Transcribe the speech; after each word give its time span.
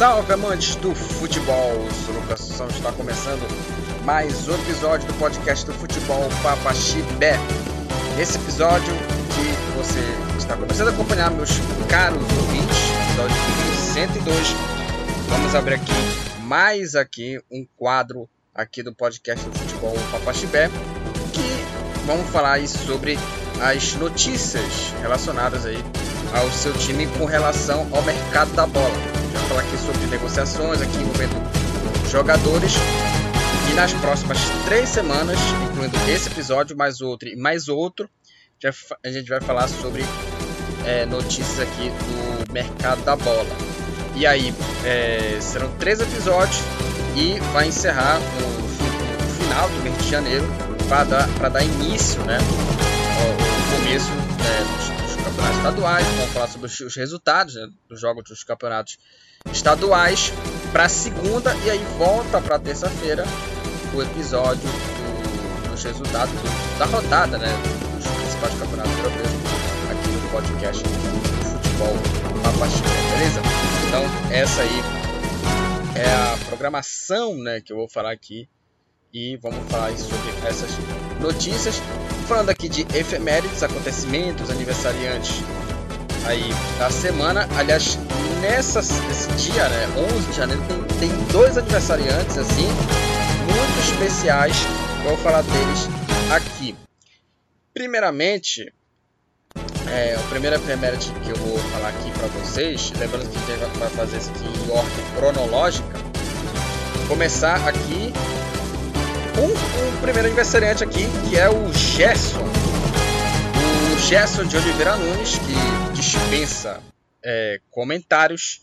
Salve 0.00 0.32
amantes 0.32 0.76
do 0.76 0.94
futebol! 0.94 1.72
Eu 1.72 1.90
sou 1.90 2.14
o 2.14 2.20
Lucas 2.20 2.40
Assunção, 2.40 2.66
está 2.68 2.90
começando 2.90 3.46
mais 4.02 4.48
um 4.48 4.54
episódio 4.54 5.06
do 5.06 5.12
podcast 5.18 5.66
do 5.66 5.74
futebol 5.74 6.26
Papa 6.42 6.72
Chibé. 6.72 7.34
Nesse 8.16 8.38
episódio 8.38 8.94
que 8.94 9.76
você 9.76 10.00
está 10.38 10.56
começando 10.56 10.88
a 10.88 10.90
acompanhar, 10.92 11.30
meus 11.30 11.50
caros 11.86 12.16
ouvintes, 12.22 12.78
episódio 13.08 13.36
número 13.36 13.76
102, 13.76 14.48
vamos 15.28 15.54
abrir 15.54 15.74
aqui 15.74 15.92
mais 16.44 16.94
aqui 16.94 17.38
um 17.52 17.66
quadro 17.76 18.26
aqui 18.54 18.82
do 18.82 18.94
podcast 18.94 19.44
do 19.44 19.58
futebol 19.58 19.94
Papa 20.10 20.32
Chibé, 20.32 20.70
que 21.30 22.06
vamos 22.06 22.26
falar 22.30 22.52
aí 22.52 22.66
sobre 22.66 23.18
as 23.60 23.92
notícias 23.96 24.94
relacionadas 25.02 25.66
aí 25.66 25.84
ao 26.34 26.50
seu 26.50 26.72
time 26.72 27.06
com 27.18 27.26
relação 27.26 27.86
ao 27.92 28.00
mercado 28.02 28.50
da 28.54 28.66
bola. 28.66 29.09
Já 29.32 29.38
falar 29.40 29.60
aqui 29.60 29.76
sobre 29.78 30.06
negociações 30.06 30.82
aqui 30.82 30.96
envolvendo 30.98 32.10
jogadores 32.10 32.72
e 33.70 33.74
nas 33.74 33.92
próximas 33.94 34.38
três 34.66 34.88
semanas, 34.88 35.38
incluindo 35.70 35.96
esse 36.10 36.28
episódio, 36.28 36.76
mais 36.76 37.00
outro 37.00 37.28
e 37.28 37.36
mais 37.36 37.68
outro, 37.68 38.08
já, 38.58 38.70
a 39.04 39.10
gente 39.10 39.28
vai 39.28 39.40
falar 39.40 39.68
sobre 39.68 40.02
é, 40.84 41.06
notícias 41.06 41.60
aqui 41.60 41.88
do 41.88 42.52
mercado 42.52 43.02
da 43.04 43.16
bola. 43.16 43.46
E 44.16 44.26
aí, 44.26 44.52
é, 44.84 45.38
serão 45.40 45.70
três 45.78 46.00
episódios 46.00 46.58
e 47.16 47.38
vai 47.52 47.68
encerrar 47.68 48.18
no 48.18 49.44
final 49.44 49.68
do 49.68 49.82
mês 49.82 49.96
de 49.98 50.10
janeiro 50.10 50.46
para 50.88 51.04
dar, 51.04 51.50
dar 51.50 51.64
início 51.64 52.20
né, 52.24 52.38
ao, 52.38 53.78
começo 53.78 54.10
né, 54.10 55.04
dos, 55.06 55.14
campeonatos 55.22 55.56
estaduais, 55.58 56.06
vamos 56.06 56.32
falar 56.32 56.48
sobre 56.48 56.66
os 56.66 56.96
resultados 56.96 57.54
né, 57.54 57.68
dos 57.88 58.00
jogos 58.00 58.24
dos 58.24 58.42
campeonatos 58.42 58.98
estaduais 59.52 60.32
para 60.72 60.88
segunda 60.88 61.54
e 61.64 61.70
aí 61.70 61.84
volta 61.98 62.40
para 62.40 62.58
terça-feira 62.58 63.24
o 63.94 64.02
episódio 64.02 64.62
do, 64.62 65.70
dos 65.70 65.82
resultados 65.82 66.32
do, 66.34 66.78
da 66.78 66.84
rodada, 66.84 67.38
né, 67.38 67.48
dos 67.96 68.06
principais 68.06 68.54
campeonatos 68.54 68.96
europeus 68.98 69.28
aqui 69.90 70.08
no 70.08 70.30
podcast 70.30 70.82
do 70.82 71.62
futebol 71.62 71.96
Papaxinha, 72.42 73.10
beleza? 73.12 73.40
Então 73.88 74.04
essa 74.30 74.62
aí 74.62 74.82
é 75.96 76.06
a 76.06 76.38
programação, 76.46 77.36
né, 77.36 77.60
que 77.60 77.72
eu 77.72 77.76
vou 77.76 77.88
falar 77.88 78.12
aqui 78.12 78.48
e 79.12 79.36
vamos 79.38 79.68
falar 79.70 79.96
sobre 79.96 80.30
essas 80.46 80.70
notícias 81.20 81.80
falando 82.28 82.50
aqui 82.50 82.68
de 82.68 82.82
efemérides, 82.96 83.62
acontecimentos, 83.62 84.50
aniversariantes 84.50 85.42
aí 86.30 86.48
da 86.78 86.90
semana. 86.90 87.48
Aliás, 87.56 87.98
nessa, 88.40 88.80
nesse 88.80 89.28
dia, 89.32 89.68
né, 89.68 89.88
11 90.16 90.26
de 90.26 90.36
janeiro, 90.36 90.62
tem, 90.98 91.08
tem 91.08 91.24
dois 91.32 91.58
aniversariantes 91.58 92.38
assim, 92.38 92.66
muito 92.66 93.80
especiais. 93.80 94.56
Vou 95.04 95.16
falar 95.18 95.42
deles 95.42 95.88
aqui. 96.32 96.76
Primeiramente, 97.74 98.72
é, 99.88 100.16
o 100.18 100.28
primeiro 100.28 100.56
efeméride 100.56 101.10
que 101.24 101.30
eu 101.30 101.36
vou 101.36 101.58
falar 101.58 101.88
aqui 101.88 102.10
para 102.12 102.28
vocês, 102.28 102.92
lembrando 102.98 103.28
que 103.28 103.52
a 103.52 103.56
gente 103.56 103.78
vai 103.78 103.90
fazer 103.90 104.18
isso 104.18 104.30
aqui 104.30 104.44
em 104.44 104.70
ordem 104.70 105.04
cronológica. 105.16 105.98
Começar 107.08 107.56
aqui 107.68 108.12
um, 109.36 109.96
um 109.96 110.00
primeiro 110.00 110.28
aniversariante 110.28 110.84
aqui, 110.84 111.06
que 111.28 111.36
é 111.36 111.48
o 111.48 111.72
Gerson. 111.72 112.59
Gerson 114.08 114.44
de 114.44 114.56
Oliveira 114.56 114.96
Nunes, 114.96 115.38
que 115.38 115.92
dispensa 115.94 116.80
é, 117.22 117.60
comentários, 117.70 118.62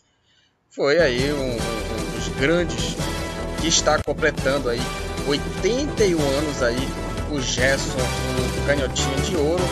foi 0.70 0.98
aí 0.98 1.32
um, 1.32 1.52
um, 1.52 2.14
dos 2.14 2.28
grandes 2.38 2.96
que 3.60 3.68
está 3.68 4.02
completando 4.02 4.68
aí 4.68 4.80
81 5.26 6.20
anos 6.20 6.62
aí 6.62 6.76
o 7.30 7.40
Gerson, 7.40 7.98
o 7.98 8.66
canhotinha 8.66 9.16
de 9.18 9.36
ouro. 9.36 9.62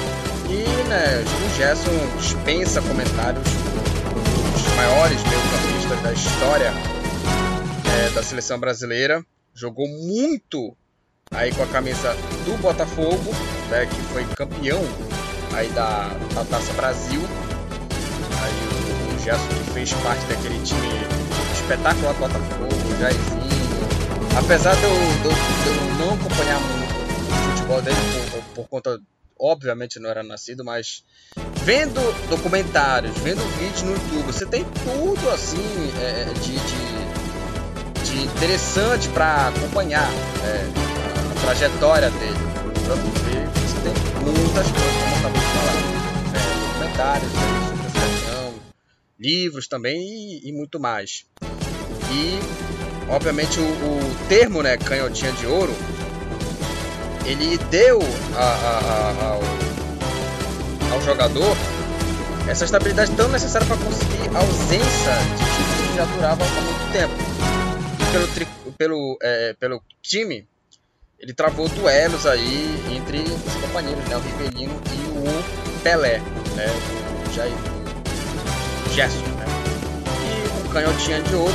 E 0.48 0.88
né, 0.88 1.24
o 1.24 1.56
Gerson 1.56 1.90
dispensa 2.18 2.80
comentários 2.82 3.44
dos 3.44 4.76
maiores 4.76 5.20
meio-campistas 5.22 6.02
da 6.02 6.12
história 6.12 6.72
é, 7.98 8.10
da 8.10 8.22
seleção 8.22 8.58
brasileira. 8.58 9.24
Jogou 9.54 9.88
muito 9.88 10.76
aí 11.30 11.52
com 11.52 11.62
a 11.62 11.66
camisa 11.66 12.14
do 12.44 12.56
Botafogo, 12.62 13.32
né, 13.70 13.86
que 13.86 14.00
foi 14.12 14.24
campeão 14.36 14.80
aí 15.56 15.68
da, 15.70 16.08
da 16.34 16.44
Taça 16.44 16.72
Brasil. 16.74 17.20
Aí 18.42 19.16
o, 19.16 19.24
Gerson 19.24 19.48
que 19.48 19.70
fez 19.72 19.92
parte 19.94 20.24
daquele 20.26 20.62
time 20.62 20.86
espetacular 21.54 22.12
do 22.12 22.18
Botafogo, 22.20 22.68
o 22.68 23.00
Jairzinho. 23.00 23.46
Apesar 24.38 24.74
de 24.76 24.84
eu, 24.84 24.90
de, 24.90 25.22
de 25.22 25.68
eu 25.68 26.06
não 26.06 26.14
acompanhar 26.14 26.58
o 26.58 27.50
futebol 27.50 27.82
dele 27.82 27.96
por, 28.30 28.42
por 28.54 28.68
conta, 28.68 29.00
obviamente 29.38 29.98
não 29.98 30.10
era 30.10 30.22
nascido, 30.22 30.64
mas 30.64 31.02
vendo 31.64 32.00
documentários, 32.28 33.16
vendo 33.18 33.40
vídeos 33.58 33.82
no 33.82 33.92
YouTube, 33.92 34.32
você 34.32 34.46
tem 34.46 34.64
tudo 34.64 35.30
assim 35.30 35.90
é, 36.02 36.24
de, 36.34 36.52
de, 36.52 38.10
de 38.12 38.24
interessante 38.24 39.08
para 39.08 39.48
acompanhar. 39.48 40.08
É, 40.44 40.86
trajetória 41.46 42.10
dele. 42.10 42.36
Pra 42.84 42.94
você 42.96 43.76
tem 43.82 43.94
muitas 44.22 44.66
coisas, 44.70 45.05
documentários 46.96 47.30
sobre 47.30 47.86
a 47.86 47.90
seleção, 47.90 48.54
livros 49.18 49.68
também 49.68 50.00
e, 50.00 50.48
e, 50.48 50.52
muito 50.52 50.80
mais. 50.80 51.26
E, 52.10 53.10
obviamente, 53.10 53.60
o, 53.60 53.62
o, 53.62 54.28
termo 54.28 54.62
né, 54.62 54.76
canhotinha 54.76 55.32
de 55.32 55.46
ouro, 55.46 55.74
ele 57.26 57.58
deu 57.70 57.98
a, 58.34 58.40
a, 58.40 58.78
a, 58.78 59.28
ao, 59.28 59.40
ao 60.94 61.02
jogador 61.02 61.56
essa 62.48 62.64
estabilidade 62.64 63.14
tão 63.16 63.28
necessária 63.28 63.66
para 63.66 63.76
conseguir 63.76 64.28
a 64.34 64.38
ausência 64.38 65.12
de 65.36 65.44
títulos 65.56 65.90
que 65.90 65.96
já 65.96 66.04
durava 66.04 66.44
há 66.44 66.60
muito 66.60 66.92
tempo. 66.92 67.14
E 68.00 68.12
pelo, 68.12 68.72
pelo, 68.72 69.18
é, 69.20 69.54
pelo 69.54 69.82
time, 70.00 70.46
ele 71.18 71.34
travou 71.34 71.68
duelos 71.68 72.24
aí 72.24 72.94
entre 72.94 73.18
os 73.18 73.54
companheiros, 73.56 74.04
né? 74.04 74.16
O 74.16 74.20
Rivelino 74.20 74.80
e 74.92 75.18
o 75.18 75.82
Pelé, 75.82 76.22
né? 76.56 76.66
Jair, 77.34 77.52
o 78.86 78.94
Gerson, 78.94 79.18
né? 79.36 79.44
E 80.24 80.66
o 80.66 80.70
Canhotinha 80.70 81.22
de 81.22 81.34
Ouro 81.34 81.54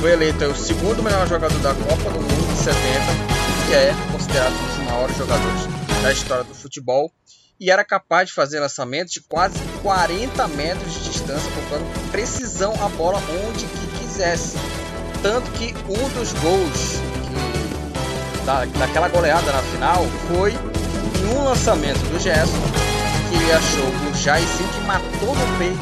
foi 0.00 0.12
eleito 0.12 0.44
o 0.46 0.56
segundo 0.56 1.02
melhor 1.02 1.28
jogador 1.28 1.58
da 1.60 1.74
Copa 1.74 2.10
do 2.10 2.20
Mundo 2.20 2.54
de 2.54 2.58
70, 2.58 2.74
que 3.66 3.74
é 3.74 3.94
considerado 4.10 4.52
um 4.52 4.66
dos 4.66 4.86
maiores 4.86 5.16
jogadores 5.16 6.02
da 6.02 6.12
história 6.12 6.44
do 6.44 6.54
futebol 6.54 7.12
e 7.60 7.70
era 7.70 7.84
capaz 7.84 8.30
de 8.30 8.34
fazer 8.34 8.58
lançamentos 8.58 9.12
de 9.12 9.20
quase 9.20 9.58
40 9.82 10.48
metros 10.48 10.94
de 10.94 11.00
distância, 11.10 11.50
colocando 11.52 12.10
precisão 12.10 12.72
a 12.82 12.88
bola 12.88 13.20
onde 13.46 13.66
que 13.66 13.98
quisesse. 13.98 14.56
Tanto 15.22 15.50
que 15.50 15.74
um 15.86 16.08
dos 16.18 16.32
gols 16.40 16.94
da, 18.46 18.64
daquela 18.64 19.08
goleada 19.08 19.52
na 19.52 19.62
final 19.62 20.06
foi 20.28 20.54
um 21.30 21.44
lançamento 21.44 21.98
do 22.10 22.18
Gerson 22.18 22.89
que 23.30 23.36
ele 23.36 23.52
achou 23.52 23.86
o 24.10 24.14
Jairzinho 24.14 24.68
que 24.68 24.80
matou 24.80 25.34
no 25.34 25.58
peito 25.58 25.78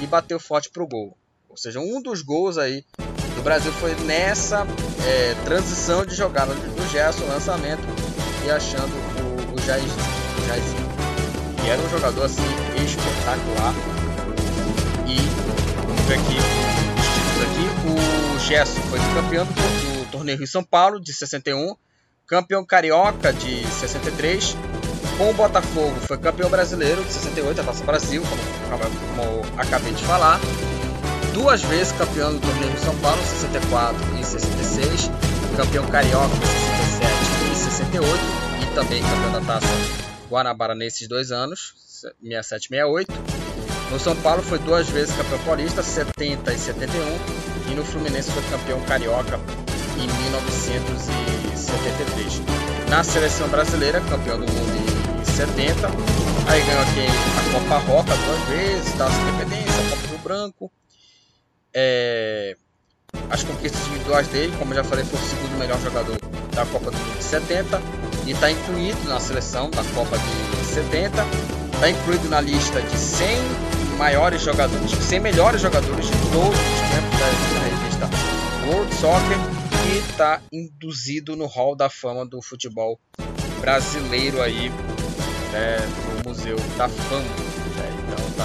e 0.00 0.06
bateu 0.06 0.40
forte 0.40 0.70
pro 0.70 0.86
gol. 0.86 1.14
Ou 1.50 1.56
seja, 1.56 1.80
um 1.80 2.00
dos 2.00 2.22
gols 2.22 2.56
aí 2.56 2.82
do 3.36 3.42
Brasil 3.42 3.70
foi 3.74 3.94
nessa 4.06 4.66
é, 5.06 5.34
transição 5.44 6.06
de 6.06 6.14
jogada 6.14 6.54
do 6.54 6.90
Gerson, 6.90 7.26
lançamento 7.26 7.82
e 8.44 8.50
achando 8.50 8.94
o, 8.94 9.54
o, 9.54 9.62
Jairzinho, 9.66 10.06
o 10.42 10.46
Jairzinho. 10.46 10.88
E 11.64 11.68
era 11.68 11.82
um 11.82 11.90
jogador 11.90 12.24
assim 12.24 12.42
espetacular. 12.82 13.74
E 15.06 15.16
vamos 15.86 16.02
ver 16.06 16.14
aqui 16.14 16.38
os 16.98 17.06
títulos 17.14 17.42
aqui. 17.44 18.34
O 18.34 18.38
Gerson 18.38 18.80
foi 18.88 18.98
campeão 19.14 19.44
do, 19.44 19.52
do 19.52 20.10
torneio 20.10 20.38
Rio 20.38 20.46
São 20.46 20.64
Paulo 20.64 20.98
de 20.98 21.12
61 21.12 21.76
campeão 22.28 22.64
carioca 22.64 23.32
de 23.32 23.66
63. 23.66 24.54
Com 25.18 25.30
o 25.30 25.34
Botafogo 25.34 25.94
foi 26.06 26.16
campeão 26.16 26.48
brasileiro 26.48 27.02
de 27.02 27.12
68, 27.12 27.60
a 27.60 27.64
Taça 27.64 27.84
Brasil, 27.84 28.22
como, 28.22 28.40
como 29.16 29.42
acabei 29.60 29.92
de 29.92 30.04
falar. 30.04 30.38
Duas 31.34 31.60
vezes 31.62 31.90
campeão 31.92 32.32
do 32.32 32.40
torneio 32.40 32.78
São 32.78 32.96
Paulo, 33.00 33.20
64 33.20 33.98
e 34.20 34.24
66. 34.24 35.10
Campeão 35.56 35.84
carioca 35.88 36.36
em 36.36 36.40
67 37.00 37.50
e 37.50 37.56
68. 37.56 38.14
E 38.62 38.66
também 38.76 39.02
campeão 39.02 39.32
da 39.32 39.40
Taça 39.40 39.66
Guanabara 40.30 40.76
nesses 40.76 41.08
dois 41.08 41.32
anos, 41.32 41.74
67 42.22 42.66
e 42.66 42.68
68. 42.68 43.12
No 43.90 43.98
São 43.98 44.14
Paulo 44.14 44.40
foi 44.40 44.60
duas 44.60 44.88
vezes 44.88 45.16
campeão 45.16 45.40
paulista, 45.40 45.82
70 45.82 46.54
e 46.54 46.58
71. 46.58 47.02
E 47.72 47.74
no 47.74 47.84
Fluminense 47.84 48.30
foi 48.30 48.44
campeão 48.44 48.80
carioca 48.82 49.40
em 49.96 50.06
1973. 50.06 52.40
Na 52.88 53.02
seleção 53.02 53.48
brasileira, 53.48 54.00
campeão 54.02 54.38
do 54.38 54.46
mundo 54.46 54.76
em 54.76 54.97
70, 55.38 55.86
aí 56.48 56.60
ganhou 56.64 56.82
aqui 56.82 57.06
a 57.38 57.52
Copa 57.52 57.78
Roca 57.86 58.16
duas 58.16 58.40
vezes, 58.48 58.92
Taça 58.94 59.16
Independência, 59.20 59.86
a 59.86 59.90
Copa 59.90 60.08
Rio 60.08 60.18
Branco. 60.18 60.72
É... 61.72 62.56
as 63.30 63.44
conquistas 63.44 63.86
individuais 63.86 64.26
dele, 64.26 64.52
como 64.58 64.72
eu 64.72 64.78
já 64.78 64.82
falei, 64.82 65.04
foi 65.04 65.16
o 65.16 65.22
segundo 65.22 65.56
melhor 65.56 65.78
jogador 65.80 66.18
da 66.52 66.66
Copa 66.66 66.90
do 66.90 66.96
Mundo 66.96 67.18
de 67.18 67.22
70 67.22 67.80
e 68.26 68.32
está 68.32 68.50
incluído 68.50 68.98
na 69.04 69.20
seleção 69.20 69.70
da 69.70 69.84
Copa 69.94 70.18
de 70.18 70.64
70, 70.64 71.24
está 71.72 71.88
incluído 71.88 72.28
na 72.28 72.40
lista 72.40 72.82
de 72.82 72.98
100 72.98 73.28
maiores 73.96 74.42
jogadores, 74.42 74.90
100 74.90 75.20
melhores 75.20 75.60
jogadores 75.60 76.06
de 76.06 76.18
todos 76.32 76.58
os 76.58 76.80
tempos 76.90 77.16
da, 77.16 77.26
da 77.54 77.64
revista 77.64 78.10
World 78.66 78.92
Soccer. 78.96 79.38
E 79.86 79.98
está 79.98 80.42
induzido 80.52 81.36
no 81.36 81.46
Hall 81.46 81.76
da 81.76 81.88
Fama 81.88 82.26
do 82.26 82.42
futebol 82.42 82.98
brasileiro 83.60 84.42
aí 84.42 84.70
né, 85.52 85.78
no 86.24 86.30
Museu 86.30 86.56
da 86.76 86.88
Fama. 86.88 87.22
Né, 87.22 87.90
então 88.06 88.26
está 88.28 88.44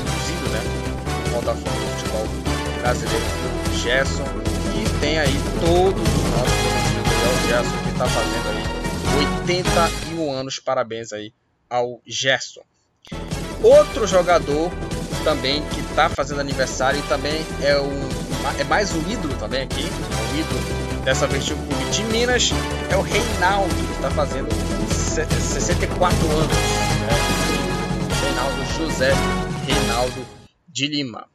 induzido 0.00 0.48
né, 0.50 0.60
no 1.26 1.32
Hall 1.32 1.42
da 1.42 1.54
Fama 1.54 1.76
do 1.76 1.98
futebol 1.98 2.26
brasileiro 2.80 3.24
do 3.24 3.78
Gerson 3.78 4.24
e 4.74 5.00
tem 5.00 5.18
aí 5.18 5.34
todos 5.60 6.02
os 6.02 6.30
nossos 6.30 6.66
Gerson 7.46 7.76
que 7.84 7.90
está 7.90 8.08
fazendo 8.08 8.48
aí 8.48 9.46
81 9.46 10.32
anos. 10.32 10.58
Parabéns 10.58 11.12
aí 11.12 11.32
ao 11.70 12.00
Gerson. 12.06 12.62
Outro 13.62 14.06
jogador 14.06 14.70
também 15.22 15.62
que 15.68 15.80
está 15.80 16.08
fazendo 16.08 16.40
aniversário 16.40 16.98
e 16.98 17.02
também 17.04 17.44
é, 17.62 17.78
um, 17.80 18.08
é 18.58 18.64
mais 18.64 18.92
um 18.92 19.00
ídolo 19.10 19.34
também 19.38 19.62
aqui, 19.62 19.82
um 19.82 20.38
ídolo 20.38 21.04
dessa 21.04 21.26
vez 21.26 21.48
um 21.50 21.56
clube 21.56 21.90
de 21.90 22.02
Minas, 22.04 22.50
é 22.90 22.96
o 22.96 23.00
Reinaldo, 23.00 23.74
que 23.74 23.92
está 23.92 24.10
fazendo 24.10 24.48
64 25.24 26.30
anos. 26.30 26.46
Né? 27.00 27.46
Reinaldo 28.22 28.64
José 28.76 29.12
Reinaldo 29.66 30.26
de 30.68 30.86
Lima. 30.88 31.26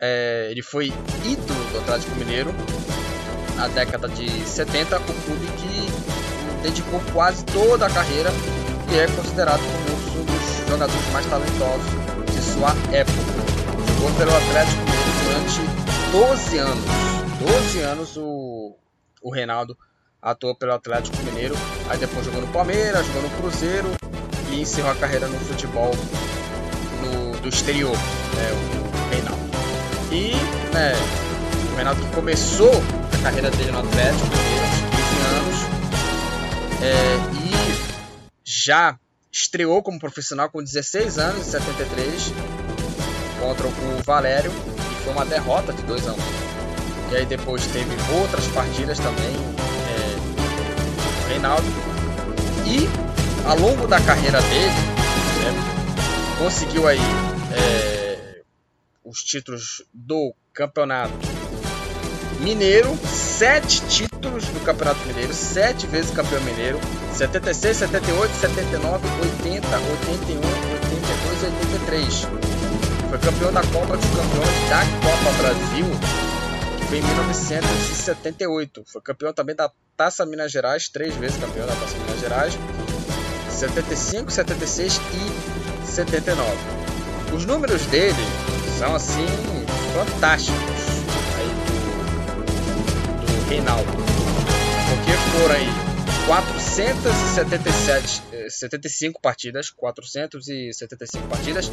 É, 0.00 0.48
ele 0.50 0.62
foi 0.62 0.86
ídolo 1.24 1.64
do 1.72 1.78
Atlético 1.78 2.14
Mineiro 2.16 2.54
na 3.56 3.66
década 3.68 4.08
de 4.08 4.28
70, 4.28 4.96
o 4.96 5.02
clube 5.02 5.46
que 5.58 6.62
dedicou 6.62 7.00
quase 7.12 7.44
toda 7.44 7.86
a 7.86 7.90
carreira 7.90 8.30
e 8.90 8.98
é 8.98 9.06
considerado 9.08 9.60
como 9.60 10.20
um 10.20 10.24
dos 10.24 10.68
jogadores 10.68 11.12
mais 11.12 11.26
talentosos 11.26 11.90
de 12.32 12.40
sua 12.40 12.70
época. 12.92 13.38
Jogou 13.94 14.14
pelo 14.16 14.30
Atlético 14.36 14.80
Mineiro 14.84 15.08
durante 15.24 15.88
12 16.12 16.58
anos. 16.58 16.84
12 17.40 17.80
anos 17.80 18.16
o, 18.16 18.76
o 19.20 19.30
Reinaldo 19.30 19.76
atuou 20.20 20.54
pelo 20.54 20.72
Atlético 20.72 21.16
Mineiro, 21.22 21.54
aí 21.88 21.98
depois 21.98 22.24
jogou 22.24 22.40
no 22.40 22.48
Palmeiras, 22.48 23.06
jogou 23.06 23.22
no 23.22 23.30
Cruzeiro 23.30 23.88
e 24.50 24.60
encerrou 24.60 24.90
a 24.90 24.94
carreira 24.94 25.28
no 25.28 25.38
futebol 25.40 25.92
no, 27.02 27.40
do 27.40 27.48
exterior, 27.48 27.96
né, 27.96 28.50
o 28.52 29.10
Reinaldo. 29.10 29.48
E 30.10 30.32
né, 30.74 30.92
o 31.72 31.76
Reinaldo 31.76 32.04
começou 32.14 32.72
a 33.18 33.22
carreira 33.22 33.50
dele 33.50 33.70
no 33.70 33.80
Atlético 33.80 34.26
Mineiro 34.26 34.64
aos 34.64 34.80
15 34.80 35.18
anos 35.36 35.78
é, 36.82 37.16
e 37.44 37.98
já 38.44 38.98
estreou 39.30 39.82
como 39.82 39.98
profissional 39.98 40.50
com 40.50 40.62
16 40.62 41.18
anos, 41.18 41.46
em 41.46 41.50
73, 41.50 42.32
contra 43.40 43.66
o 43.66 44.02
Valério, 44.04 44.50
e 44.50 45.04
foi 45.04 45.12
uma 45.12 45.24
derrota 45.24 45.72
de 45.72 45.82
2 45.82 46.08
a 46.08 46.12
1. 46.12 46.16
E 47.10 47.16
aí 47.16 47.26
depois 47.26 47.64
teve 47.66 47.90
outras 48.20 48.46
partidas 48.48 48.98
também, 48.98 49.36
Reinaldo. 51.28 51.66
E 52.66 52.88
ao 53.46 53.58
longo 53.58 53.86
da 53.86 54.00
carreira 54.00 54.40
dele, 54.42 54.74
né, 55.42 56.38
conseguiu 56.38 56.86
aí 56.86 56.98
é, 57.52 58.42
os 59.04 59.22
títulos 59.22 59.82
do 59.92 60.34
campeonato 60.52 61.14
Mineiro, 62.40 62.96
sete 63.04 63.80
títulos 63.88 64.44
do 64.46 64.60
Campeonato 64.64 65.00
Mineiro, 65.06 65.34
sete 65.34 65.88
vezes 65.88 66.12
campeão 66.12 66.40
mineiro, 66.42 66.78
76, 67.12 67.78
78, 67.78 68.32
79, 68.36 69.08
80, 69.42 69.66
81, 69.76 70.38
82 70.38 71.42
e 71.42 71.46
83. 71.46 72.22
Foi 73.08 73.18
campeão 73.18 73.52
da 73.52 73.62
Copa 73.62 73.96
dos 73.96 74.06
Campeões 74.10 74.68
da 74.68 74.82
Copa 75.02 75.32
Brasil, 75.42 75.86
que 76.78 76.86
foi 76.86 76.98
em 76.98 77.02
1978. 77.02 78.84
Foi 78.86 79.02
campeão 79.02 79.32
também 79.32 79.56
da 79.56 79.68
Taça 79.98 80.24
Minas 80.24 80.52
Gerais, 80.52 80.88
três 80.88 81.14
vezes 81.16 81.36
campeão 81.38 81.66
da 81.66 81.74
Taça 81.74 81.98
Minas 81.98 82.20
Gerais, 82.20 82.56
75, 83.50 84.30
76 84.30 84.94
e 84.94 85.86
79. 85.86 86.52
Os 87.34 87.44
números 87.44 87.84
dele 87.86 88.14
são 88.78 88.94
assim 88.94 89.26
fantásticos 89.92 90.78
Reinaldo. 93.48 93.90
Porque 93.90 95.12
foram 95.32 95.56
aí 95.56 95.66
477, 96.26 98.22
75 98.50 99.20
partidas, 99.20 99.70
475 99.70 101.26
partidas, 101.26 101.68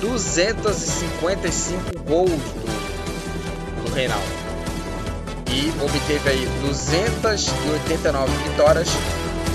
255 0.00 2.00
gols 2.00 2.28
do, 2.28 3.84
do 3.84 3.92
Reinaldo. 3.94 4.41
E 5.52 5.68
obteve 5.82 6.30
aí 6.30 6.46
289 6.62 8.32
vitórias, 8.48 8.88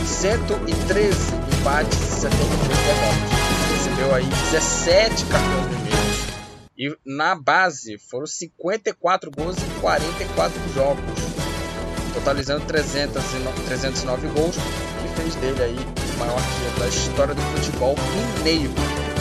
113 0.05 1.17
empates 1.59 1.99
e 1.99 2.21
73 2.21 2.77
derrotas. 2.85 3.31
Recebeu 3.71 4.15
aí 4.15 4.25
17 4.25 5.25
cartões 5.25 5.65
vermelhos. 5.65 6.27
E 6.77 6.95
na 7.03 7.33
base 7.33 7.97
foram 7.97 8.27
54 8.27 9.31
gols 9.31 9.57
em 9.57 9.79
44 9.79 10.73
jogos 10.75 11.37
totalizando 12.17 12.65
300, 12.65 13.23
309 13.67 14.27
gols, 14.29 14.55
que 14.55 15.21
fez 15.21 15.35
dele 15.35 15.63
aí 15.63 15.75
o 15.75 16.19
maior 16.19 16.37
artilheiro 16.37 16.79
da 16.79 16.87
história 16.87 17.35
do 17.35 17.41
futebol 17.41 17.95
mineiro. 18.37 18.71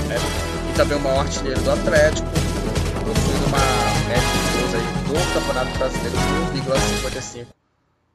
Né? 0.09 0.17
E 0.71 0.77
também 0.77 0.97
o 0.97 1.01
maior 1.01 1.21
artilheiro 1.21 1.61
do 1.61 1.71
Atlético, 1.71 2.27
possuindo 3.05 3.47
uma 3.47 3.96
aí 4.77 4.83
do 5.09 5.35
Campeonato 5.35 5.79
Brasileiro 5.79 6.17
de 6.53 6.61
1,55 6.61 7.47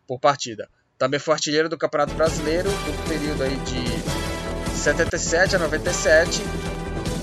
por 0.07 0.19
partida. 0.19 0.69
Também 0.97 1.19
foi 1.19 1.33
artilheiro 1.33 1.67
do 1.67 1.77
Campeonato 1.77 2.13
Brasileiro 2.13 2.69
do 2.69 3.07
período 3.07 3.43
aí 3.43 3.55
de 3.57 4.77
77 4.77 5.55
a 5.55 5.59
97, 5.59 6.41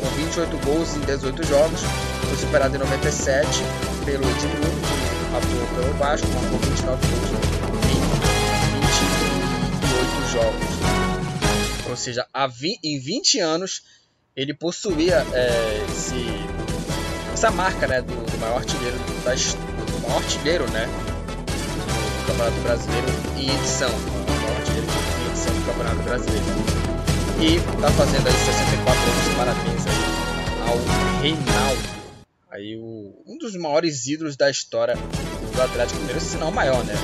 com 0.01 0.07
28 0.17 0.59
gols 0.59 0.97
em 0.97 1.01
18 1.01 1.47
jogos. 1.47 1.81
Foi 2.27 2.37
superado 2.37 2.77
em 2.77 2.79
97 2.79 3.47
pelo 4.05 4.25
Edmundo, 4.29 4.81
que 4.83 5.37
atuou 5.37 5.83
pelo 5.83 5.95
Vasco, 5.95 6.27
marcou 6.29 6.59
29 6.59 7.07
gols 7.07 7.49
jogos. 10.39 11.89
Ou 11.89 11.97
seja, 11.97 12.27
em 12.85 12.99
20 12.99 13.41
anos 13.41 13.83
ele 14.37 14.55
possuía 14.55 15.27
é, 15.33 15.85
esse, 15.91 16.15
essa 17.39 17.51
marca 17.53 17.87
né, 17.87 18.03
do, 18.03 18.13
do 18.13 18.39
maior 18.39 18.57
artilheiro 18.57 18.99
da, 19.25 19.33
do 19.33 20.01
maior 20.03 20.17
artilheiro 20.17 20.69
né, 20.73 20.87
do, 20.87 21.47
do 21.47 22.27
Campeonato 22.27 22.61
Brasileiro 22.63 23.07
em 23.37 23.55
edição. 23.55 23.91
O 23.91 23.93
maior 24.43 24.59
artilheiro 24.59 24.89
em 24.91 25.29
edição 25.31 25.55
do 25.55 25.63
Campeonato 25.67 26.03
Brasileiro. 26.03 26.45
E 27.39 27.55
está 27.55 27.93
fazendo 27.93 28.27
aí 28.27 28.33
64 28.33 29.03
anos, 29.03 29.35
parabéns 29.37 29.87
aí 29.87 30.03
ao 30.67 30.77
Reinaldo. 31.23 31.79
Aí 32.51 32.77
o, 32.77 33.23
um 33.25 33.39
dos 33.39 33.55
maiores 33.55 34.09
ídolos 34.09 34.37
da 34.37 34.51
história 34.51 34.97
do 34.97 35.63
Atlético 35.63 36.01
Mineiro, 36.01 36.21
se 36.21 36.37
não 36.39 36.51
maior, 36.51 36.85
né? 36.85 36.97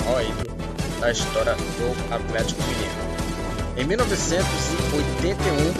O 0.00 0.04
maior 0.06 0.22
ídolo 0.22 0.56
da 0.98 1.10
história 1.10 1.54
do 1.54 2.14
Atlético 2.14 2.62
Mineiro. 2.62 2.94
Em 3.76 3.84
1981 3.84 5.74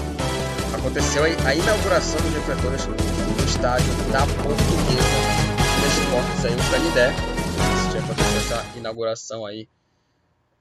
aconteceu 0.76 1.24
a 1.24 1.54
inauguração 1.54 2.20
dos 2.20 2.34
refletores 2.34 2.86
estádio 3.44 3.92
da 4.10 4.20
Portuguesa 4.20 5.34
de 5.80 6.00
Esportes 6.00 6.44
aí 6.44 6.54
o 6.54 6.70
Canidé. 6.70 7.12
Tinha 7.90 8.02
acontecido 8.02 8.36
essa 8.38 8.78
inauguração 8.78 9.44
aí 9.46 9.68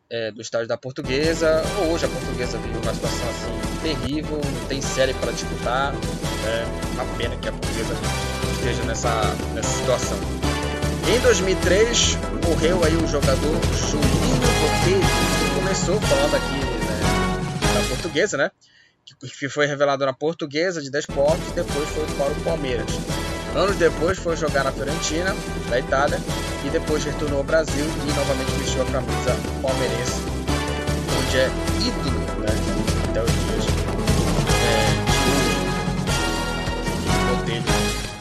é, 0.10 0.32
do 0.32 0.42
estádio 0.42 0.68
da 0.68 0.78
Portuguesa. 0.78 1.64
Hoje 1.90 2.06
a 2.06 2.10
Portuguesa 2.10 2.58
vive 2.58 2.78
uma 2.78 2.94
situação 2.94 3.30
assim 3.30 3.82
terrível, 3.82 4.42
não 4.44 4.68
tem 4.68 4.82
série 4.82 5.14
para 5.16 5.32
disputar. 5.32 5.94
É 6.46 6.66
uma 6.94 7.06
pena 7.18 7.36
que 7.38 7.48
a 7.48 7.52
Portuguesa 7.52 7.94
esteja 8.58 8.84
nessa, 8.84 9.36
nessa 9.54 9.70
situação. 9.70 10.18
Em 11.08 11.20
2003 11.20 12.18
morreu 12.48 12.84
aí 12.84 12.96
o 12.96 13.08
jogador 13.08 13.60
Julinho 13.76 14.38
Botelho, 14.62 15.02
que 15.40 15.56
começou 15.56 16.00
falando 16.02 16.36
aqui 16.36 16.56
né, 16.56 17.74
da 17.74 17.88
portuguesa, 17.90 18.38
né? 18.38 18.52
Que 19.40 19.50
foi 19.50 19.66
revelado 19.66 20.06
na 20.06 20.14
portuguesa 20.14 20.82
de 20.82 20.90
10 20.90 21.06
pontos, 21.08 21.52
depois 21.54 21.90
foi 21.90 22.06
para 22.18 22.32
o 22.32 22.44
Palmeiras. 22.44 22.90
Anos 23.56 23.76
depois 23.76 24.18
foi 24.18 24.36
jogar 24.36 24.64
na 24.64 24.72
Fiorentina, 24.72 25.36
da 25.70 25.80
Itália, 25.80 26.18
e 26.66 26.70
depois 26.70 27.04
retornou 27.04 27.40
ao 27.40 27.44
Brasil 27.44 27.86
e 27.86 28.14
novamente 28.14 28.52
vestiu 28.60 28.82
a 28.82 28.86
camisa 28.86 29.36
palmeirense, 29.62 30.22
onde 31.20 31.38
é 31.38 31.48
ídolo 31.86 32.20
né, 32.40 32.50
até 33.10 33.22
os 33.22 33.32
dias 33.32 33.66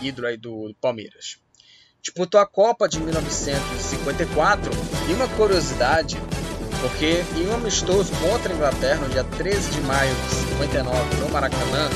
é, 0.02 0.06
ídolo 0.06 0.26
aí 0.26 0.36
do 0.36 0.74
Palmeiras. 0.80 1.38
disputou 2.02 2.40
a 2.40 2.46
Copa 2.46 2.88
de 2.88 3.00
1954 3.00 4.70
e 5.08 5.12
uma 5.14 5.28
curiosidade, 5.28 6.20
porque 6.82 7.24
em 7.36 7.48
um 7.48 7.54
amistoso 7.54 8.12
contra 8.16 8.52
a 8.52 8.56
Inglaterra 8.56 8.96
no 8.96 9.08
dia 9.08 9.22
13 9.22 9.70
de 9.70 9.80
maio 9.82 10.14
de 10.14 10.34
59 10.34 11.16
no 11.20 11.28
Maracanã, 11.30 11.88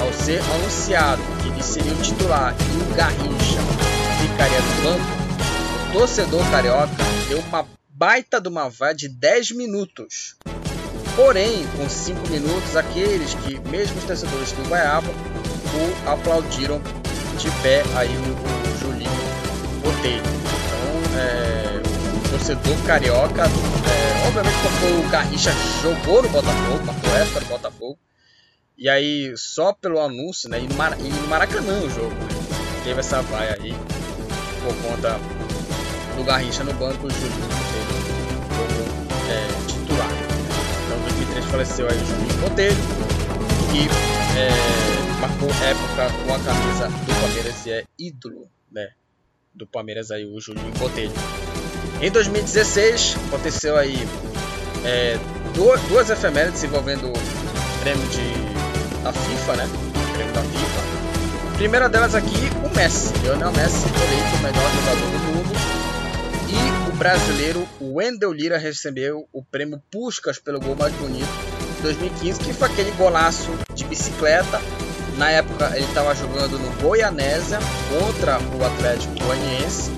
ao 0.00 0.12
ser 0.12 0.40
anunciado 0.54 1.20
que 1.42 1.48
ele 1.48 1.62
seria 1.62 1.92
o 1.92 2.00
titular 2.00 2.54
e 2.54 2.92
o 2.92 2.94
Garrincha 2.94 3.60
ficaria 4.22 4.60
no 4.60 4.82
banco, 4.82 5.90
o 5.90 5.92
torcedor 5.92 6.48
carioca 6.50 7.04
deu 7.28 7.40
uma 7.40 7.66
baita 7.88 8.40
de 8.40 8.48
uma 8.48 8.70
vai 8.70 8.94
de 8.94 9.08
10 9.08 9.50
minutos. 9.50 10.36
Porém, 11.16 11.66
com 11.76 11.88
5 11.88 12.28
minutos, 12.28 12.76
aqueles 12.76 13.34
que, 13.34 13.58
mesmo 13.68 13.98
os 13.98 14.04
torcedores 14.04 14.52
que 14.52 14.60
o 14.60 14.64
vaiavam, 14.64 15.12
o 15.12 16.08
aplaudiram 16.08 16.80
de 17.36 17.50
pé 17.62 17.82
aí 17.96 18.08
o 18.08 18.78
Julinho 18.80 19.10
Botelho. 19.82 20.39
Torcedor 22.30 22.86
carioca, 22.86 23.42
é, 23.42 24.26
obviamente 24.26 24.56
porque 24.62 25.06
o 25.06 25.10
Garrincha 25.10 25.50
jogou 25.82 26.22
no 26.22 26.28
Botafogo, 26.28 26.84
marcou 26.84 27.16
época 27.16 27.40
no 27.40 27.46
Botafogo, 27.46 27.98
e 28.78 28.88
aí 28.88 29.36
só 29.36 29.72
pelo 29.72 30.00
anúncio, 30.00 30.48
né, 30.48 30.60
e 30.60 30.72
Mar, 30.74 30.96
Maracanã 31.28 31.80
o 31.80 31.90
jogo, 31.90 32.14
né, 32.14 32.80
teve 32.84 33.00
essa 33.00 33.20
vaia 33.22 33.58
aí, 33.60 33.74
por 34.62 34.74
conta 34.82 35.18
do 36.16 36.24
Garrincha 36.24 36.62
no 36.64 36.72
banco, 36.74 37.06
o 37.06 37.10
Julinho 37.10 37.48
como 38.48 39.00
é, 39.30 39.66
titular. 39.66 40.10
Então, 40.86 40.98
em 40.98 41.02
2003 41.02 41.44
faleceu 41.46 41.88
aí 41.88 41.96
o 41.96 42.06
Julinho 42.06 42.40
Botelho, 42.40 42.76
que 43.70 43.88
é, 44.38 45.20
marcou 45.20 45.48
época 45.48 46.24
com 46.24 46.34
a 46.34 46.38
camisa 46.38 46.88
do 46.88 47.20
Palmeiras 47.20 47.66
e 47.66 47.70
é 47.72 47.84
ídolo, 47.98 48.48
né? 48.70 48.90
Do 49.54 49.66
Palmeiras 49.66 50.10
aí, 50.10 50.24
o 50.24 50.40
Julinho 50.40 50.72
Botelho. 50.78 51.12
Em 52.00 52.10
2016 52.10 53.16
aconteceu 53.26 53.76
aí 53.76 54.08
é, 54.86 55.18
duas, 55.54 55.78
duas 55.82 56.08
efemérides 56.08 56.64
envolvendo 56.64 57.08
o 57.08 57.80
prêmio 57.80 58.06
de, 58.08 59.02
da 59.02 59.12
FIFA, 59.12 59.56
né? 59.56 59.68
Prêmio 60.14 60.32
da 60.32 60.40
FIFA. 60.40 61.56
primeira 61.58 61.88
delas 61.90 62.14
aqui, 62.14 62.48
o 62.64 62.74
Messi. 62.74 63.12
Lionel 63.22 63.52
Messi 63.52 63.84
eleito 63.86 64.36
o 64.36 64.38
melhor 64.38 64.70
jogador 64.72 65.10
do 65.10 65.18
mundo. 65.18 65.50
E 66.48 66.90
o 66.90 66.96
brasileiro 66.96 67.68
Wendel 67.78 68.32
Lira 68.32 68.56
recebeu 68.56 69.28
o 69.30 69.44
prêmio 69.44 69.82
Puskas 69.90 70.38
pelo 70.38 70.58
gol 70.58 70.74
mais 70.74 70.94
bonito 70.94 71.28
2015, 71.82 72.40
que 72.40 72.54
foi 72.54 72.68
aquele 72.68 72.92
golaço 72.92 73.50
de 73.74 73.84
bicicleta. 73.84 74.58
Na 75.18 75.30
época 75.30 75.70
ele 75.74 75.84
estava 75.84 76.14
jogando 76.14 76.58
no 76.58 76.70
Goianésia 76.80 77.58
contra 77.90 78.38
o 78.38 78.64
Atlético 78.64 79.22
Goianiense 79.22 79.90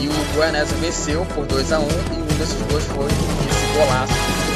e 0.00 0.08
o 0.08 0.34
Goianésia 0.34 0.76
venceu 0.78 1.26
por 1.26 1.46
2 1.46 1.72
a 1.72 1.78
1 1.78 1.82
e 1.82 2.22
um 2.22 2.38
desses 2.38 2.62
gols 2.62 2.84
foi 2.84 3.06
esse 3.06 3.78
golaço 3.78 4.12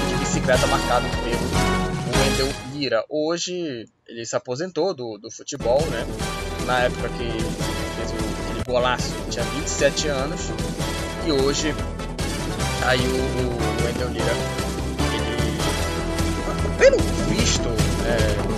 de 0.09 0.15
bicicleta 0.17 0.67
marcado 0.67 1.07
pelo 1.09 2.19
Wendel 2.19 2.49
Lira. 2.73 3.05
Hoje 3.09 3.87
ele 4.07 4.25
se 4.25 4.35
aposentou 4.35 4.95
do, 4.95 5.19
do 5.19 5.31
futebol, 5.31 5.81
né? 5.87 6.07
Na 6.67 6.81
época 6.81 7.09
que 7.11 7.23
ele 7.23 7.41
fez 7.97 8.11
aquele 8.11 8.65
golaço, 8.67 9.13
ele 9.15 9.31
tinha 9.31 9.45
27 9.45 10.09
anos 10.09 10.41
e 11.27 11.33
hoje 11.33 11.75
aí 12.87 13.01
o, 13.01 13.83
o 13.83 13.87
Wendel 13.87 14.09
Lira 14.09 14.65
pelo 16.79 16.99
visto, 17.29 17.69
é, 18.05 18.55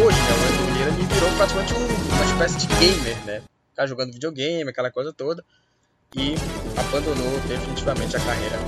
hoje, 0.00 0.16
né, 0.16 0.32
o 0.32 0.44
Edu 0.54 0.78
Lira 0.78 0.90
virou 1.12 1.30
praticamente 1.36 1.74
um, 1.74 2.14
uma 2.14 2.24
espécie 2.24 2.58
de 2.58 2.66
gamer, 2.76 3.24
né? 3.24 3.42
Ficar 3.70 3.86
jogando 3.86 4.12
videogame, 4.12 4.70
aquela 4.70 4.90
coisa 4.90 5.12
toda. 5.12 5.44
E 6.16 6.34
abandonou 6.76 7.38
definitivamente 7.46 8.16
a 8.16 8.20
carreira 8.20 8.58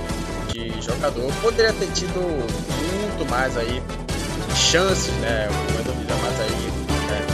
de 0.53 0.81
jogador. 0.81 1.31
Poderia 1.41 1.73
ter 1.73 1.91
tido 1.93 2.19
muito 2.21 3.29
mais 3.29 3.57
aí 3.57 3.81
chances, 4.55 5.11
né? 5.15 5.47
Edu 5.79 5.91
Lira 5.99 6.15
mais 6.15 6.39
aí. 6.39 6.49
Né? 7.07 7.27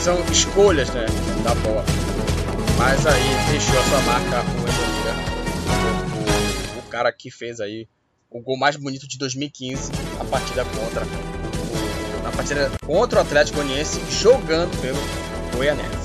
São 0.00 0.20
escolhas, 0.32 0.88
né? 0.90 1.04
Da 1.44 1.54
bola. 1.56 1.84
Mas 2.78 3.06
aí 3.06 3.50
deixou 3.50 3.78
a 3.78 3.82
sua 3.84 4.00
marca 4.02 4.42
o 4.42 4.68
Edu 4.68 4.84
Lira. 4.96 5.14
O, 6.76 6.78
o, 6.78 6.82
cara 6.88 7.12
que 7.12 7.30
fez 7.30 7.60
aí 7.60 7.86
o 8.30 8.40
gol 8.40 8.56
mais 8.56 8.76
bonito 8.76 9.06
de 9.06 9.18
2015, 9.18 9.92
a 10.20 10.24
partida 10.24 10.64
contra 10.64 11.04
o, 11.04 12.22
na 12.22 12.30
partida 12.30 12.70
contra 12.86 13.18
o 13.18 13.22
Atlético 13.22 13.58
Goianiense, 13.58 14.00
jogando 14.10 14.80
pelo 14.80 14.98
Goianese. 15.54 15.97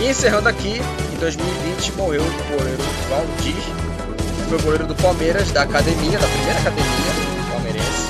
E 0.00 0.08
encerrando 0.08 0.48
aqui, 0.48 0.80
em 1.12 1.18
2020 1.18 1.92
morreu 1.92 2.22
o 2.22 2.58
goleiro 2.58 2.82
Valdir, 3.08 3.54
que 3.54 4.48
foi 4.48 4.58
o 4.58 4.62
goleiro 4.62 4.86
do 4.86 4.94
Palmeiras, 4.96 5.52
da 5.52 5.62
academia, 5.62 6.18
da 6.18 6.26
primeira 6.26 6.58
academia 6.60 7.14
palmeirense, 7.50 8.08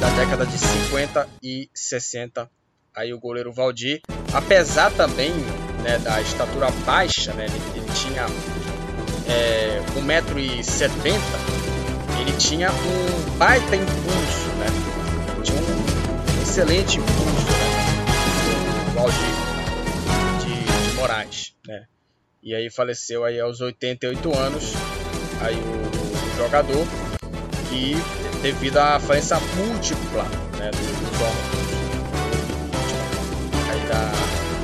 da 0.00 0.10
década 0.10 0.46
de 0.46 0.56
50 0.56 1.28
e 1.42 1.68
60. 1.74 2.48
Aí 2.94 3.12
o 3.12 3.18
goleiro 3.18 3.52
Valdir, 3.52 4.00
apesar 4.32 4.92
também 4.92 5.32
né, 5.82 5.98
da 5.98 6.20
estatura 6.20 6.70
baixa, 6.86 7.32
né, 7.34 7.46
ele, 7.46 7.62
ele 7.74 7.92
tinha 7.94 8.26
é, 9.28 9.82
1,70m, 9.96 11.18
ele 12.20 12.32
tinha 12.38 12.70
um 12.70 13.36
baita 13.36 13.76
impulso, 13.76 14.48
né? 14.58 14.66
Tinha 15.42 15.60
um 15.60 16.42
excelente 16.42 16.98
impulso, 16.98 17.46
né? 17.46 18.90
O 18.90 19.00
Valdir 19.00 19.37
Moraes, 20.98 21.54
né? 21.66 21.86
E 22.42 22.54
aí 22.54 22.68
faleceu 22.70 23.24
aí 23.24 23.38
aos 23.38 23.60
88 23.60 24.36
anos, 24.36 24.72
aí 25.40 25.54
o, 25.54 26.34
o 26.34 26.36
jogador 26.36 26.86
que 27.68 27.94
devido 28.42 28.78
à 28.78 28.98
falência 28.98 29.38
múltipla, 29.56 30.24
né, 30.58 30.70
dos 30.70 31.20
órgãos, 31.20 31.68
aí 33.70 33.80
da, 33.88 34.10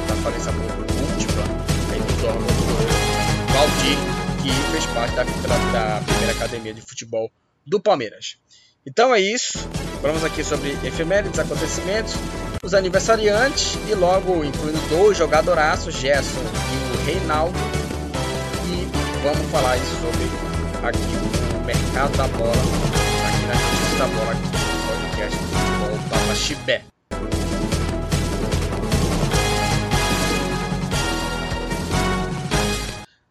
da 0.08 0.22
falência 0.22 0.52
múltipla, 0.52 1.44
aí 1.92 2.00
dos 2.00 2.24
órgãos 2.24 2.52
do 2.52 3.52
Valdir, 3.52 3.98
que 4.42 4.72
fez 4.72 4.86
parte 4.86 5.14
da, 5.14 5.24
da, 5.24 5.98
da 5.98 6.04
primeira 6.04 6.32
academia 6.32 6.74
de 6.74 6.80
futebol 6.80 7.30
do 7.66 7.80
Palmeiras. 7.80 8.38
Então 8.86 9.14
é 9.14 9.20
isso. 9.20 9.58
Falamos 10.00 10.24
aqui 10.24 10.44
sobre 10.44 10.72
efemérides, 10.84 11.38
acontecimentos, 11.38 12.14
os 12.64 12.72
aniversariantes 12.72 13.74
e 13.86 13.94
logo 13.94 14.42
incluindo 14.42 14.80
dois 14.88 15.18
jogadoraços, 15.18 15.94
Gerson 15.94 16.40
e 16.40 16.96
o 16.96 17.04
Reinaldo. 17.04 17.58
E 18.66 19.22
vamos 19.22 19.50
falar 19.50 19.76
sobre 19.78 20.24
aqui 20.82 20.98
o 21.54 21.64
mercado 21.64 22.16
da 22.16 22.26
bola, 22.26 22.52
aqui 23.28 23.46
na 23.46 23.54
notícia 23.54 23.98
da 23.98 24.06
bola, 24.06 24.30
aqui 24.32 24.46
no 24.46 24.86
podcast 24.88 25.38
do 25.38 26.08
Papa 26.08 26.34
Chibé. 26.34 26.84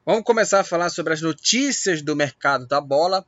Vamos 0.06 0.24
começar 0.24 0.60
a 0.60 0.64
falar 0.64 0.90
sobre 0.90 1.14
as 1.14 1.22
notícias 1.22 2.04
do 2.04 2.16
mercado 2.16 2.68
da 2.68 2.80
bola. 2.80 3.26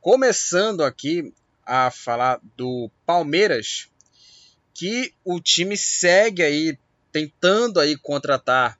Começando 0.00 0.82
aqui 0.82 1.32
a 1.64 1.90
falar 1.90 2.40
do 2.56 2.90
Palmeiras, 3.06 3.89
que 4.80 5.12
o 5.22 5.38
time 5.38 5.76
segue 5.76 6.42
aí 6.42 6.78
tentando 7.12 7.78
aí 7.78 7.98
contratar 7.98 8.78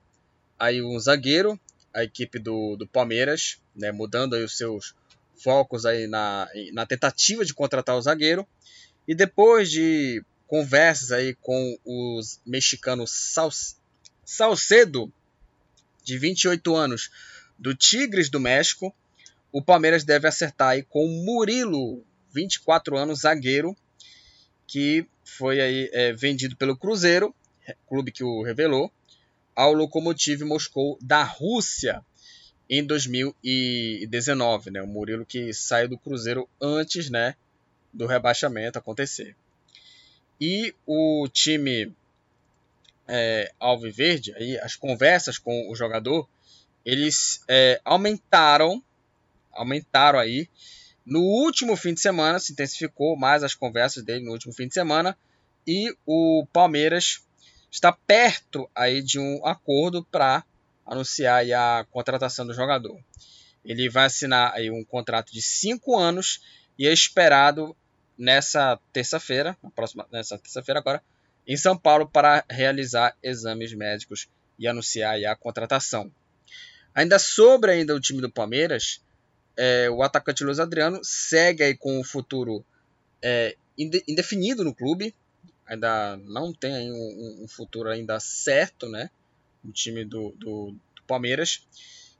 aí 0.57 0.81
um 0.81 0.99
zagueiro, 0.99 1.59
a 1.93 2.03
equipe 2.03 2.39
do, 2.39 2.75
do 2.75 2.87
Palmeiras, 2.87 3.61
né, 3.75 3.91
mudando 3.91 4.35
aí 4.35 4.43
os 4.43 4.57
seus 4.57 4.95
focos 5.43 5.85
aí 5.85 6.07
na, 6.07 6.49
na 6.73 6.87
tentativa 6.87 7.45
de 7.45 7.53
contratar 7.53 7.95
o 7.95 8.01
zagueiro. 8.01 8.47
E 9.07 9.13
depois 9.13 9.69
de 9.69 10.25
conversas 10.47 11.11
aí 11.11 11.35
com 11.35 11.77
os 11.85 12.41
mexicanos 12.47 13.11
Sal, 13.11 13.51
Salcedo, 14.25 15.13
de 16.03 16.17
28 16.17 16.75
anos, 16.75 17.11
do 17.59 17.75
Tigres 17.75 18.27
do 18.27 18.39
México, 18.39 18.91
o 19.51 19.61
Palmeiras 19.61 20.03
deve 20.03 20.27
acertar 20.27 20.69
aí 20.69 20.81
com 20.81 21.07
Murilo, 21.23 22.03
24 22.33 22.97
anos, 22.97 23.19
zagueiro, 23.19 23.77
que 24.71 25.05
foi 25.25 25.59
aí 25.59 25.89
é, 25.91 26.13
vendido 26.13 26.55
pelo 26.55 26.77
Cruzeiro, 26.77 27.35
clube 27.89 28.09
que 28.09 28.23
o 28.23 28.41
revelou, 28.41 28.89
ao 29.53 29.73
Lokomotiv 29.73 30.43
Moscou 30.43 30.97
da 31.01 31.23
Rússia 31.23 32.01
em 32.69 32.81
2019, 32.85 34.71
né? 34.71 34.81
O 34.81 34.87
Murilo 34.87 35.25
que 35.25 35.53
saiu 35.53 35.89
do 35.89 35.97
Cruzeiro 35.97 36.47
antes, 36.61 37.09
né, 37.09 37.35
do 37.91 38.05
rebaixamento 38.05 38.79
acontecer. 38.79 39.35
E 40.39 40.73
o 40.87 41.27
time 41.27 41.93
é, 43.05 43.51
Alviverde, 43.59 44.33
aí 44.35 44.57
as 44.59 44.77
conversas 44.77 45.37
com 45.37 45.69
o 45.69 45.75
jogador, 45.75 46.29
eles 46.85 47.43
é, 47.45 47.81
aumentaram 47.83 48.81
aumentaram 49.51 50.17
aí. 50.17 50.47
No 51.11 51.19
último 51.19 51.75
fim 51.75 51.93
de 51.93 51.99
semana 51.99 52.39
se 52.39 52.53
intensificou 52.53 53.17
mais 53.17 53.43
as 53.43 53.53
conversas 53.53 54.01
dele 54.01 54.23
no 54.23 54.31
último 54.31 54.53
fim 54.53 54.65
de 54.65 54.73
semana 54.73 55.17
e 55.67 55.93
o 56.05 56.47
Palmeiras 56.53 57.27
está 57.69 57.91
perto 57.91 58.71
aí 58.73 59.03
de 59.03 59.19
um 59.19 59.45
acordo 59.45 60.05
para 60.05 60.41
anunciar 60.85 61.43
a 61.51 61.85
contratação 61.91 62.47
do 62.47 62.53
jogador. 62.53 62.97
Ele 63.65 63.89
vai 63.89 64.05
assinar 64.05 64.53
aí 64.53 64.71
um 64.71 64.85
contrato 64.85 65.33
de 65.33 65.41
cinco 65.41 65.99
anos 65.99 66.41
e 66.79 66.87
é 66.87 66.93
esperado 66.93 67.75
nessa 68.17 68.79
terça-feira, 68.93 69.57
nessa 70.13 70.37
terça-feira 70.37 70.79
agora, 70.79 71.03
em 71.45 71.57
São 71.57 71.77
Paulo 71.77 72.07
para 72.07 72.45
realizar 72.49 73.17
exames 73.21 73.73
médicos 73.73 74.29
e 74.57 74.65
anunciar 74.65 75.21
a 75.25 75.35
contratação. 75.35 76.09
Ainda 76.95 77.19
sobre 77.19 77.71
ainda 77.73 77.93
o 77.93 77.99
time 77.99 78.21
do 78.21 78.31
Palmeiras, 78.31 79.01
é, 79.57 79.89
o 79.89 80.01
atacante 80.01 80.43
Luiz 80.43 80.59
Adriano 80.59 80.99
segue 81.03 81.63
aí 81.63 81.75
com 81.75 81.99
o 81.99 82.03
futuro 82.03 82.65
é, 83.21 83.55
indefinido 83.77 84.63
no 84.63 84.73
clube. 84.73 85.13
Ainda 85.65 86.17
não 86.17 86.53
tem 86.53 86.91
um, 86.91 87.43
um, 87.43 87.47
futuro 87.47 87.89
ainda 87.89 88.19
certo, 88.19 88.89
né? 88.89 89.09
No 89.63 89.71
time 89.71 90.03
do, 90.03 90.31
do, 90.37 90.75
do 90.95 91.03
Palmeiras. 91.07 91.65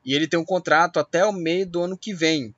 E 0.06 0.14
ele 0.14 0.28
tem 0.28 0.40
um 0.40 0.46
contrato 0.46 1.00
até 1.00 1.26
o 1.26 1.34
meio 1.34 1.66
do 1.66 1.82
ano 1.82 1.98
que 1.98 2.14
vem. 2.14 2.56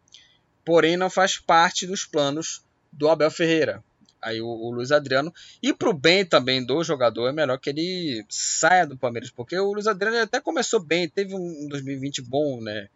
Porém, 0.63 0.95
não 0.95 1.09
faz 1.09 1.37
parte 1.37 1.87
dos 1.87 2.05
planos 2.05 2.63
do 2.91 3.09
Abel 3.09 3.31
Ferreira. 3.31 3.83
Aí 4.21 4.41
o, 4.41 4.47
o 4.47 4.71
Luiz 4.71 4.91
Adriano. 4.91 5.33
E 5.61 5.73
pro 5.73 5.93
bem 5.93 6.25
também 6.25 6.65
do 6.65 6.83
jogador, 6.83 7.27
é 7.27 7.33
melhor 7.33 7.57
que 7.57 7.69
ele 7.69 8.23
saia 8.29 8.85
do 8.85 8.97
Palmeiras. 8.97 9.29
Porque 9.31 9.57
o 9.57 9.73
Luiz 9.73 9.87
Adriano 9.87 10.17
até 10.19 10.39
começou 10.39 10.79
bem, 10.79 11.09
teve 11.09 11.35
um 11.35 11.67
2020 11.67 12.21
bom, 12.21 12.61
né? 12.61 12.87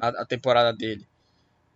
A, 0.00 0.08
a 0.08 0.26
temporada 0.26 0.76
dele. 0.76 1.06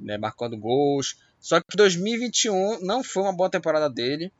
Né, 0.01 0.17
marcando 0.17 0.57
gols. 0.57 1.17
Só 1.39 1.61
que 1.61 1.77
2021 1.77 2.81
não 2.81 3.05
foi 3.05 3.23
uma 3.23 3.33
boa 3.33 3.51
temporada 3.51 3.89
dele. 3.89 4.33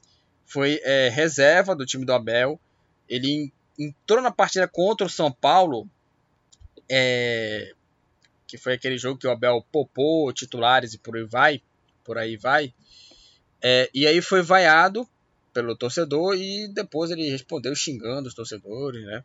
Foi 0.47 0.81
é, 0.83 1.09
reserva 1.09 1.77
do 1.77 1.87
time 1.87 2.05
do 2.05 2.13
Abel. 2.13 2.59
Ele 3.09 3.53
entrou 3.79 4.23
na 4.23 4.31
partida 4.31 4.67
contra 4.67 5.07
o 5.07 5.11
São 5.11 5.31
Paulo. 5.31 5.89
É, 6.89 7.75
que 8.47 8.59
foi 8.59 8.75
aquele 8.75 8.99
jogo 8.99 9.19
que 9.19 9.27
o 9.27 9.31
Abel 9.31 9.65
popou 9.71 10.33
titulares 10.33 10.93
e 10.93 10.99
por 10.99 11.17
aí 11.17 11.25
vai. 11.25 11.63
Por 12.03 12.19
aí 12.19 12.37
vai. 12.37 12.75
É, 13.63 13.89
e 13.95 14.07
aí 14.07 14.21
foi 14.21 14.43
vaiado 14.43 15.09
pelo 15.53 15.77
torcedor 15.77 16.37
e 16.37 16.69
depois 16.69 17.11
ele 17.11 17.31
respondeu 17.31 17.75
xingando 17.75 18.29
os 18.29 18.35
torcedores, 18.35 19.05
né? 19.05 19.25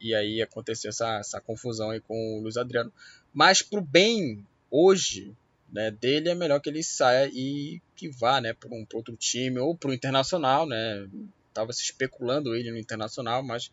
E 0.00 0.14
aí 0.14 0.42
aconteceu 0.42 0.90
essa, 0.90 1.18
essa 1.18 1.40
confusão 1.40 1.90
aí 1.90 2.00
com 2.00 2.38
o 2.38 2.42
Luiz 2.42 2.56
Adriano. 2.56 2.92
Mas 3.32 3.62
pro 3.62 3.80
bem 3.80 4.46
hoje 4.70 5.34
né, 5.74 5.90
dele 5.90 6.28
é 6.28 6.34
melhor 6.36 6.60
que 6.60 6.70
ele 6.70 6.84
saia 6.84 7.28
e 7.32 7.82
que 7.96 8.08
vá 8.08 8.40
né, 8.40 8.52
para 8.52 8.72
um 8.72 8.86
outro 8.94 9.16
time 9.16 9.58
ou 9.58 9.76
para 9.76 9.90
o 9.90 9.92
Internacional. 9.92 10.66
Né? 10.66 11.08
Tava 11.52 11.72
se 11.72 11.82
especulando 11.82 12.54
ele 12.54 12.70
no 12.70 12.78
Internacional, 12.78 13.42
mas 13.42 13.72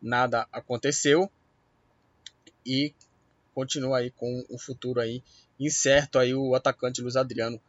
nada 0.00 0.46
aconteceu. 0.52 1.32
E 2.66 2.92
continua 3.54 3.98
aí 3.98 4.10
com 4.10 4.44
o 4.50 4.58
futuro 4.58 5.00
aí 5.00 5.22
incerto 5.58 6.18
aí 6.18 6.34
o 6.34 6.54
atacante 6.54 7.00
Luiz 7.00 7.16
Adriano 7.16 7.60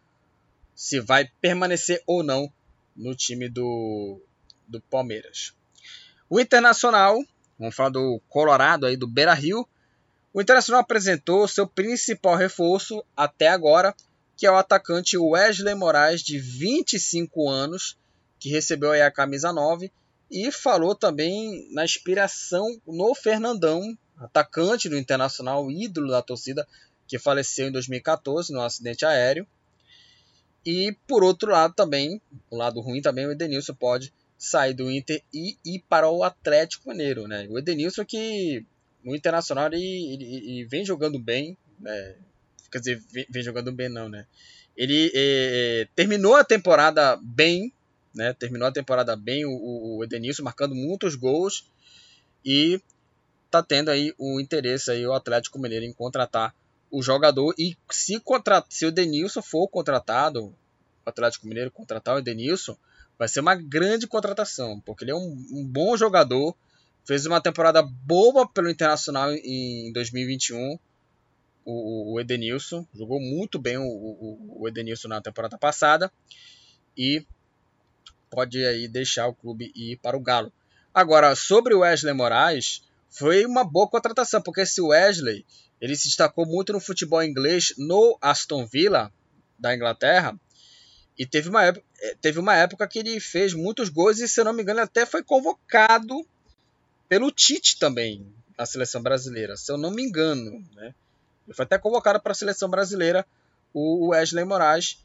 se 0.75 0.99
vai 0.99 1.29
permanecer 1.39 2.03
ou 2.05 2.21
não 2.21 2.51
no 2.95 3.15
time 3.15 3.47
do, 3.47 4.19
do 4.67 4.81
Palmeiras. 4.81 5.53
O 6.29 6.39
Internacional, 6.39 7.23
vamos 7.57 7.75
falar 7.75 7.89
do 7.89 8.19
Colorado 8.27 8.85
aí 8.85 8.97
do 8.97 9.07
Beira 9.07 9.33
Rio. 9.33 9.67
O 10.33 10.41
Internacional 10.41 10.81
apresentou 10.81 11.47
seu 11.47 11.67
principal 11.67 12.35
reforço 12.35 13.05
até 13.15 13.47
agora, 13.47 13.95
que 14.35 14.47
é 14.47 14.51
o 14.51 14.57
atacante 14.57 15.15
Wesley 15.15 15.75
Moraes, 15.75 16.21
de 16.21 16.39
25 16.39 17.47
anos, 17.47 17.95
que 18.39 18.49
recebeu 18.49 18.91
aí 18.91 19.01
a 19.01 19.11
camisa 19.11 19.53
9 19.53 19.91
e 20.31 20.51
falou 20.51 20.95
também 20.95 21.67
na 21.71 21.85
inspiração 21.85 22.81
no 22.87 23.13
Fernandão, 23.13 23.95
atacante 24.17 24.89
do 24.89 24.97
Internacional, 24.97 25.69
ídolo 25.69 26.09
da 26.09 26.23
torcida, 26.23 26.67
que 27.07 27.19
faleceu 27.19 27.67
em 27.67 27.71
2014 27.71 28.51
no 28.51 28.61
acidente 28.61 29.05
aéreo. 29.05 29.45
E 30.65 30.97
por 31.07 31.23
outro 31.23 31.51
lado 31.51 31.75
também, 31.75 32.19
o 32.49 32.57
lado 32.57 32.81
ruim 32.81 33.01
também, 33.01 33.27
o 33.27 33.31
Edenilson 33.31 33.75
pode 33.75 34.11
sair 34.35 34.73
do 34.73 34.89
Inter 34.91 35.21
e 35.31 35.55
ir 35.63 35.83
para 35.87 36.09
o 36.09 36.23
Atlético 36.23 36.89
Mineiro, 36.89 37.27
né? 37.27 37.45
O 37.49 37.59
Edenilson 37.59 38.03
que 38.03 38.65
no 39.03 39.15
Internacional 39.15 39.67
ele, 39.67 40.13
ele, 40.13 40.23
ele 40.23 40.65
vem 40.65 40.85
jogando 40.85 41.19
bem, 41.19 41.57
né? 41.79 42.15
Quer 42.71 42.79
dizer, 42.79 43.03
vem, 43.11 43.25
vem 43.29 43.43
jogando 43.43 43.71
bem 43.71 43.89
não, 43.89 44.09
né? 44.09 44.25
Ele 44.75 45.11
é, 45.13 45.87
terminou 45.95 46.35
a 46.35 46.43
temporada 46.43 47.17
bem, 47.21 47.71
né? 48.13 48.33
Terminou 48.33 48.67
a 48.67 48.71
temporada 48.71 49.15
bem 49.15 49.45
o, 49.45 49.97
o 49.97 50.03
Edenilson 50.03 50.43
marcando 50.43 50.73
muitos 50.73 51.15
gols 51.15 51.69
e 52.43 52.81
tá 53.51 53.61
tendo 53.61 53.89
aí 53.89 54.13
o 54.17 54.39
interesse 54.39 54.89
aí 54.89 55.05
o 55.05 55.13
Atlético 55.13 55.59
Mineiro 55.59 55.85
em 55.85 55.93
contratar 55.93 56.55
o 56.89 57.01
jogador 57.01 57.53
e 57.57 57.75
se, 57.91 58.19
contrat, 58.19 58.65
se 58.69 58.85
o 58.85 58.91
Denilson 58.91 59.41
for 59.41 59.67
contratado, 59.67 60.45
o 60.45 61.09
Atlético 61.09 61.47
Mineiro 61.47 61.71
contratar 61.71 62.15
o 62.15 62.21
Denilson, 62.21 62.77
vai 63.17 63.27
ser 63.27 63.39
uma 63.39 63.55
grande 63.55 64.07
contratação, 64.07 64.79
porque 64.81 65.03
ele 65.03 65.11
é 65.11 65.15
um, 65.15 65.45
um 65.51 65.65
bom 65.65 65.97
jogador, 65.97 66.55
fez 67.05 67.25
uma 67.25 67.41
temporada 67.41 67.81
boa 67.81 68.47
pelo 68.47 68.69
Internacional 68.69 69.31
em 69.33 69.91
2021, 69.93 70.77
o, 71.65 72.19
Edenilson, 72.19 72.85
jogou 72.93 73.19
muito 73.21 73.57
bem 73.57 73.77
o, 73.77 74.67
Edenilson 74.67 75.07
na 75.07 75.21
temporada 75.21 75.57
passada 75.57 76.11
e 76.97 77.25
pode 78.29 78.65
aí 78.65 78.87
deixar 78.87 79.27
o 79.27 79.33
clube 79.33 79.71
ir 79.75 79.97
para 79.97 80.17
o 80.17 80.19
Galo. 80.19 80.51
Agora, 80.93 81.35
sobre 81.35 81.73
o 81.73 81.79
Wesley 81.79 82.13
Moraes, 82.13 82.83
foi 83.09 83.45
uma 83.45 83.63
boa 83.63 83.87
contratação, 83.87 84.41
porque 84.41 84.61
esse 84.61 84.81
Wesley 84.81 85.45
ele 85.79 85.95
se 85.95 86.07
destacou 86.07 86.45
muito 86.45 86.73
no 86.73 86.79
futebol 86.79 87.23
inglês 87.23 87.73
no 87.77 88.17
Aston 88.21 88.65
Villa 88.65 89.11
da 89.57 89.75
Inglaterra. 89.75 90.37
E 91.17 91.25
teve 91.25 91.49
uma, 91.49 91.63
época, 91.63 91.85
eh, 92.01 92.15
teve 92.19 92.39
uma 92.39 92.55
época 92.55 92.87
que 92.87 92.99
ele 92.99 93.19
fez 93.19 93.53
muitos 93.53 93.89
gols 93.89 94.19
e, 94.19 94.27
se 94.27 94.39
eu 94.39 94.45
não 94.45 94.53
me 94.53 94.63
engano, 94.63 94.81
até 94.81 95.05
foi 95.05 95.23
convocado 95.23 96.25
pelo 97.07 97.31
Tite 97.31 97.77
também 97.77 98.25
na 98.57 98.65
seleção 98.65 99.01
brasileira, 99.01 99.55
se 99.55 99.71
eu 99.71 99.77
não 99.77 99.91
me 99.91 100.03
engano. 100.03 100.63
Né? 100.73 100.93
Ele 101.45 101.55
foi 101.55 101.65
até 101.65 101.77
convocado 101.77 102.21
para 102.21 102.31
a 102.31 102.35
seleção 102.35 102.69
brasileira, 102.69 103.25
o 103.73 104.09
Wesley 104.09 104.45
Moraes. 104.45 104.99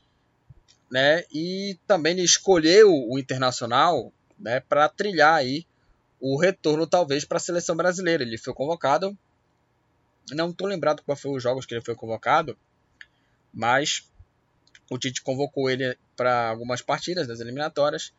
Né? 0.91 1.25
E 1.33 1.79
também 1.87 2.13
ele 2.13 2.23
escolheu 2.23 2.91
o 2.91 3.19
Internacional 3.19 4.13
né, 4.39 4.61
para 4.61 4.89
trilhar 4.89 5.35
aí 5.35 5.67
o 6.21 6.37
retorno, 6.37 6.87
talvez, 6.87 7.25
para 7.25 7.37
a 7.37 7.41
seleção 7.41 7.77
brasileira. 7.77 8.23
Ele 8.23 8.39
foi 8.39 8.55
convocado 8.55 9.17
não 10.35 10.51
estou 10.51 10.67
lembrado 10.67 11.03
qual 11.03 11.17
foi 11.17 11.37
os 11.37 11.43
jogos 11.43 11.67
que 11.67 11.75
ele 11.75 11.85
foi 11.85 11.95
convocado, 11.95 12.57
mas 13.53 14.09
o 14.91 14.99
Tite 14.99 15.23
convocou 15.23 15.71
ele 15.71 15.97
para 16.17 16.49
algumas 16.49 16.83
partidas 16.83 17.27
das 17.27 17.41
eliminatórias 17.41 18.13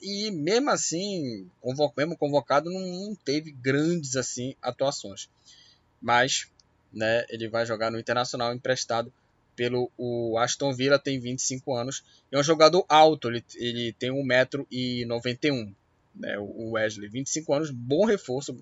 e 0.00 0.30
mesmo 0.30 0.70
assim, 0.70 1.48
mesmo 1.96 2.16
convocado, 2.16 2.70
não, 2.70 3.14
teve 3.24 3.50
grandes 3.52 4.16
assim 4.16 4.54
atuações. 4.62 5.28
Mas 6.00 6.48
né, 6.92 7.24
ele 7.28 7.48
vai 7.48 7.66
jogar 7.66 7.90
no 7.90 7.98
Internacional 7.98 8.54
emprestado 8.54 9.12
pelo 9.56 9.90
o 9.98 10.38
Aston 10.38 10.72
Villa, 10.72 10.98
tem 10.98 11.18
25 11.18 11.74
anos. 11.74 12.04
É 12.30 12.38
um 12.38 12.42
jogador 12.42 12.84
alto, 12.88 13.28
ele, 13.28 13.44
ele 13.56 13.92
tem 13.92 14.10
1,91m. 14.10 15.74
Né, 16.14 16.38
o 16.38 16.72
Wesley, 16.72 17.08
25 17.08 17.54
anos, 17.54 17.70
bom 17.70 18.04
reforço 18.04 18.56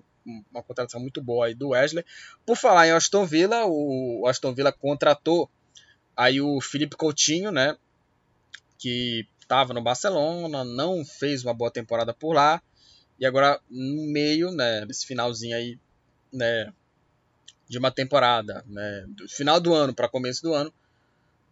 uma 0.51 0.61
contratação 0.61 0.99
muito 0.99 1.21
boa 1.21 1.47
aí 1.47 1.53
do 1.53 1.69
Wesley. 1.69 2.03
Por 2.45 2.57
falar 2.57 2.87
em 2.87 2.91
Aston 2.91 3.25
Villa, 3.25 3.65
o 3.65 4.25
Aston 4.27 4.53
Villa 4.53 4.71
contratou 4.71 5.49
aí 6.15 6.41
o 6.41 6.59
Felipe 6.59 6.97
Coutinho, 6.97 7.51
né? 7.51 7.77
Que 8.77 9.25
estava 9.47 9.73
no 9.73 9.81
Barcelona, 9.81 10.65
não 10.65 11.05
fez 11.05 11.43
uma 11.43 11.53
boa 11.53 11.71
temporada 11.71 12.13
por 12.13 12.33
lá. 12.33 12.61
E 13.17 13.25
agora, 13.25 13.59
no 13.69 14.11
meio, 14.11 14.51
né, 14.51 14.85
nesse 14.85 15.07
finalzinho 15.07 15.55
aí, 15.55 15.79
né, 16.31 16.71
de 17.67 17.77
uma 17.77 17.89
temporada, 17.89 18.63
né, 18.67 19.05
do 19.07 19.27
final 19.27 19.59
do 19.59 19.73
ano 19.73 19.93
para 19.93 20.09
começo 20.09 20.43
do 20.43 20.53
ano, 20.53 20.71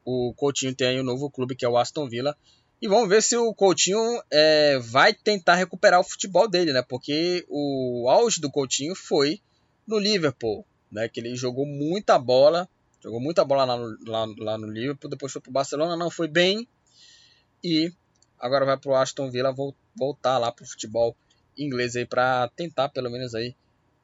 o 0.03 0.33
Coutinho 0.35 0.75
tem 0.75 0.87
aí 0.89 0.99
um 0.99 1.03
novo 1.03 1.31
clube 1.31 1.55
que 1.55 1.65
é 1.65 1.69
o 1.69 1.77
Aston 1.77 2.07
Villa 2.07 2.37
e 2.81 2.87
vamos 2.87 3.09
ver 3.09 3.23
se 3.23 3.35
o 3.35 3.53
Coutinho 3.53 3.99
é, 4.29 4.77
vai 4.79 5.13
tentar 5.13 5.55
recuperar 5.55 5.99
o 5.99 6.03
futebol 6.03 6.47
dele, 6.47 6.73
né? 6.73 6.83
Porque 6.83 7.45
o 7.49 8.07
auge 8.09 8.39
do 8.39 8.51
Coutinho 8.51 8.93
foi 8.93 9.41
no 9.87 9.97
Liverpool, 9.97 10.65
né? 10.91 11.07
Que 11.07 11.21
ele 11.21 11.35
jogou 11.35 11.65
muita 11.65 12.19
bola, 12.19 12.69
jogou 13.01 13.19
muita 13.19 13.43
bola 13.43 13.63
lá 13.65 13.77
no, 13.77 13.97
lá, 14.05 14.25
lá 14.37 14.57
no 14.57 14.67
Liverpool, 14.67 15.09
depois 15.09 15.31
foi 15.31 15.41
pro 15.41 15.51
Barcelona, 15.51 15.95
não 15.95 16.11
foi 16.11 16.27
bem 16.27 16.67
e 17.65 17.91
agora 18.39 18.63
vai 18.63 18.77
pro 18.77 18.93
Aston 18.93 19.31
Villa 19.31 19.51
voltar 19.95 20.37
lá 20.37 20.51
pro 20.51 20.67
futebol 20.67 21.17
inglês 21.57 21.95
aí 21.95 22.05
para 22.05 22.47
tentar 22.49 22.89
pelo 22.89 23.09
menos 23.09 23.33
aí 23.33 23.55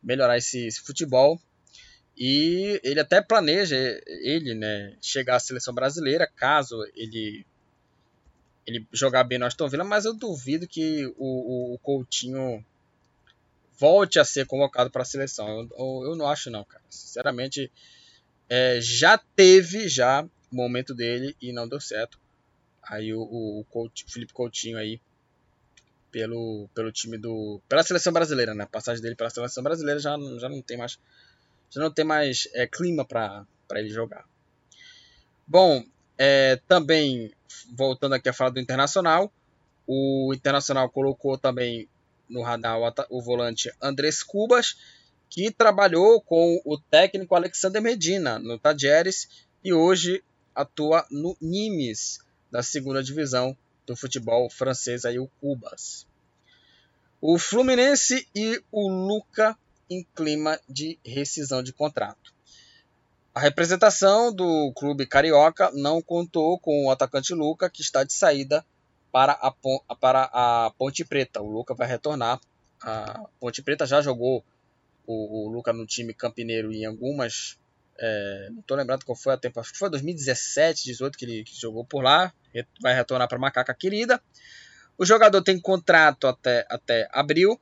melhorar 0.02 0.36
esse, 0.38 0.66
esse 0.66 0.82
futebol. 0.82 1.40
E 2.18 2.82
ele 2.84 3.00
até 3.00 3.22
planeja 3.22 3.76
ele, 4.08 4.56
né, 4.56 4.98
chegar 5.00 5.36
à 5.36 5.40
seleção 5.40 5.74
brasileira 5.74 6.28
caso 6.28 6.76
ele 6.96 7.46
ele 8.66 8.88
jogar 8.92 9.24
bem 9.24 9.38
no 9.38 9.46
Aston 9.46 9.68
Villa, 9.68 9.84
mas 9.84 10.06
eu 10.06 10.14
duvido 10.14 10.68
que 10.68 11.06
o, 11.06 11.14
o, 11.18 11.74
o 11.76 11.80
Coutinho 11.80 12.64
volte 13.78 14.20
a 14.20 14.26
ser 14.26 14.46
convocado 14.46 14.90
para 14.90 15.02
a 15.02 15.06
seleção. 15.06 15.48
Eu, 15.48 15.70
eu, 15.78 16.10
eu, 16.10 16.16
não 16.16 16.28
acho 16.28 16.50
não, 16.52 16.64
cara. 16.64 16.84
Sinceramente, 16.90 17.72
é, 18.48 18.80
já 18.80 19.18
teve 19.18 19.88
já 19.88 20.24
o 20.52 20.56
momento 20.56 20.94
dele 20.94 21.36
e 21.42 21.52
não 21.52 21.68
deu 21.68 21.82
certo. 21.82 22.20
Aí 22.84 23.14
o, 23.14 23.22
o, 23.22 23.62
o 23.62 23.92
Felipe 24.08 24.34
Coutinho 24.34 24.78
aí 24.78 25.00
pelo, 26.12 26.68
pelo 26.76 26.92
time 26.92 27.18
do 27.18 27.62
pela 27.70 27.84
seleção 27.84 28.12
brasileira, 28.12 28.54
né? 28.54 28.66
A 28.66 28.68
passagem 28.68 29.02
dele 29.02 29.16
pela 29.16 29.30
seleção 29.30 29.64
brasileira 29.64 30.00
já, 30.00 30.18
já 30.38 30.50
não 30.50 30.62
tem 30.62 30.78
mais 30.78 31.00
já 31.70 31.82
não 31.82 31.92
tem 31.92 32.04
mais 32.04 32.48
é, 32.54 32.68
clima 32.68 33.06
para 33.06 33.46
ele 33.76 33.90
jogar. 33.90 34.26
Bom, 35.48 35.84
é, 36.18 36.60
também 36.68 37.32
voltando 37.74 38.16
aqui 38.16 38.30
a 38.30 38.34
falar 38.34 38.50
do 38.50 38.60
Internacional, 38.60 39.32
o 39.88 40.34
Internacional 40.34 40.90
colocou 40.90 41.38
também 41.38 41.88
no 42.30 42.42
radar 42.42 42.78
o, 42.80 43.18
o 43.18 43.22
volante 43.22 43.72
Andrés 43.82 44.22
Cubas, 44.22 44.78
que 45.30 45.50
trabalhou 45.50 46.22
com 46.22 46.62
o 46.66 46.78
técnico 46.78 47.36
Alexander 47.36 47.82
Medina 47.82 48.38
no 48.38 48.60
Tajeres 48.60 49.48
e 49.64 49.74
hoje 49.74 50.22
atua 50.54 51.06
no 51.10 51.38
Nimes 51.42 52.20
da 52.52 52.62
segunda 52.62 53.02
divisão 53.02 53.56
do 53.86 53.96
futebol 53.96 54.50
francês 54.50 55.06
aí 55.06 55.18
o 55.18 55.30
Cubas. 55.40 56.06
O 57.20 57.38
Fluminense 57.38 58.28
e 58.36 58.62
o 58.72 58.90
Luca 58.90 59.58
em 59.90 60.06
clima 60.16 60.60
de 60.68 60.98
rescisão 61.06 61.62
de 61.62 61.72
contrato. 61.72 62.34
A 63.34 63.40
representação 63.40 64.34
do 64.34 64.74
clube 64.74 65.06
carioca 65.06 65.72
não 65.74 66.02
contou 66.02 66.60
com 66.60 66.86
o 66.86 66.92
atacante 66.92 67.34
Luca, 67.34 67.70
que 67.70 67.82
está 67.82 68.04
de 68.04 68.12
saída 68.12 68.66
para 69.12 69.34
a, 69.34 69.54
para 69.96 70.30
a 70.34 70.72
Ponte 70.78 71.06
Preta. 71.06 71.42
O 71.42 71.50
Luca 71.50 71.74
vai 71.74 71.88
retornar. 71.88 72.42
A 72.82 73.26
Ponte 73.40 73.62
Preta 73.62 73.86
já 73.86 74.02
jogou 74.02 74.44
o, 75.06 75.46
o 75.46 75.50
Luca 75.50 75.72
no 75.72 75.86
time 75.86 76.14
campineiro 76.14 76.74
em 76.74 76.86
algumas. 76.86 77.58
É, 78.04 78.48
não 78.50 78.62
estou 78.62 78.76
lembrando 78.76 79.06
qual 79.06 79.16
foi 79.16 79.34
a 79.34 79.38
tempo, 79.38 79.60
acho 79.60 79.72
que 79.72 79.78
foi 79.78 79.88
2017, 79.92 80.86
18 80.86 81.18
que 81.18 81.26
ele 81.26 81.44
que 81.44 81.56
jogou 81.56 81.86
por 81.86 82.04
lá. 82.04 82.34
Vai 82.82 82.96
retornar 82.96 83.28
para 83.28 83.38
Macaca 83.38 83.76
Querida. 83.76 84.20
O 84.98 85.06
jogador 85.06 85.42
tem 85.44 85.60
contrato 85.60 86.26
até, 86.28 86.66
até 86.68 87.08
abril, 87.12 87.60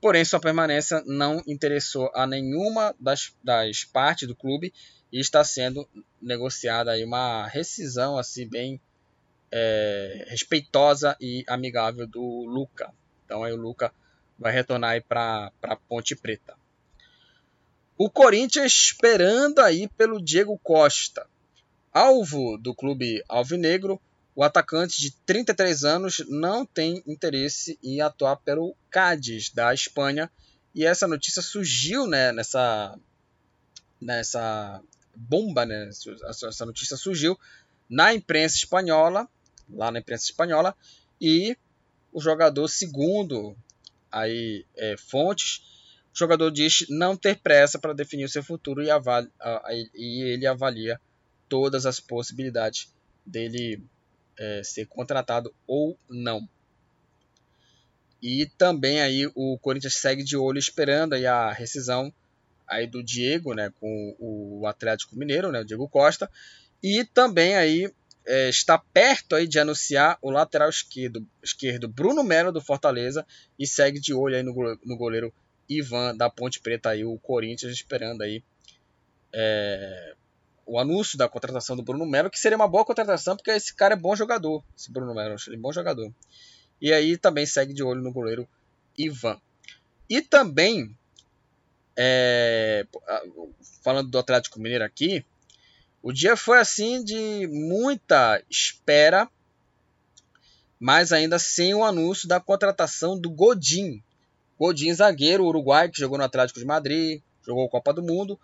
porém 0.00 0.24
sua 0.24 0.40
permanência 0.40 1.02
não 1.06 1.42
interessou 1.46 2.10
a 2.14 2.26
nenhuma 2.26 2.94
das, 2.98 3.34
das 3.44 3.84
partes 3.84 4.26
do 4.26 4.34
clube 4.34 4.72
e 5.12 5.20
está 5.20 5.44
sendo 5.44 5.86
negociada 6.20 6.92
aí 6.92 7.04
uma 7.04 7.46
rescisão 7.46 8.16
assim 8.16 8.48
bem 8.48 8.80
é, 9.50 10.24
respeitosa 10.28 11.14
e 11.20 11.44
amigável 11.46 12.06
do 12.06 12.44
Luca. 12.46 12.90
Então 13.26 13.44
aí 13.44 13.52
o 13.52 13.56
Luca 13.56 13.92
vai 14.38 14.52
retornar 14.52 14.92
aí 14.92 15.02
para 15.02 15.52
Ponte 15.86 16.16
Preta. 16.16 16.61
O 18.04 18.10
Corinthians 18.10 18.72
esperando 18.72 19.60
aí 19.60 19.86
pelo 19.86 20.20
Diego 20.20 20.58
Costa. 20.58 21.24
Alvo 21.92 22.58
do 22.58 22.74
clube 22.74 23.22
alvinegro, 23.28 24.02
o 24.34 24.42
atacante 24.42 25.00
de 25.00 25.12
33 25.24 25.84
anos 25.84 26.24
não 26.28 26.66
tem 26.66 27.00
interesse 27.06 27.78
em 27.80 28.00
atuar 28.00 28.38
pelo 28.38 28.74
Cádiz 28.90 29.50
da 29.50 29.72
Espanha 29.72 30.28
e 30.74 30.84
essa 30.84 31.06
notícia 31.06 31.40
surgiu 31.40 32.08
né, 32.08 32.32
nessa, 32.32 32.98
nessa 34.00 34.82
bomba, 35.14 35.64
né? 35.64 35.88
essa 36.28 36.66
notícia 36.66 36.96
surgiu 36.96 37.38
na 37.88 38.12
imprensa 38.12 38.56
espanhola 38.56 39.28
lá 39.70 39.92
na 39.92 40.00
imprensa 40.00 40.24
espanhola 40.24 40.76
e 41.20 41.56
o 42.12 42.20
jogador 42.20 42.66
segundo 42.66 43.56
aí 44.10 44.66
é, 44.74 44.96
fontes 44.96 45.71
o 46.14 46.18
jogador 46.18 46.50
diz 46.50 46.86
não 46.88 47.16
ter 47.16 47.36
pressa 47.36 47.78
para 47.78 47.94
definir 47.94 48.28
seu 48.28 48.42
futuro 48.42 48.82
e, 48.82 48.88
e, 49.94 50.22
ele 50.22 50.46
avalia 50.46 51.00
todas 51.48 51.86
as 51.86 51.98
possibilidades 52.00 52.92
dele 53.24 53.82
é, 54.38 54.62
ser 54.62 54.86
contratado 54.86 55.54
ou 55.66 55.98
não. 56.08 56.46
E 58.22 58.46
também 58.58 59.00
aí 59.00 59.30
o 59.34 59.58
Corinthians 59.58 59.94
segue 59.94 60.22
de 60.22 60.36
olho 60.36 60.58
esperando 60.58 61.14
aí 61.14 61.26
a 61.26 61.50
rescisão 61.50 62.12
aí 62.68 62.86
do 62.86 63.02
Diego, 63.02 63.54
né, 63.54 63.72
com 63.80 64.16
o 64.18 64.66
Atlético 64.66 65.16
Mineiro, 65.16 65.50
né, 65.50 65.60
o 65.60 65.64
Diego 65.64 65.88
Costa, 65.88 66.30
e 66.82 67.04
também 67.04 67.56
aí 67.56 67.92
é, 68.24 68.48
está 68.48 68.78
perto 68.78 69.34
aí 69.34 69.46
de 69.46 69.58
anunciar 69.58 70.18
o 70.22 70.30
lateral 70.30 70.68
esquerdo, 70.68 71.26
esquerdo 71.42 71.88
Bruno 71.88 72.22
Melo 72.22 72.52
do 72.52 72.60
Fortaleza 72.60 73.26
e 73.58 73.66
segue 73.66 73.98
de 73.98 74.14
olho 74.14 74.36
aí 74.36 74.42
no, 74.42 74.54
no 74.84 74.96
goleiro 74.96 75.32
Ivan 75.78 76.16
da 76.16 76.30
Ponte 76.30 76.60
Preta 76.60 76.90
aí 76.90 77.04
o 77.04 77.18
Corinthians 77.18 77.72
esperando 77.72 78.22
aí 78.22 78.42
é, 79.32 80.14
o 80.66 80.78
anúncio 80.78 81.18
da 81.18 81.28
contratação 81.28 81.76
do 81.76 81.82
Bruno 81.82 82.06
Melo 82.06 82.30
que 82.30 82.38
seria 82.38 82.56
uma 82.56 82.68
boa 82.68 82.84
contratação 82.84 83.36
porque 83.36 83.50
esse 83.50 83.74
cara 83.74 83.94
é 83.94 83.96
bom 83.96 84.14
jogador 84.14 84.62
esse 84.76 84.90
Bruno 84.90 85.14
Melo 85.14 85.36
ele 85.46 85.56
é 85.56 85.58
bom 85.58 85.72
jogador 85.72 86.12
e 86.80 86.92
aí 86.92 87.16
também 87.16 87.46
segue 87.46 87.72
de 87.72 87.82
olho 87.82 88.02
no 88.02 88.12
goleiro 88.12 88.48
Ivan 88.96 89.40
e 90.08 90.20
também 90.20 90.96
é, 91.96 92.86
falando 93.82 94.10
do 94.10 94.18
Atlético 94.18 94.60
Mineiro 94.60 94.84
aqui 94.84 95.24
o 96.02 96.12
dia 96.12 96.36
foi 96.36 96.58
assim 96.58 97.04
de 97.04 97.46
muita 97.46 98.42
espera, 98.50 99.30
mas 100.80 101.12
ainda 101.12 101.38
sem 101.38 101.72
o 101.74 101.84
anúncio 101.84 102.26
da 102.26 102.40
contratação 102.40 103.16
do 103.16 103.30
Godin. 103.30 104.02
Godin, 104.62 104.94
zagueiro 104.94 105.44
uruguai 105.44 105.88
que 105.90 105.98
jogou 105.98 106.16
no 106.16 106.22
Atlético 106.22 106.60
de 106.60 106.64
Madrid, 106.64 107.20
jogou 107.44 107.68
Copa 107.68 107.92
do 107.92 108.00
Mundo. 108.00 108.38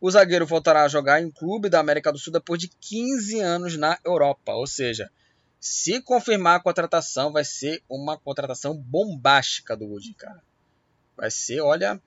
O 0.00 0.10
zagueiro 0.10 0.44
voltará 0.44 0.82
a 0.82 0.88
jogar 0.88 1.22
em 1.22 1.30
clube 1.30 1.68
da 1.68 1.78
América 1.78 2.10
do 2.10 2.18
Sul 2.18 2.32
depois 2.32 2.58
de 2.58 2.66
15 2.66 3.38
anos 3.38 3.76
na 3.76 3.96
Europa. 4.04 4.54
Ou 4.54 4.66
seja, 4.66 5.08
se 5.60 6.00
confirmar 6.02 6.56
a 6.56 6.62
contratação, 6.62 7.30
vai 7.30 7.44
ser 7.44 7.80
uma 7.88 8.18
contratação 8.18 8.76
bombástica 8.76 9.76
do 9.76 9.86
Godin, 9.86 10.14
cara. 10.14 10.42
Vai 11.16 11.30
ser, 11.30 11.60
olha, 11.60 12.02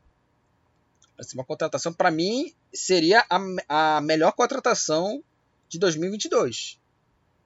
Assim, 1.17 1.37
uma 1.37 1.45
contratação, 1.45 1.93
para 1.93 2.11
mim, 2.11 2.53
seria 2.73 3.25
a, 3.29 3.95
a 3.97 4.01
melhor 4.01 4.33
contratação 4.33 5.23
de 5.69 5.79
2022. 5.79 6.77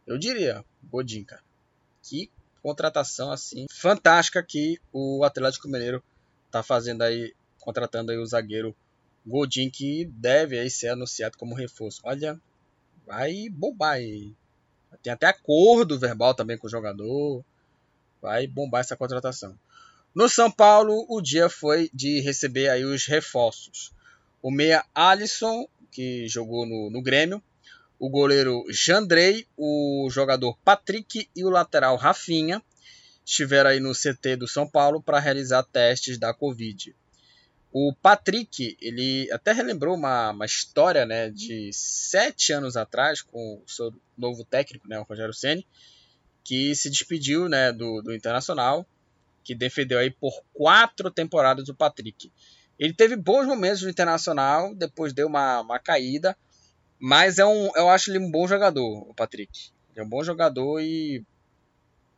Eu 0.08 0.18
diria, 0.18 0.66
Godin, 0.86 1.24
cara. 1.24 1.44
Que 2.02 2.32
contratação, 2.70 3.32
assim, 3.32 3.66
fantástica 3.72 4.44
que 4.44 4.80
o 4.94 5.24
Atlético 5.24 5.68
Mineiro 5.68 6.04
tá 6.52 6.62
fazendo 6.62 7.02
aí, 7.02 7.34
contratando 7.60 8.12
aí 8.12 8.18
o 8.20 8.26
zagueiro 8.28 8.76
Godin, 9.26 9.72
que 9.72 10.06
deve 10.06 10.60
aí 10.60 10.70
ser 10.70 10.90
anunciado 10.90 11.36
como 11.36 11.56
reforço. 11.56 12.00
Olha, 12.04 12.40
vai 13.08 13.50
bombar 13.50 13.94
aí. 13.94 14.36
Tem 15.02 15.12
até 15.12 15.26
acordo 15.26 15.98
verbal 15.98 16.36
também 16.36 16.60
com 16.60 16.68
o 16.68 16.70
jogador. 16.70 17.44
Vai 18.22 18.46
bombar 18.46 18.82
essa 18.82 18.96
contratação. 18.96 19.58
No 20.14 20.30
São 20.30 20.52
Paulo, 20.52 21.08
o 21.10 21.22
dia 21.22 21.50
foi 21.50 21.90
de 21.92 22.20
receber 22.22 22.70
aí 22.70 22.86
os 22.86 23.08
reforços. 23.08 23.92
O 24.44 24.52
meia 24.52 24.86
Alisson, 24.94 25.68
que 25.92 26.28
jogou 26.28 26.68
no, 26.68 26.92
no 26.92 27.02
Grêmio, 27.02 27.42
o 28.00 28.10
goleiro 28.10 28.64
Jandrei, 28.70 29.46
o 29.58 30.08
jogador 30.10 30.58
Patrick 30.64 31.30
e 31.36 31.44
o 31.44 31.50
lateral 31.50 31.98
Rafinha 31.98 32.64
estiveram 33.26 33.70
aí 33.70 33.80
no 33.80 33.94
CT 33.94 34.38
do 34.38 34.48
São 34.48 34.68
Paulo 34.68 35.02
para 35.02 35.20
realizar 35.20 35.64
testes 35.64 36.18
da 36.18 36.34
Covid. 36.34 36.96
O 37.72 37.94
Patrick, 38.02 38.76
ele 38.82 39.30
até 39.32 39.52
relembrou 39.52 39.96
uma, 39.96 40.32
uma 40.32 40.46
história 40.46 41.06
né, 41.06 41.30
de 41.30 41.70
sete 41.72 42.52
anos 42.52 42.76
atrás 42.76 43.22
com 43.22 43.62
o 43.64 43.70
seu 43.70 43.94
novo 44.18 44.44
técnico, 44.44 44.88
né, 44.88 45.00
o 45.00 45.04
Rogério 45.04 45.34
Ceni, 45.34 45.68
que 46.44 46.74
se 46.74 46.90
despediu 46.90 47.48
né, 47.48 47.72
do, 47.72 48.02
do 48.02 48.16
Internacional 48.16 48.88
que 49.50 49.56
defendeu 49.56 49.98
aí 49.98 50.12
por 50.12 50.44
quatro 50.54 51.10
temporadas 51.10 51.70
o 51.70 51.74
Patrick. 51.74 52.32
Ele 52.78 52.94
teve 52.94 53.16
bons 53.16 53.48
momentos 53.48 53.82
no 53.82 53.90
Internacional, 53.90 54.76
depois 54.76 55.12
deu 55.12 55.26
uma, 55.26 55.62
uma 55.62 55.80
caída, 55.80 56.38
mas 57.00 57.40
é 57.40 57.46
um, 57.46 57.72
eu 57.76 57.90
acho 57.90 58.12
ele 58.12 58.20
um 58.20 58.30
bom 58.30 58.48
jogador, 58.48 59.10
o 59.10 59.14
Patrick. 59.14 59.72
Ele 59.92 60.02
é 60.02 60.04
um 60.04 60.10
bom 60.10 60.24
jogador 60.24 60.82
e 60.82 61.24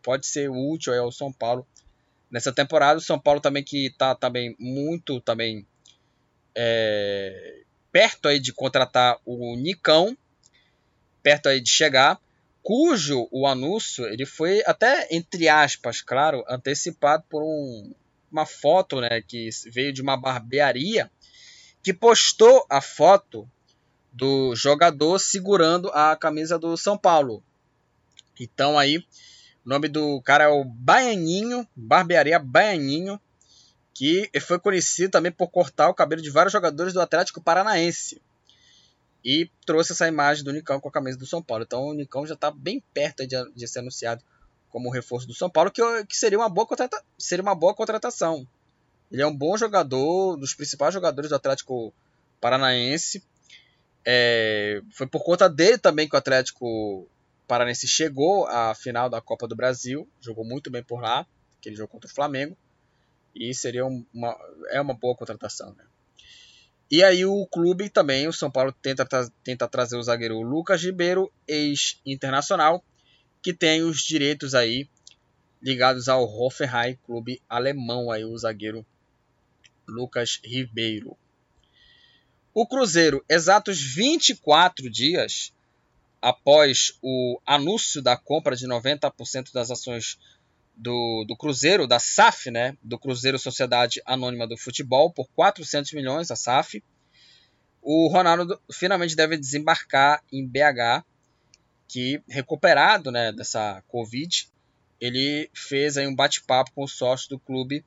pode 0.01 0.25
ser 0.25 0.49
útil 0.49 0.93
ao 0.99 1.11
São 1.11 1.31
Paulo 1.31 1.67
nessa 2.29 2.51
temporada. 2.51 2.97
O 2.97 3.03
São 3.03 3.19
Paulo 3.19 3.39
também 3.39 3.63
que 3.63 3.87
está 3.87 4.15
também 4.15 4.55
muito 4.59 5.21
também 5.21 5.65
é, 6.55 7.61
perto 7.91 8.27
aí 8.27 8.39
de 8.39 8.51
contratar 8.51 9.17
o 9.25 9.55
Nicão, 9.55 10.17
perto 11.21 11.49
aí 11.49 11.61
de 11.61 11.69
chegar 11.69 12.19
cujo 12.63 13.27
o 13.31 13.47
anúncio 13.47 14.05
ele 14.05 14.25
foi 14.25 14.63
até 14.65 15.07
entre 15.11 15.49
aspas, 15.49 16.01
claro, 16.01 16.43
antecipado 16.47 17.23
por 17.29 17.43
um, 17.43 17.93
uma 18.31 18.45
foto, 18.45 19.01
né, 19.01 19.21
que 19.21 19.49
veio 19.71 19.91
de 19.91 20.01
uma 20.01 20.15
barbearia 20.15 21.11
que 21.83 21.93
postou 21.93 22.65
a 22.69 22.79
foto 22.79 23.49
do 24.11 24.55
jogador 24.55 25.19
segurando 25.19 25.89
a 25.89 26.15
camisa 26.15 26.59
do 26.59 26.75
São 26.75 26.97
Paulo. 26.97 27.43
Então 28.39 28.77
aí, 28.77 28.97
o 29.65 29.69
nome 29.69 29.87
do 29.87 30.21
cara 30.21 30.45
é 30.45 30.47
o 30.47 30.65
Baianinho, 30.65 31.67
barbearia 31.75 32.39
Baianinho, 32.39 33.19
que 33.93 34.29
foi 34.41 34.59
conhecido 34.59 35.11
também 35.11 35.31
por 35.31 35.49
cortar 35.49 35.89
o 35.89 35.93
cabelo 35.93 36.21
de 36.21 36.29
vários 36.29 36.51
jogadores 36.51 36.93
do 36.93 37.01
Atlético 37.01 37.41
Paranaense. 37.41 38.21
E 39.23 39.49
trouxe 39.65 39.91
essa 39.91 40.07
imagem 40.07 40.43
do 40.43 40.51
Nicão 40.51 40.79
com 40.79 40.89
a 40.89 40.91
camisa 40.91 41.17
do 41.17 41.27
São 41.27 41.41
Paulo. 41.43 41.63
Então 41.63 41.83
o 41.85 41.93
Nicão 41.93 42.25
já 42.25 42.33
está 42.33 42.49
bem 42.49 42.83
perto 42.93 43.25
de, 43.27 43.35
de, 43.55 43.67
ser 43.67 43.79
anunciado 43.79 44.23
como 44.69 44.89
reforço 44.89 45.27
do 45.27 45.33
São 45.33 45.49
Paulo, 45.49 45.69
que, 45.69 45.81
que 46.05 46.17
seria, 46.17 46.39
uma 46.39 46.49
boa 46.49 46.65
contrata, 46.65 47.03
seria 47.17 47.43
uma 47.43 47.53
boa 47.53 47.75
contratação. 47.75 48.47
Ele 49.11 49.21
é 49.21 49.27
um 49.27 49.35
bom 49.35 49.55
jogador, 49.57 50.37
dos 50.37 50.55
principais 50.55 50.93
jogadores 50.93 51.29
do 51.29 51.35
Atlético 51.35 51.93
Paranaense. 52.39 53.23
É, 54.05 54.81
foi 54.91 55.07
por 55.07 55.23
conta 55.23 55.47
dele 55.47 55.77
também 55.77 56.07
que 56.07 56.15
o 56.15 56.19
Atlético 56.19 57.07
Paranaense 57.47 57.87
chegou 57.87 58.47
à 58.47 58.73
final 58.73 59.09
da 59.09 59.21
Copa 59.21 59.47
do 59.47 59.55
Brasil. 59.55 60.07
Jogou 60.19 60.45
muito 60.45 60.71
bem 60.71 60.83
por 60.83 61.01
lá, 61.01 61.25
aquele 61.59 61.75
jogo 61.75 61.91
contra 61.91 62.09
o 62.09 62.13
Flamengo. 62.13 62.57
E 63.35 63.53
seria 63.53 63.85
uma, 63.85 64.37
é 64.69 64.81
uma 64.81 64.93
boa 64.93 65.15
contratação. 65.15 65.73
Né? 65.73 65.83
E 66.89 67.03
aí 67.03 67.25
o 67.25 67.45
clube 67.47 67.89
também, 67.89 68.27
o 68.27 68.33
São 68.33 68.51
Paulo, 68.51 68.73
tenta, 68.73 69.07
tenta 69.43 69.67
trazer 69.67 69.95
o 69.95 70.03
zagueiro 70.03 70.41
Lucas 70.41 70.83
Ribeiro, 70.83 71.31
ex-internacional, 71.47 72.83
que 73.41 73.53
tem 73.53 73.81
os 73.81 74.01
direitos 74.01 74.53
aí 74.53 74.89
ligados 75.61 76.09
ao 76.09 76.23
Hoffenheim, 76.23 76.97
clube 77.05 77.41
alemão 77.47 78.11
aí, 78.11 78.25
o 78.25 78.37
zagueiro 78.37 78.85
Lucas 79.87 80.39
Ribeiro. 80.43 81.15
O 82.53 82.67
Cruzeiro, 82.67 83.23
exatos 83.29 83.81
24 83.81 84.89
dias 84.89 85.53
após 86.21 86.97
o 87.01 87.39
anúncio 87.45 88.01
da 88.01 88.17
compra 88.17 88.55
de 88.55 88.67
90% 88.67 89.53
das 89.53 89.71
ações 89.71 90.19
do, 90.75 91.23
do 91.27 91.35
Cruzeiro, 91.35 91.87
da 91.87 91.99
SAF, 91.99 92.51
né, 92.51 92.77
do 92.83 92.99
Cruzeiro 92.99 93.39
Sociedade 93.39 94.01
Anônima 94.05 94.47
do 94.47 94.57
Futebol, 94.57 95.11
por 95.11 95.29
400 95.29 95.93
milhões, 95.93 96.29
a 96.29 96.35
SAF, 96.35 96.83
o 97.81 98.07
Ronaldo 98.09 98.59
finalmente 98.71 99.15
deve 99.15 99.37
desembarcar 99.37 100.23
em 100.31 100.45
BH, 100.45 101.05
que 101.87 102.21
recuperado 102.27 103.11
né, 103.11 103.31
dessa 103.31 103.81
Covid, 103.87 104.49
ele 104.99 105.49
fez 105.53 105.97
aí 105.97 106.05
um 106.05 106.15
bate-papo 106.15 106.71
com 106.73 106.83
os 106.83 106.93
sócios 106.93 107.27
do 107.27 107.39
clube 107.39 107.83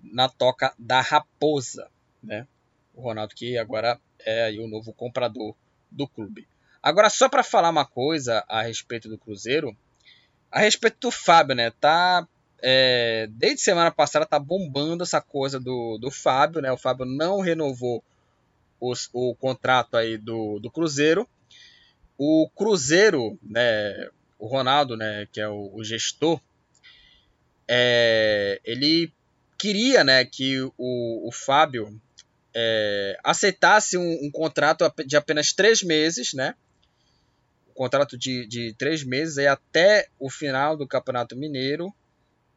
na 0.00 0.28
toca 0.28 0.72
da 0.78 1.00
Raposa, 1.00 1.90
né? 2.22 2.46
O 2.94 3.02
Ronaldo 3.02 3.34
que 3.34 3.58
agora 3.58 4.00
é 4.20 4.50
o 4.58 4.68
novo 4.68 4.92
comprador 4.92 5.54
do 5.90 6.06
clube. 6.06 6.46
Agora 6.82 7.10
só 7.10 7.28
para 7.28 7.42
falar 7.42 7.70
uma 7.70 7.84
coisa 7.84 8.44
a 8.48 8.62
respeito 8.62 9.08
do 9.08 9.18
Cruzeiro, 9.18 9.76
a 10.50 10.60
respeito 10.60 10.98
do 11.00 11.10
Fábio, 11.10 11.54
né? 11.54 11.70
Tá 11.70 12.26
é, 12.62 13.26
desde 13.30 13.60
semana 13.60 13.90
passada 13.90 14.24
tá 14.24 14.38
bombando 14.38 15.02
essa 15.02 15.20
coisa 15.20 15.60
do, 15.60 15.98
do 15.98 16.10
Fábio, 16.10 16.62
né? 16.62 16.72
O 16.72 16.78
Fábio 16.78 17.04
não 17.04 17.40
renovou 17.40 18.02
os, 18.80 19.10
o 19.12 19.34
contrato 19.34 19.96
aí 19.96 20.16
do, 20.16 20.58
do 20.60 20.70
Cruzeiro. 20.70 21.28
O 22.16 22.48
Cruzeiro, 22.54 23.38
né? 23.42 24.08
O 24.38 24.46
Ronaldo, 24.46 24.96
né? 24.96 25.26
Que 25.32 25.40
é 25.40 25.48
o, 25.48 25.72
o 25.74 25.84
gestor, 25.84 26.40
é, 27.68 28.60
ele 28.64 29.12
queria, 29.58 30.04
né? 30.04 30.24
Que 30.24 30.60
o, 30.60 31.28
o 31.28 31.32
Fábio 31.32 32.00
é, 32.54 33.18
aceitasse 33.24 33.96
um, 33.98 34.26
um, 34.26 34.30
contrato 34.30 34.90
de 35.04 35.16
apenas 35.16 35.52
três 35.52 35.82
meses, 35.82 36.32
né? 36.32 36.54
Um 37.70 37.74
contrato 37.74 38.16
de, 38.16 38.46
de 38.46 38.74
três 38.74 39.02
meses 39.02 39.38
aí 39.38 39.46
até 39.46 40.08
o 40.18 40.30
final 40.30 40.76
do 40.76 40.86
Campeonato 40.86 41.36
Mineiro. 41.36 41.92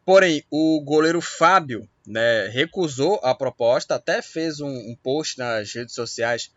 Porém, 0.05 0.43
o 0.49 0.79
goleiro 0.81 1.19
Fábio 1.19 1.89
né, 2.05 2.47
recusou 2.47 3.19
a 3.21 3.35
proposta, 3.35 3.95
até 3.95 4.21
fez 4.21 4.61
um, 4.61 4.69
um 4.69 4.95
post 4.95 5.37
nas 5.37 5.73
redes 5.73 5.93
sociais 5.93 6.49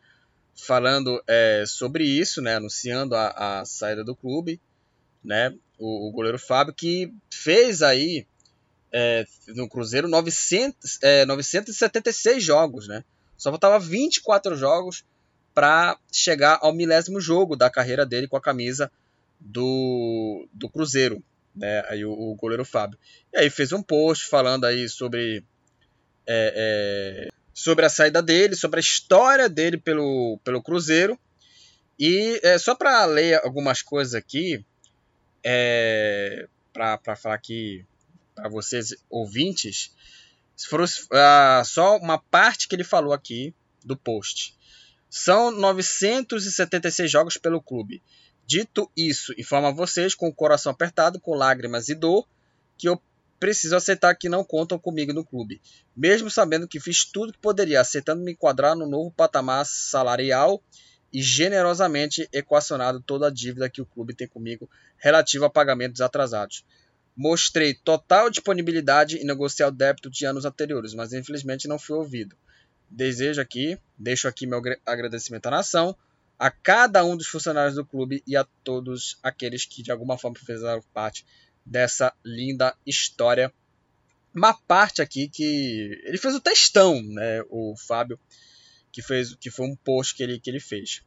falando 0.54 1.22
é, 1.26 1.64
sobre 1.66 2.04
isso, 2.04 2.40
né, 2.40 2.56
anunciando 2.56 3.16
a, 3.16 3.60
a, 3.60 3.64
saída 3.64 4.04
do 4.04 4.14
clube, 4.14 4.60
né, 5.24 5.52
o, 5.78 6.08
o, 6.08 6.12
goleiro 6.12 6.38
Fábio, 6.38 6.74
que 6.74 7.12
fez 7.30 7.82
aí 7.82 8.26
é, 8.92 9.26
no 9.48 9.68
Cruzeiro 9.68 10.06
900, 10.06 10.98
é, 11.02 11.24
976 11.24 12.44
jogos, 12.44 12.86
né, 12.86 13.02
só 13.40 13.48
faltava 13.48 13.78
24 13.78 14.54
jogos 14.54 15.02
para 15.54 15.98
chegar 16.12 16.58
ao 16.60 16.74
milésimo 16.74 17.18
jogo 17.22 17.56
da 17.56 17.70
carreira 17.70 18.04
dele 18.04 18.28
com 18.28 18.36
a 18.36 18.40
camisa 18.40 18.92
do, 19.40 20.46
do 20.52 20.68
Cruzeiro, 20.68 21.22
né? 21.56 21.82
Aí 21.88 22.04
o, 22.04 22.12
o 22.12 22.34
goleiro 22.34 22.66
Fábio. 22.66 22.98
E 23.32 23.38
aí 23.38 23.48
fez 23.48 23.72
um 23.72 23.82
post 23.82 24.26
falando 24.26 24.66
aí 24.66 24.86
sobre 24.90 25.42
é, 26.26 26.52
é, 26.54 27.28
sobre 27.54 27.86
a 27.86 27.88
saída 27.88 28.22
dele, 28.22 28.54
sobre 28.54 28.78
a 28.78 28.82
história 28.82 29.48
dele 29.48 29.78
pelo, 29.78 30.38
pelo 30.44 30.62
Cruzeiro. 30.62 31.18
E 31.98 32.38
é, 32.42 32.58
só 32.58 32.74
para 32.74 33.06
ler 33.06 33.40
algumas 33.42 33.80
coisas 33.80 34.14
aqui, 34.14 34.62
é, 35.42 36.46
para 36.74 37.16
falar 37.16 37.36
aqui 37.36 37.86
para 38.34 38.50
vocês 38.50 38.94
ouvintes, 39.08 39.94
uh, 40.72 41.64
só 41.64 41.96
uma 41.96 42.18
parte 42.18 42.68
que 42.68 42.74
ele 42.74 42.84
falou 42.84 43.12
aqui 43.12 43.54
do 43.84 43.96
post. 43.96 44.54
São 45.08 45.50
976 45.50 47.10
jogos 47.10 47.36
pelo 47.36 47.60
clube. 47.60 48.02
Dito 48.46 48.90
isso, 48.96 49.32
informo 49.38 49.68
a 49.68 49.72
vocês 49.72 50.14
com 50.14 50.28
o 50.28 50.34
coração 50.34 50.72
apertado, 50.72 51.20
com 51.20 51.34
lágrimas 51.34 51.88
e 51.88 51.94
dor, 51.94 52.26
que 52.76 52.88
eu 52.88 53.00
preciso 53.38 53.74
aceitar 53.74 54.14
que 54.14 54.28
não 54.28 54.44
contam 54.44 54.78
comigo 54.78 55.12
no 55.12 55.24
clube. 55.24 55.60
Mesmo 55.96 56.30
sabendo 56.30 56.68
que 56.68 56.78
fiz 56.78 57.04
tudo 57.04 57.32
que 57.32 57.38
poderia, 57.38 57.80
aceitando 57.80 58.22
me 58.22 58.32
enquadrar 58.32 58.76
no 58.76 58.86
novo 58.88 59.10
patamar 59.10 59.64
salarial 59.64 60.62
e 61.12 61.22
generosamente 61.22 62.28
equacionado 62.32 63.00
toda 63.00 63.28
a 63.28 63.30
dívida 63.30 63.70
que 63.70 63.80
o 63.80 63.86
clube 63.86 64.14
tem 64.14 64.28
comigo 64.28 64.68
relativa 64.96 65.46
a 65.46 65.50
pagamentos 65.50 66.00
atrasados. 66.00 66.64
Mostrei 67.22 67.74
total 67.74 68.30
disponibilidade 68.30 69.18
em 69.18 69.26
negociar 69.26 69.68
o 69.68 69.70
débito 69.70 70.08
de 70.08 70.24
anos 70.24 70.46
anteriores, 70.46 70.94
mas 70.94 71.12
infelizmente 71.12 71.68
não 71.68 71.78
fui 71.78 71.94
ouvido. 71.94 72.34
Desejo 72.88 73.42
aqui, 73.42 73.78
deixo 73.98 74.26
aqui 74.26 74.46
meu 74.46 74.62
agradecimento 74.86 75.44
à 75.44 75.50
nação, 75.50 75.94
a 76.38 76.50
cada 76.50 77.04
um 77.04 77.14
dos 77.14 77.26
funcionários 77.26 77.74
do 77.74 77.84
clube 77.84 78.22
e 78.26 78.34
a 78.38 78.44
todos 78.64 79.18
aqueles 79.22 79.66
que 79.66 79.82
de 79.82 79.92
alguma 79.92 80.16
forma 80.16 80.38
fizeram 80.38 80.82
parte 80.94 81.26
dessa 81.62 82.10
linda 82.24 82.74
história. 82.86 83.52
Uma 84.34 84.54
parte 84.54 85.02
aqui 85.02 85.28
que 85.28 86.00
ele 86.04 86.16
fez 86.16 86.34
o 86.34 86.40
textão, 86.40 87.02
né, 87.02 87.42
o 87.50 87.76
Fábio, 87.76 88.18
que 88.90 89.02
fez 89.02 89.34
que 89.34 89.50
foi 89.50 89.66
um 89.66 89.76
post 89.76 90.14
que 90.14 90.22
ele, 90.22 90.40
que 90.40 90.48
ele 90.48 90.58
fez. 90.58 91.02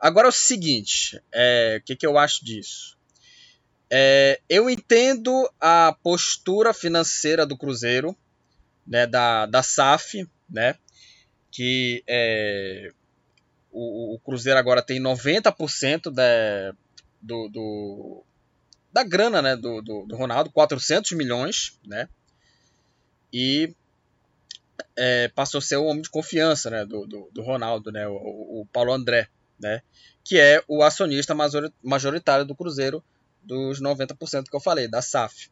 Agora 0.00 0.26
é 0.26 0.30
o 0.30 0.32
seguinte, 0.32 1.20
é, 1.30 1.76
o 1.82 1.84
que, 1.84 1.96
que 1.96 2.06
eu 2.06 2.16
acho 2.16 2.42
disso? 2.42 2.93
É, 3.90 4.40
eu 4.48 4.68
entendo 4.70 5.48
a 5.60 5.96
postura 6.02 6.72
financeira 6.72 7.46
do 7.46 7.56
Cruzeiro, 7.56 8.16
né, 8.86 9.06
da, 9.06 9.46
da 9.46 9.62
SAF, 9.62 10.28
né, 10.48 10.76
que 11.50 12.02
é, 12.06 12.90
o, 13.70 14.14
o, 14.14 14.18
Cruzeiro 14.20 14.58
agora 14.58 14.82
tem 14.82 15.00
90% 15.00 16.10
da, 16.10 16.74
do, 17.20 17.48
do, 17.48 18.24
da 18.92 19.04
grana 19.04 19.40
né, 19.40 19.56
do, 19.56 19.80
do, 19.80 20.06
do, 20.06 20.16
Ronaldo, 20.16 20.50
400 20.50 21.12
milhões, 21.12 21.78
né, 21.86 22.08
e 23.32 23.74
é, 24.96 25.28
passou 25.28 25.58
a 25.58 25.62
ser 25.62 25.76
o 25.76 25.84
homem 25.84 26.02
de 26.02 26.10
confiança 26.10 26.70
né, 26.70 26.84
do, 26.84 27.06
do, 27.06 27.30
do 27.32 27.42
Ronaldo, 27.42 27.92
né, 27.92 28.06
o, 28.08 28.12
o 28.60 28.68
Paulo 28.72 28.92
André, 28.92 29.28
né, 29.58 29.82
que 30.24 30.38
é 30.38 30.62
o 30.66 30.82
acionista 30.82 31.34
majoritário 31.82 32.44
do 32.44 32.56
Cruzeiro 32.56 33.04
dos 33.44 33.80
90% 33.80 34.48
que 34.48 34.56
eu 34.56 34.60
falei, 34.60 34.88
da 34.88 35.02
SAF. 35.02 35.50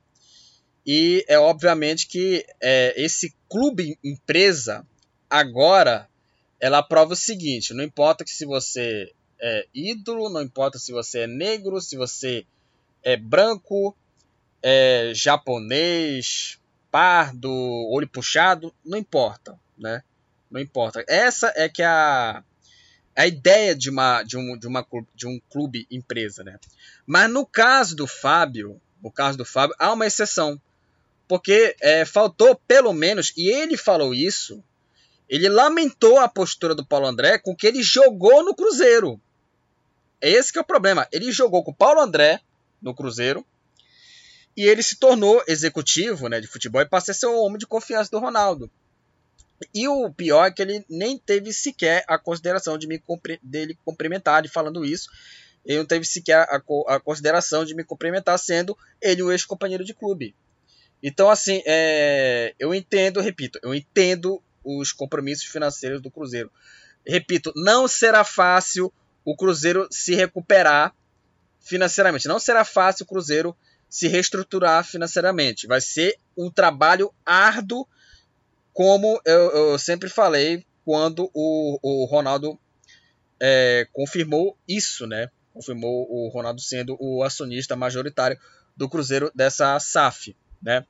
E 0.84 1.24
é 1.28 1.38
obviamente 1.38 2.06
que 2.08 2.44
é, 2.60 2.94
esse 3.00 3.34
clube 3.48 3.98
empresa 4.02 4.86
agora 5.30 6.08
ela 6.60 6.82
prova 6.82 7.12
o 7.12 7.16
seguinte: 7.16 7.74
não 7.74 7.84
importa 7.84 8.24
que 8.24 8.30
se 8.30 8.44
você 8.44 9.12
é 9.40 9.66
ídolo, 9.74 10.28
não 10.28 10.42
importa 10.42 10.78
se 10.78 10.92
você 10.92 11.20
é 11.20 11.26
negro, 11.26 11.80
se 11.80 11.96
você 11.96 12.46
é 13.02 13.16
branco, 13.16 13.96
é 14.62 15.12
japonês, 15.14 16.58
pardo, 16.90 17.50
olho 17.90 18.08
puxado, 18.08 18.72
não 18.84 18.98
importa, 18.98 19.58
né? 19.76 20.02
Não 20.50 20.60
importa. 20.60 21.04
Essa 21.08 21.52
é 21.56 21.68
que 21.68 21.82
é 21.82 21.86
a 21.86 22.44
a 23.14 23.26
ideia 23.26 23.74
de, 23.74 23.90
uma, 23.90 24.22
de, 24.22 24.36
um, 24.36 24.56
de, 24.56 24.66
uma, 24.66 24.86
de 25.14 25.26
um 25.26 25.40
clube 25.50 25.86
empresa, 25.90 26.42
né? 26.42 26.58
Mas 27.06 27.30
no 27.30 27.44
caso 27.44 27.94
do 27.94 28.06
Fábio, 28.06 28.80
no 29.02 29.10
caso 29.10 29.36
do 29.36 29.44
Fábio, 29.44 29.76
há 29.78 29.92
uma 29.92 30.06
exceção. 30.06 30.60
Porque 31.28 31.76
é, 31.80 32.04
faltou 32.04 32.54
pelo 32.54 32.92
menos, 32.92 33.32
e 33.36 33.48
ele 33.48 33.76
falou 33.76 34.14
isso, 34.14 34.62
ele 35.28 35.48
lamentou 35.48 36.18
a 36.18 36.28
postura 36.28 36.74
do 36.74 36.84
Paulo 36.84 37.06
André 37.06 37.38
com 37.38 37.56
que 37.56 37.66
ele 37.66 37.82
jogou 37.82 38.44
no 38.44 38.54
Cruzeiro. 38.54 39.20
Esse 40.20 40.52
que 40.52 40.58
é 40.58 40.62
o 40.62 40.64
problema. 40.64 41.08
Ele 41.10 41.32
jogou 41.32 41.64
com 41.64 41.70
o 41.70 41.74
Paulo 41.74 42.00
André 42.00 42.40
no 42.80 42.94
Cruzeiro 42.94 43.44
E 44.56 44.64
ele 44.64 44.82
se 44.82 44.96
tornou 44.96 45.42
executivo 45.48 46.28
né, 46.28 46.40
de 46.40 46.46
futebol 46.46 46.82
e 46.82 46.88
passou 46.88 47.12
a 47.12 47.14
ser 47.14 47.26
o 47.26 47.40
homem 47.40 47.58
de 47.58 47.66
confiança 47.66 48.10
do 48.10 48.18
Ronaldo. 48.18 48.70
E 49.74 49.88
o 49.88 50.10
pior 50.10 50.46
é 50.46 50.50
que 50.50 50.62
ele 50.62 50.84
nem 50.88 51.18
teve 51.18 51.52
sequer 51.52 52.04
a 52.08 52.18
consideração 52.18 52.78
de 52.78 52.86
me 52.86 53.02
dele 53.42 53.78
cumprimentar, 53.84 54.42
de 54.42 54.48
falando 54.48 54.84
isso. 54.84 55.10
Ele 55.64 55.78
não 55.78 55.86
teve 55.86 56.04
sequer 56.04 56.46
a, 56.48 56.62
a 56.88 57.00
consideração 57.00 57.64
de 57.64 57.74
me 57.74 57.84
cumprimentar, 57.84 58.38
sendo 58.38 58.76
ele 59.00 59.22
o 59.22 59.30
ex-companheiro 59.30 59.84
de 59.84 59.94
clube. 59.94 60.34
Então, 61.02 61.28
assim, 61.28 61.62
é, 61.66 62.54
eu 62.58 62.74
entendo, 62.74 63.20
repito, 63.20 63.58
eu 63.62 63.74
entendo 63.74 64.42
os 64.64 64.92
compromissos 64.92 65.44
financeiros 65.44 66.00
do 66.00 66.10
Cruzeiro. 66.10 66.50
Repito, 67.06 67.52
não 67.56 67.88
será 67.88 68.24
fácil 68.24 68.92
o 69.24 69.36
Cruzeiro 69.36 69.88
se 69.90 70.14
recuperar 70.14 70.94
financeiramente. 71.60 72.28
Não 72.28 72.38
será 72.38 72.64
fácil 72.64 73.04
o 73.04 73.06
Cruzeiro 73.06 73.56
se 73.88 74.08
reestruturar 74.08 74.84
financeiramente. 74.84 75.66
Vai 75.66 75.80
ser 75.80 76.16
um 76.36 76.50
trabalho 76.50 77.12
árduo, 77.26 77.86
como 78.72 79.20
eu, 79.24 79.50
eu 79.50 79.78
sempre 79.78 80.08
falei 80.08 80.64
quando 80.84 81.30
o, 81.32 81.78
o 81.82 82.04
Ronaldo 82.06 82.58
é, 83.40 83.86
confirmou 83.92 84.56
isso, 84.66 85.06
né? 85.06 85.30
Confirmou 85.52 86.06
o 86.10 86.28
Ronaldo 86.28 86.60
sendo 86.60 86.96
o 86.98 87.22
acionista 87.22 87.76
majoritário 87.76 88.38
do 88.76 88.88
Cruzeiro 88.88 89.30
dessa 89.34 89.78
SAF, 89.78 90.36
né? 90.62 90.84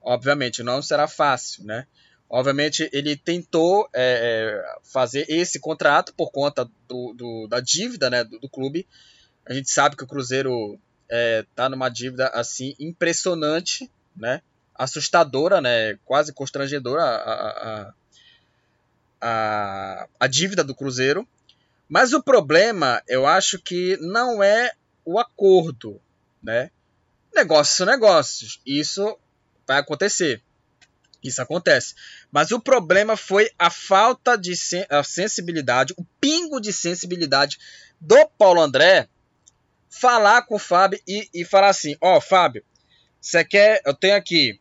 Obviamente 0.00 0.62
não 0.62 0.80
será 0.82 1.08
fácil, 1.08 1.64
né? 1.64 1.86
Obviamente 2.28 2.88
ele 2.92 3.16
tentou 3.16 3.88
é, 3.92 4.62
é 4.62 4.78
fazer 4.82 5.26
esse 5.28 5.60
contrato 5.60 6.14
por 6.14 6.30
conta 6.30 6.68
do, 6.88 7.12
do 7.14 7.46
da 7.48 7.60
dívida, 7.60 8.08
né, 8.08 8.24
do, 8.24 8.38
do 8.38 8.48
clube, 8.48 8.86
a 9.46 9.52
gente 9.52 9.70
sabe 9.70 9.96
que 9.96 10.04
o 10.04 10.06
Cruzeiro 10.06 10.78
está 11.08 11.66
é, 11.66 11.68
numa 11.68 11.88
dívida 11.88 12.28
assim 12.28 12.74
impressionante, 12.78 13.90
né? 14.16 14.40
Assustadora, 14.74 15.60
né? 15.60 15.98
Quase 16.04 16.32
constrangedora 16.32 17.02
a, 17.02 17.16
a, 17.16 17.94
a, 19.20 20.08
a 20.20 20.26
dívida 20.26 20.64
do 20.64 20.74
Cruzeiro. 20.74 21.26
Mas 21.88 22.12
o 22.12 22.22
problema, 22.22 23.02
eu 23.06 23.26
acho 23.26 23.58
que 23.58 23.96
não 24.00 24.42
é 24.42 24.72
o 25.04 25.18
acordo, 25.18 26.00
né? 26.42 26.70
Negócios 27.34 27.76
são 27.76 27.86
negócios. 27.86 28.60
Isso 28.64 29.18
vai 29.66 29.78
acontecer. 29.78 30.42
Isso 31.22 31.40
acontece. 31.40 31.94
Mas 32.30 32.50
o 32.50 32.60
problema 32.60 33.16
foi 33.16 33.50
a 33.58 33.70
falta 33.70 34.36
de 34.36 34.54
sensibilidade, 35.04 35.94
o 35.96 36.04
pingo 36.20 36.60
de 36.60 36.72
sensibilidade 36.72 37.58
do 38.00 38.26
Paulo 38.38 38.60
André 38.60 39.08
falar 39.88 40.42
com 40.42 40.56
o 40.56 40.58
Fábio 40.58 41.00
e, 41.06 41.28
e 41.32 41.44
falar 41.44 41.68
assim: 41.68 41.96
Ó, 42.00 42.16
oh, 42.16 42.20
Fábio, 42.20 42.64
você 43.20 43.44
quer. 43.44 43.80
Eu 43.86 43.94
tenho 43.94 44.16
aqui 44.16 44.60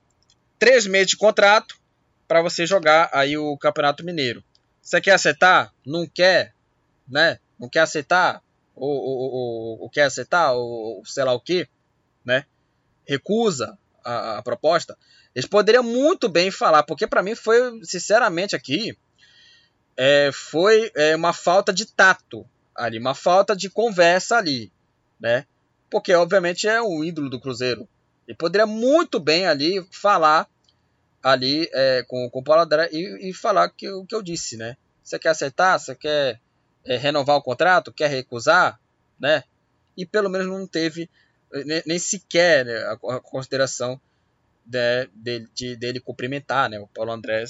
três 0.63 0.87
meses 0.87 1.07
de 1.09 1.17
contrato 1.17 1.75
para 2.25 2.41
você 2.41 2.65
jogar 2.65 3.09
aí 3.11 3.37
o 3.37 3.57
Campeonato 3.57 4.05
Mineiro. 4.05 4.41
Você 4.81 5.01
quer 5.01 5.11
aceitar? 5.11 5.73
Não 5.85 6.07
quer? 6.07 6.53
Né? 7.05 7.37
Não 7.59 7.67
quer 7.67 7.81
aceitar? 7.81 8.41
Ou, 8.73 8.89
ou, 8.89 9.33
ou, 9.33 9.81
ou 9.81 9.89
quer 9.89 10.03
aceitar? 10.03 10.53
Ou, 10.53 11.03
sei 11.05 11.25
lá 11.25 11.33
o 11.33 11.39
que? 11.39 11.67
Né? 12.23 12.45
Recusa 13.05 13.77
a, 14.05 14.37
a 14.37 14.41
proposta. 14.41 14.97
Eles 15.35 15.49
poderiam 15.49 15.83
muito 15.83 16.29
bem 16.29 16.49
falar, 16.49 16.83
porque 16.83 17.07
para 17.07 17.21
mim 17.21 17.35
foi, 17.35 17.83
sinceramente, 17.83 18.55
aqui. 18.55 18.97
É, 19.97 20.31
foi 20.31 20.91
é, 20.95 21.13
uma 21.13 21.33
falta 21.33 21.73
de 21.73 21.85
tato 21.85 22.47
ali, 22.73 22.97
uma 22.97 23.13
falta 23.13 23.53
de 23.53 23.69
conversa 23.69 24.37
ali 24.37 24.71
né? 25.23 25.45
Porque 25.89 26.13
obviamente 26.13 26.67
é 26.67 26.81
um 26.81 27.01
ídolo 27.01 27.29
do 27.29 27.39
Cruzeiro. 27.39 27.87
E 28.27 28.33
poderia 28.33 28.67
muito 28.67 29.21
bem 29.21 29.45
ali 29.45 29.85
falar 29.89 30.49
ali 31.23 31.69
é, 31.73 32.03
com, 32.03 32.29
com 32.29 32.39
o 32.39 32.43
Paulo 32.43 32.63
André 32.63 32.89
e, 32.91 33.29
e 33.29 33.33
falar 33.33 33.69
que, 33.69 33.89
o 33.89 34.05
que 34.05 34.13
eu 34.13 34.21
disse, 34.21 34.57
né? 34.57 34.77
Você 35.03 35.17
quer 35.17 35.29
aceitar? 35.29 35.79
Você 35.79 35.95
quer 35.95 36.39
é, 36.85 36.97
renovar 36.97 37.37
o 37.37 37.41
contrato? 37.41 37.91
Quer 37.91 38.09
recusar? 38.09 38.79
Né? 39.19 39.43
E 39.97 40.05
pelo 40.05 40.29
menos 40.29 40.47
não 40.47 40.67
teve 40.67 41.09
nem, 41.65 41.81
nem 41.85 41.99
sequer 41.99 42.65
né, 42.65 42.77
a, 42.77 43.15
a, 43.15 43.19
consideração 43.19 43.99
de, 44.65 45.07
de, 45.13 45.47
de, 45.53 45.75
dele 45.75 45.99
cumprimentar 45.99 46.69
né, 46.69 46.79
o 46.79 46.87
Paulo 46.87 47.11
André, 47.11 47.45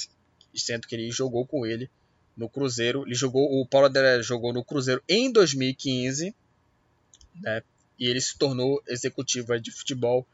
sendo 0.53 0.87
que 0.87 0.95
ele 0.95 1.09
jogou 1.11 1.45
com 1.45 1.65
ele 1.65 1.89
no 2.37 2.47
Cruzeiro. 2.47 3.03
Ele 3.05 3.15
jogou, 3.15 3.59
o 3.59 3.65
Paulo 3.65 3.87
André 3.87 4.21
jogou 4.21 4.53
no 4.53 4.63
Cruzeiro 4.63 5.01
em 5.09 5.31
2015 5.31 6.35
né? 7.41 7.63
E 7.97 8.07
ele 8.07 8.19
se 8.21 8.37
tornou 8.37 8.81
executivo 8.87 9.57
de 9.59 9.71
futebol, 9.71 10.25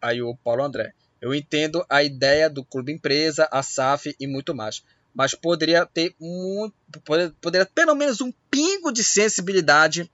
aí 0.00 0.22
o 0.22 0.36
Paulo 0.36 0.64
André. 0.64 0.94
Eu 1.22 1.32
entendo 1.32 1.86
a 1.88 2.02
ideia 2.02 2.50
do 2.50 2.64
clube 2.64 2.92
empresa, 2.92 3.48
a 3.52 3.62
SAF 3.62 4.12
e 4.18 4.26
muito 4.26 4.52
mais, 4.52 4.82
mas 5.14 5.36
poderia 5.36 5.86
ter 5.86 6.16
muito, 6.18 6.74
poderia, 7.04 7.32
poderia 7.40 7.66
pelo 7.66 7.94
menos 7.94 8.20
um 8.20 8.32
pingo 8.50 8.90
de 8.90 9.04
sensibilidade 9.04 10.10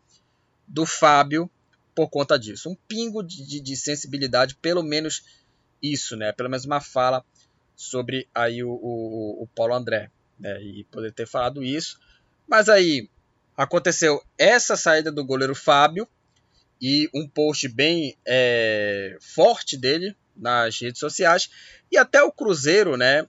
do 0.67 0.85
Fábio 0.85 1.51
por 1.95 2.11
conta 2.11 2.39
disso, 2.39 2.69
um 2.69 2.77
pingo 2.87 3.23
de, 3.23 3.43
de, 3.47 3.59
de 3.59 3.75
sensibilidade, 3.75 4.55
pelo 4.57 4.83
menos 4.83 5.25
isso, 5.83 6.15
né? 6.15 6.31
Pelo 6.31 6.51
menos 6.51 6.67
uma 6.67 6.81
fala 6.81 7.25
sobre 7.75 8.29
aí 8.35 8.63
o, 8.63 8.71
o, 8.71 9.45
o 9.45 9.49
Paulo 9.57 9.75
André, 9.75 10.11
né? 10.39 10.63
E 10.63 10.85
poder 10.85 11.13
ter 11.13 11.27
falado 11.27 11.65
isso, 11.65 11.99
mas 12.47 12.69
aí 12.69 13.09
aconteceu 13.57 14.23
essa 14.37 14.77
saída 14.77 15.11
do 15.11 15.25
goleiro 15.25 15.55
Fábio 15.55 16.07
e 16.81 17.09
um 17.15 17.27
post 17.27 17.67
bem 17.67 18.15
é, 18.27 19.17
forte 19.21 19.75
dele 19.75 20.15
nas 20.39 20.81
redes 20.81 21.01
sociais. 21.01 21.51
E 21.91 21.97
até 21.97 22.23
o 22.23 22.33
Cruzeiro, 22.33 22.97
né? 22.97 23.27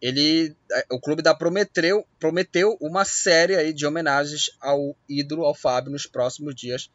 Ele, 0.00 0.54
é, 0.70 0.86
o 0.90 1.00
clube 1.00 1.22
da 1.22 1.34
prometeu, 1.34 2.06
prometeu 2.20 2.76
uma 2.80 3.04
série 3.04 3.56
aí 3.56 3.72
de 3.72 3.84
homenagens 3.84 4.50
ao 4.60 4.96
ídolo, 5.08 5.44
ao 5.44 5.54
Fábio, 5.54 5.90
nos 5.90 6.06
próximos 6.06 6.54
dias, 6.54 6.90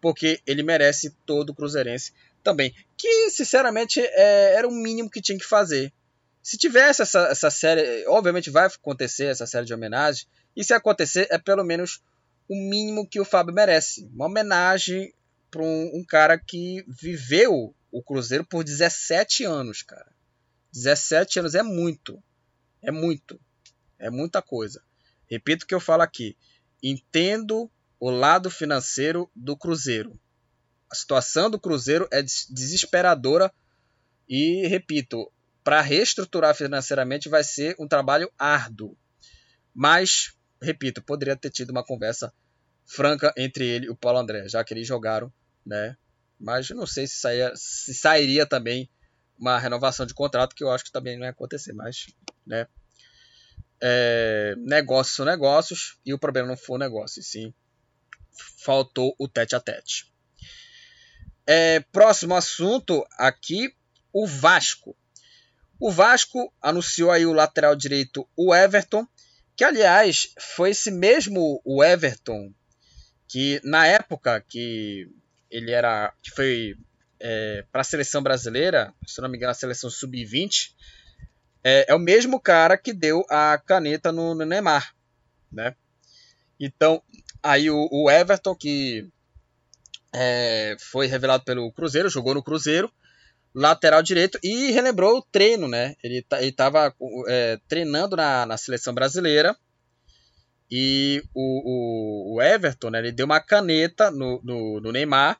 porque 0.00 0.40
ele 0.46 0.62
merece 0.62 1.10
todo 1.26 1.50
o 1.50 1.54
cruzeirense 1.54 2.12
também. 2.44 2.72
Que, 2.96 3.30
sinceramente, 3.30 4.00
é, 4.00 4.54
era 4.54 4.68
o 4.68 4.72
mínimo 4.72 5.10
que 5.10 5.20
tinha 5.20 5.38
que 5.38 5.44
fazer. 5.44 5.92
Se 6.40 6.56
tivesse 6.56 7.02
essa, 7.02 7.26
essa 7.26 7.50
série, 7.50 8.06
obviamente 8.06 8.50
vai 8.50 8.66
acontecer 8.66 9.24
essa 9.24 9.46
série 9.46 9.66
de 9.66 9.74
homenagens, 9.74 10.28
e 10.56 10.62
se 10.62 10.72
acontecer, 10.72 11.26
é 11.30 11.38
pelo 11.38 11.64
menos 11.64 12.00
o 12.48 12.54
mínimo 12.54 13.06
que 13.06 13.20
o 13.20 13.24
Fábio 13.24 13.52
merece. 13.52 14.08
Uma 14.14 14.26
homenagem 14.26 15.12
para 15.50 15.62
um, 15.62 15.90
um, 15.94 16.04
cara 16.04 16.38
que 16.38 16.84
viveu 16.88 17.74
o 17.96 18.02
Cruzeiro 18.02 18.44
por 18.44 18.62
17 18.62 19.44
anos, 19.44 19.80
cara. 19.80 20.12
17 20.70 21.38
anos 21.38 21.54
é 21.54 21.62
muito. 21.62 22.22
É 22.82 22.90
muito. 22.90 23.40
É 23.98 24.10
muita 24.10 24.42
coisa. 24.42 24.82
Repito 25.26 25.64
o 25.64 25.66
que 25.66 25.74
eu 25.74 25.80
falo 25.80 26.02
aqui. 26.02 26.36
Entendo 26.82 27.70
o 27.98 28.10
lado 28.10 28.50
financeiro 28.50 29.30
do 29.34 29.56
Cruzeiro. 29.56 30.20
A 30.90 30.94
situação 30.94 31.50
do 31.50 31.58
Cruzeiro 31.58 32.06
é 32.12 32.20
desesperadora 32.20 33.50
e, 34.28 34.66
repito, 34.66 35.32
para 35.64 35.80
reestruturar 35.80 36.54
financeiramente 36.54 37.30
vai 37.30 37.42
ser 37.42 37.74
um 37.78 37.88
trabalho 37.88 38.30
árduo. 38.38 38.94
Mas, 39.74 40.36
repito, 40.60 41.02
poderia 41.02 41.34
ter 41.34 41.48
tido 41.48 41.70
uma 41.70 41.82
conversa 41.82 42.30
franca 42.84 43.32
entre 43.38 43.66
ele 43.66 43.86
e 43.86 43.90
o 43.90 43.96
Paulo 43.96 44.18
André, 44.18 44.46
já 44.50 44.62
que 44.62 44.74
eles 44.74 44.86
jogaram, 44.86 45.32
né? 45.64 45.96
Mas 46.38 46.68
não 46.70 46.86
sei 46.86 47.06
se, 47.06 47.16
saia, 47.16 47.52
se 47.54 47.94
sairia 47.94 48.46
também 48.46 48.88
uma 49.38 49.58
renovação 49.58 50.06
de 50.06 50.14
contrato, 50.14 50.54
que 50.54 50.64
eu 50.64 50.70
acho 50.70 50.84
que 50.84 50.92
também 50.92 51.16
não 51.16 51.24
ia 51.24 51.30
acontecer, 51.30 51.72
mas, 51.72 52.06
né? 52.46 52.66
É, 53.80 54.54
negócios 54.58 55.16
são 55.16 55.26
negócios 55.26 55.98
e 56.04 56.14
o 56.14 56.18
problema 56.18 56.48
não 56.48 56.56
foi 56.56 56.76
o 56.76 56.78
negócio, 56.80 57.22
sim 57.22 57.52
faltou 58.66 59.14
o 59.18 59.28
tete 59.28 59.54
a 59.54 59.60
tete. 59.60 60.12
É, 61.46 61.80
próximo 61.92 62.34
assunto 62.34 63.06
aqui, 63.16 63.72
o 64.12 64.26
Vasco. 64.26 64.96
O 65.78 65.90
Vasco 65.90 66.52
anunciou 66.60 67.10
aí 67.10 67.26
o 67.26 67.32
lateral 67.32 67.76
direito, 67.76 68.28
o 68.36 68.54
Everton, 68.54 69.06
que 69.54 69.64
aliás 69.64 70.32
foi 70.38 70.70
esse 70.70 70.90
mesmo 70.90 71.60
o 71.64 71.84
Everton 71.84 72.52
que 73.28 73.60
na 73.64 73.86
época 73.86 74.40
que 74.40 75.08
ele 75.50 75.70
era 75.70 76.12
que 76.22 76.30
foi 76.30 76.76
é, 77.20 77.64
para 77.72 77.80
a 77.80 77.84
seleção 77.84 78.22
brasileira, 78.22 78.92
se 79.06 79.20
não 79.20 79.28
me 79.28 79.36
engano, 79.36 79.50
a 79.50 79.54
seleção 79.54 79.90
sub-20, 79.90 80.72
é, 81.64 81.86
é, 81.88 81.94
o 81.94 81.98
mesmo 81.98 82.40
cara 82.40 82.76
que 82.76 82.92
deu 82.92 83.24
a 83.28 83.58
caneta 83.58 84.12
no, 84.12 84.34
no 84.34 84.44
Neymar, 84.44 84.94
né? 85.50 85.74
Então, 86.58 87.02
aí 87.42 87.70
o, 87.70 87.88
o 87.90 88.10
Everton, 88.10 88.54
que 88.54 89.08
é, 90.14 90.76
foi 90.78 91.06
revelado 91.06 91.44
pelo 91.44 91.72
Cruzeiro, 91.72 92.08
jogou 92.08 92.34
no 92.34 92.42
Cruzeiro, 92.42 92.90
lateral 93.54 94.02
direito, 94.02 94.38
e 94.42 94.70
relembrou 94.70 95.18
o 95.18 95.22
treino, 95.22 95.66
né? 95.66 95.94
Ele 96.02 96.24
estava 96.40 96.94
é, 97.26 97.58
treinando 97.66 98.16
na, 98.16 98.46
na 98.46 98.56
seleção 98.56 98.94
brasileira, 98.94 99.56
e 100.70 101.22
o, 101.32 102.34
o, 102.34 102.34
o 102.34 102.42
Everton, 102.42 102.90
né, 102.90 102.98
ele 102.98 103.12
deu 103.12 103.26
uma 103.26 103.40
caneta 103.40 104.10
no, 104.10 104.40
no, 104.42 104.80
no, 104.80 104.92
Neymar, 104.92 105.38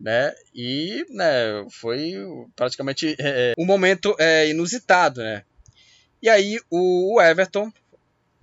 né? 0.00 0.34
E 0.54 1.04
né, 1.10 1.66
foi 1.70 2.14
praticamente 2.56 3.14
é, 3.18 3.52
um 3.58 3.66
momento 3.66 4.16
é, 4.18 4.48
inusitado, 4.48 5.22
né? 5.22 5.44
E 6.22 6.28
aí 6.28 6.58
o, 6.70 7.20
Everton 7.20 7.70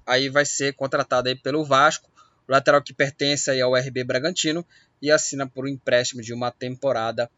aí 0.05 0.29
vai 0.29 0.45
ser 0.45 0.73
contratado 0.73 1.29
aí 1.29 1.35
pelo 1.35 1.65
Vasco, 1.65 2.09
o 2.47 2.51
lateral 2.51 2.81
que 2.81 2.93
pertence 2.93 3.49
aí 3.49 3.61
ao 3.61 3.75
RB 3.75 4.03
Bragantino 4.03 4.65
e 5.01 5.09
assina 5.11 5.47
por 5.47 5.65
um 5.65 5.69
empréstimo 5.69 6.21
de 6.21 6.33
uma 6.33 6.51
temporada 6.51 7.29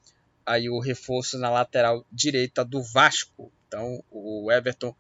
aí 0.45 0.69
o 0.69 0.79
reforço 0.79 1.37
na 1.37 1.49
lateral 1.49 2.05
direita 2.11 2.65
do 2.65 2.81
Vasco. 2.81 3.51
Então 3.67 4.03
o 4.09 4.51
Everton 4.51 4.95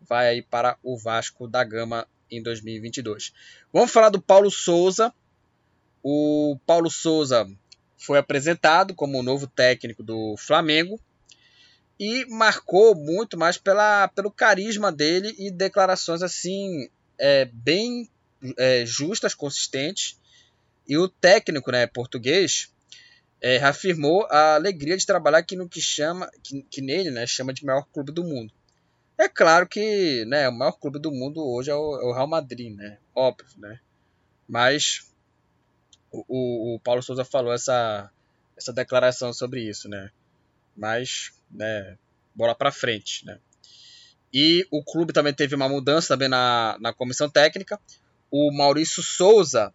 vai 0.00 0.28
aí 0.28 0.42
para 0.42 0.76
o 0.82 0.98
Vasco 0.98 1.46
da 1.46 1.62
Gama 1.62 2.06
em 2.30 2.42
2022. 2.42 3.32
Vamos 3.72 3.90
falar 3.90 4.10
do 4.10 4.20
Paulo 4.20 4.50
Souza. 4.50 5.12
O 6.02 6.58
Paulo 6.66 6.90
Souza 6.90 7.48
foi 7.96 8.18
apresentado 8.18 8.94
como 8.94 9.18
o 9.18 9.22
novo 9.22 9.46
técnico 9.46 10.02
do 10.02 10.36
Flamengo 10.36 11.00
e 11.98 12.26
marcou 12.26 12.94
muito 12.94 13.38
mais 13.38 13.56
pela, 13.56 14.08
pelo 14.08 14.30
carisma 14.30 14.92
dele 14.92 15.34
e 15.38 15.50
declarações 15.50 16.22
assim 16.22 16.88
é, 17.18 17.46
bem 17.46 18.08
é, 18.58 18.84
justas, 18.84 19.34
consistentes. 19.34 20.18
E 20.86 20.96
o 20.96 21.08
técnico 21.08 21.72
né, 21.72 21.86
português 21.86 22.70
é, 23.40 23.58
afirmou 23.58 24.26
a 24.30 24.54
alegria 24.54 24.96
de 24.96 25.06
trabalhar 25.06 25.38
aqui 25.38 25.56
no 25.56 25.68
que 25.68 25.80
chama, 25.80 26.30
que, 26.42 26.62
que 26.70 26.80
nele 26.80 27.10
né, 27.10 27.26
chama 27.26 27.52
de 27.52 27.64
maior 27.64 27.86
clube 27.92 28.12
do 28.12 28.22
mundo. 28.22 28.52
É 29.18 29.28
claro 29.28 29.66
que 29.66 30.24
né, 30.26 30.48
o 30.48 30.52
maior 30.52 30.72
clube 30.72 30.98
do 30.98 31.10
mundo 31.10 31.42
hoje 31.42 31.70
é 31.70 31.74
o, 31.74 32.00
é 32.00 32.04
o 32.04 32.12
Real 32.12 32.26
Madrid, 32.26 32.74
né? 32.74 32.98
Óbvio, 33.14 33.58
né? 33.58 33.80
Mas 34.48 35.10
o, 36.10 36.74
o, 36.74 36.80
Paulo 36.80 37.02
Souza 37.02 37.24
falou 37.24 37.52
essa, 37.52 38.10
essa 38.56 38.72
declaração 38.72 39.32
sobre 39.32 39.62
isso, 39.62 39.88
né? 39.88 40.10
Mas, 40.76 41.32
né, 41.50 41.96
bola 42.34 42.54
para 42.54 42.70
frente, 42.70 43.24
né? 43.24 43.38
E 44.32 44.66
o 44.70 44.84
clube 44.84 45.12
também 45.12 45.32
teve 45.32 45.54
uma 45.54 45.68
mudança 45.68 46.08
também 46.08 46.28
na, 46.28 46.76
na 46.80 46.92
comissão 46.92 47.28
técnica. 47.28 47.80
O 48.30 48.52
Maurício 48.52 49.02
Souza, 49.02 49.72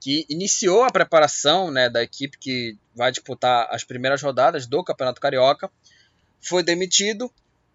que 0.00 0.26
iniciou 0.28 0.82
a 0.82 0.90
preparação 0.90 1.70
né, 1.70 1.88
da 1.88 2.02
equipe 2.02 2.36
que 2.38 2.76
vai 2.94 3.12
disputar 3.12 3.68
as 3.70 3.84
primeiras 3.84 4.20
rodadas 4.20 4.66
do 4.66 4.82
Campeonato 4.82 5.20
Carioca, 5.20 5.70
foi 6.40 6.62
demitido. 6.62 7.32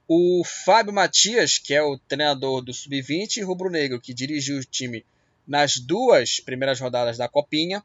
O 0.08 0.44
Fábio 0.44 0.94
Matias, 0.94 1.58
que 1.58 1.74
é 1.74 1.82
o 1.82 1.98
treinador 1.98 2.62
do 2.62 2.74
Sub-20 2.74 3.44
rubro-negro, 3.44 4.00
que 4.00 4.14
dirigiu 4.14 4.58
o 4.58 4.64
time 4.64 5.06
nas 5.48 5.78
duas 5.78 6.40
primeiras 6.40 6.80
rodadas 6.80 7.18
da 7.18 7.28
Copinha, 7.28 7.84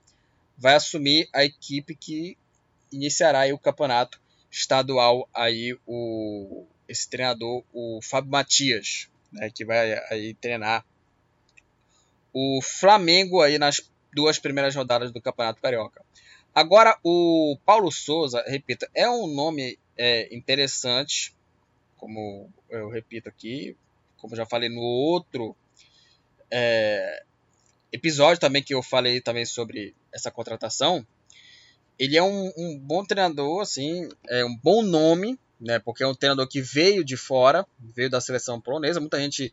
vai 0.57 0.75
assumir 0.75 1.29
a 1.33 1.45
equipe 1.45 1.95
que 1.95 2.37
iniciará 2.93 3.53
o 3.55 3.59
campeonato 3.59 4.21
estadual 4.51 5.29
aí 5.33 5.79
o 5.87 6.67
esse 6.89 7.09
treinador 7.09 7.63
o 7.73 8.01
Fábio 8.03 8.33
Matias 8.33 9.09
né, 9.33 9.51
que 9.51 9.65
vai 9.65 9.93
aí 10.11 10.35
treinar 10.35 10.85
o 12.33 12.61
Flamengo 12.63 13.41
aí 13.41 13.59
nas 13.59 13.81
duas 14.13 14.39
primeiras 14.39 14.75
rodadas 14.75 15.13
do 15.13 15.21
Campeonato 15.21 15.61
Carioca. 15.61 16.05
Agora 16.55 16.99
o 17.03 17.57
Paulo 17.65 17.91
Souza, 17.93 18.43
repito, 18.47 18.87
é 18.95 19.09
um 19.09 19.27
nome 19.27 19.79
é, 19.97 20.35
interessante, 20.35 21.35
como 22.01 22.51
eu 22.71 22.89
repito 22.89 23.29
aqui, 23.29 23.77
como 24.17 24.35
já 24.35 24.47
falei 24.47 24.71
no 24.71 24.81
outro 24.81 25.55
é, 26.51 27.23
episódio 27.93 28.41
também 28.41 28.63
que 28.63 28.75
eu 28.75 28.83
falei 28.83 29.21
também 29.21 29.45
sobre 29.45 29.95
essa 30.11 30.31
contratação, 30.31 31.07
ele 31.99 32.17
é 32.17 32.23
um, 32.23 32.51
um, 32.57 32.79
bom 32.79 33.05
treinador, 33.05 33.61
assim, 33.61 34.09
é 34.27 34.43
um 34.43 34.57
bom 34.57 34.83
nome, 34.83 35.39
né? 35.61 35.79
Porque 35.79 36.03
é 36.03 36.07
um 36.07 36.15
treinador 36.15 36.49
que 36.49 36.63
veio 36.63 37.05
de 37.05 37.15
fora, 37.15 37.67
veio 37.79 38.09
da 38.09 38.23
seleção 38.23 38.59
polonesa. 38.59 38.99
Muita 38.99 39.21
gente 39.21 39.53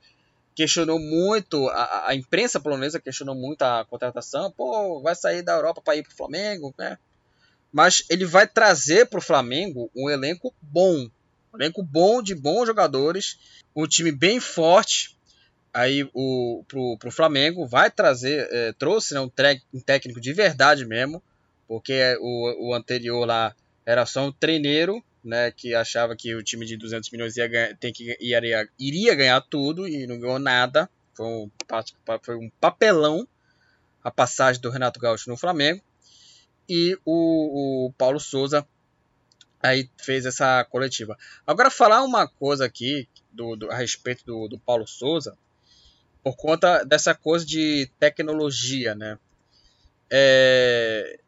questionou 0.56 0.98
muito, 0.98 1.68
a, 1.68 2.08
a 2.08 2.16
imprensa 2.16 2.58
polonesa 2.58 3.02
questionou 3.02 3.36
muito 3.36 3.64
a 3.64 3.84
contratação. 3.84 4.50
Pô, 4.50 5.02
vai 5.02 5.14
sair 5.14 5.42
da 5.42 5.54
Europa 5.54 5.82
para 5.82 5.98
ir 5.98 6.04
para 6.04 6.14
o 6.14 6.16
Flamengo, 6.16 6.74
né? 6.78 6.98
Mas 7.72 8.06
ele 8.10 8.24
vai 8.24 8.48
trazer 8.48 9.08
para 9.08 9.20
o 9.20 9.22
Flamengo 9.22 9.92
um 9.94 10.10
elenco 10.10 10.54
bom, 10.62 11.10
elenco 11.58 11.84
bom 11.84 12.22
de 12.22 12.36
bons 12.36 12.66
jogadores, 12.66 13.38
um 13.76 13.88
time 13.88 14.12
bem 14.12 14.40
forte. 14.40 15.18
Aí 15.74 16.10
o 16.14 16.64
pro, 16.68 16.98
pro 16.98 17.12
Flamengo 17.12 17.68
vai 17.68 17.92
trazer 17.92 18.48
é, 18.52 18.74
trouxe 18.74 19.14
né, 19.14 19.20
um, 19.20 19.30
um, 19.74 19.80
técnico 19.80 20.20
de 20.20 20.34
verdade 20.34 20.86
mesmo 20.86 21.22
porque 21.68 22.18
o, 22.20 22.70
o 22.70 22.74
anterior 22.74 23.26
lá 23.26 23.54
era 23.86 24.06
só 24.06 24.26
um 24.26 24.32
treineiro 24.32 25.04
né 25.24 25.52
que 25.52 25.76
achava 25.76 26.16
que 26.16 26.34
o 26.34 26.42
time 26.42 26.66
de 26.66 26.78
200 26.78 27.12
milhões 27.12 27.36
ia 27.36 27.48
ganhar, 27.48 27.76
tem 27.78 27.92
que 27.92 28.18
iria, 28.20 28.68
iria 28.80 29.14
ganhar 29.14 29.42
tudo 29.42 29.88
e 29.88 30.08
não 30.08 30.20
ganhou 30.20 30.40
nada. 30.40 30.90
Foi 31.14 31.26
um, 31.26 31.52
foi 32.24 32.36
um 32.36 32.50
papelão 32.62 33.28
a 34.04 34.10
passagem 34.10 34.62
do 34.62 34.70
Renato 34.70 35.00
Gaúcho 35.00 35.30
no 35.30 35.36
Flamengo. 35.36 35.82
E 36.70 36.98
o, 37.06 37.88
o 37.88 37.94
Paulo 37.98 38.20
Souza 38.20 38.66
aí 39.62 39.90
fez 39.98 40.26
essa 40.26 40.64
coletiva 40.66 41.18
agora 41.46 41.72
falar 41.72 42.04
uma 42.04 42.28
coisa 42.28 42.66
aqui 42.66 43.08
do, 43.32 43.56
do 43.56 43.72
a 43.72 43.76
respeito 43.76 44.26
do, 44.26 44.48
do 44.48 44.60
Paulo 44.60 44.88
Souza 44.88 45.38
por 46.24 46.36
conta 46.36 46.84
dessa 46.84 47.16
coisa 47.16 47.46
de 47.46 47.90
tecnologia, 47.98 48.94
né? 48.94 49.18
É, 50.10 51.20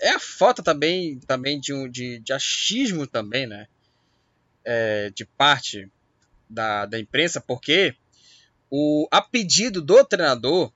é 0.00 0.10
a 0.10 0.20
falta 0.20 0.62
também, 0.62 1.18
também 1.20 1.58
de, 1.58 1.74
um, 1.74 1.88
de, 1.88 2.20
de 2.20 2.32
achismo 2.32 3.04
também, 3.04 3.48
né? 3.48 3.66
É, 4.64 5.10
de 5.10 5.24
parte 5.24 5.90
da, 6.48 6.86
da 6.86 7.00
imprensa, 7.00 7.40
porque 7.40 7.96
o, 8.70 9.08
a 9.10 9.20
pedido 9.20 9.82
do 9.82 10.04
treinador, 10.04 10.72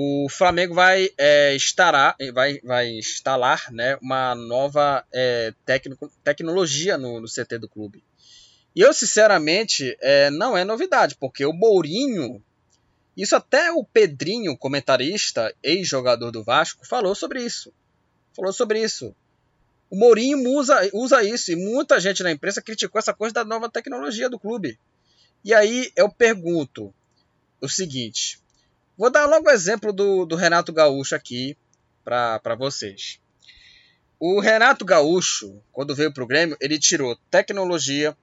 o 0.00 0.28
Flamengo 0.28 0.74
vai, 0.74 1.10
é, 1.18 1.56
estará, 1.56 2.14
vai, 2.32 2.60
vai 2.60 2.88
instalar 2.90 3.64
né, 3.72 3.96
uma 4.00 4.32
nova 4.34 5.04
é, 5.12 5.52
tecnologia 6.22 6.96
no, 6.96 7.20
no 7.20 7.26
CT 7.26 7.58
do 7.58 7.68
clube. 7.68 8.04
E 8.76 8.80
eu, 8.80 8.94
sinceramente, 8.94 9.96
é, 10.00 10.30
não 10.30 10.56
é 10.56 10.64
novidade, 10.64 11.16
porque 11.16 11.44
o 11.44 11.52
Mourinho 11.52 12.40
isso 13.16 13.34
até 13.34 13.72
o 13.72 13.82
Pedrinho, 13.82 14.56
comentarista, 14.56 15.52
ex-jogador 15.60 16.30
do 16.30 16.44
Vasco, 16.44 16.86
falou 16.86 17.16
sobre 17.16 17.42
isso. 17.42 17.74
Falou 18.32 18.52
sobre 18.52 18.80
isso. 18.80 19.12
O 19.90 19.96
Mourinho 19.96 20.38
usa, 20.56 20.88
usa 20.92 21.24
isso 21.24 21.50
e 21.50 21.56
muita 21.56 21.98
gente 21.98 22.22
na 22.22 22.30
imprensa 22.30 22.62
criticou 22.62 23.00
essa 23.00 23.12
coisa 23.12 23.34
da 23.34 23.44
nova 23.44 23.68
tecnologia 23.68 24.30
do 24.30 24.38
clube. 24.38 24.78
E 25.44 25.52
aí 25.52 25.90
eu 25.96 26.08
pergunto 26.08 26.94
o 27.60 27.68
seguinte: 27.68 28.38
vou 28.98 29.08
dar 29.10 29.26
logo 29.26 29.48
o 29.48 29.52
exemplo 29.52 29.92
do, 29.92 30.26
do 30.26 30.34
Renato 30.34 30.72
Gaúcho 30.72 31.14
aqui 31.14 31.56
para 32.04 32.56
vocês. 32.58 33.20
O 34.18 34.40
Renato 34.40 34.84
Gaúcho, 34.84 35.62
quando 35.72 35.94
veio 35.94 36.12
para 36.12 36.24
o 36.24 36.26
Grêmio, 36.26 36.56
ele 36.60 36.78
tirou 36.78 37.16
tecnologia, 37.30 38.16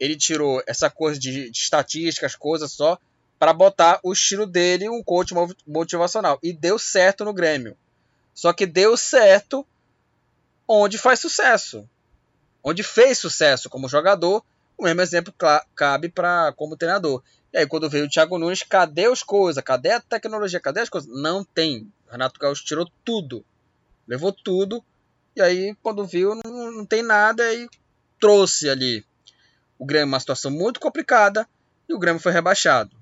ele 0.00 0.16
tirou 0.16 0.62
essa 0.66 0.88
coisa 0.88 1.20
de, 1.20 1.50
de 1.50 1.58
estatísticas, 1.58 2.34
coisas 2.34 2.72
só, 2.72 2.98
para 3.38 3.52
botar 3.52 4.00
o 4.02 4.12
estilo 4.12 4.46
dele, 4.46 4.88
um 4.88 5.02
coach 5.02 5.34
motivacional. 5.66 6.38
E 6.42 6.50
deu 6.52 6.78
certo 6.78 7.26
no 7.26 7.34
Grêmio. 7.34 7.76
Só 8.32 8.54
que 8.54 8.64
deu 8.64 8.96
certo 8.96 9.66
onde 10.66 10.96
faz 10.96 11.20
sucesso. 11.20 11.86
Onde 12.62 12.82
fez 12.82 13.18
sucesso 13.18 13.68
como 13.68 13.88
jogador, 13.88 14.42
o 14.78 14.84
mesmo 14.84 15.02
exemplo 15.02 15.34
cabe 15.74 16.08
para 16.08 16.52
como 16.56 16.76
treinador. 16.76 17.22
E 17.54 17.58
aí, 17.58 17.66
quando 17.66 17.88
veio 17.88 18.04
o 18.04 18.08
Thiago 18.08 18.38
Nunes, 18.38 18.62
cadê 18.62 19.06
as 19.06 19.22
coisas? 19.22 19.64
Cadê 19.64 19.92
a 19.92 20.00
tecnologia? 20.00 20.60
Cadê 20.60 20.80
as 20.80 20.90
coisas? 20.90 21.08
Não 21.08 21.42
tem. 21.42 21.90
Renato 22.10 22.38
Gaúcho 22.38 22.64
tirou 22.64 22.90
tudo. 23.02 23.42
Levou 24.06 24.30
tudo. 24.30 24.84
E 25.34 25.40
aí, 25.40 25.74
quando 25.82 26.04
viu, 26.04 26.34
não, 26.44 26.70
não 26.70 26.84
tem 26.84 27.02
nada. 27.02 27.54
E 27.54 27.66
trouxe 28.20 28.68
ali 28.68 29.06
o 29.78 29.86
Grêmio 29.86 30.08
uma 30.08 30.20
situação 30.20 30.50
muito 30.50 30.78
complicada. 30.78 31.48
E 31.88 31.94
o 31.94 31.98
Grêmio 31.98 32.20
foi 32.20 32.32
rebaixado 32.32 32.94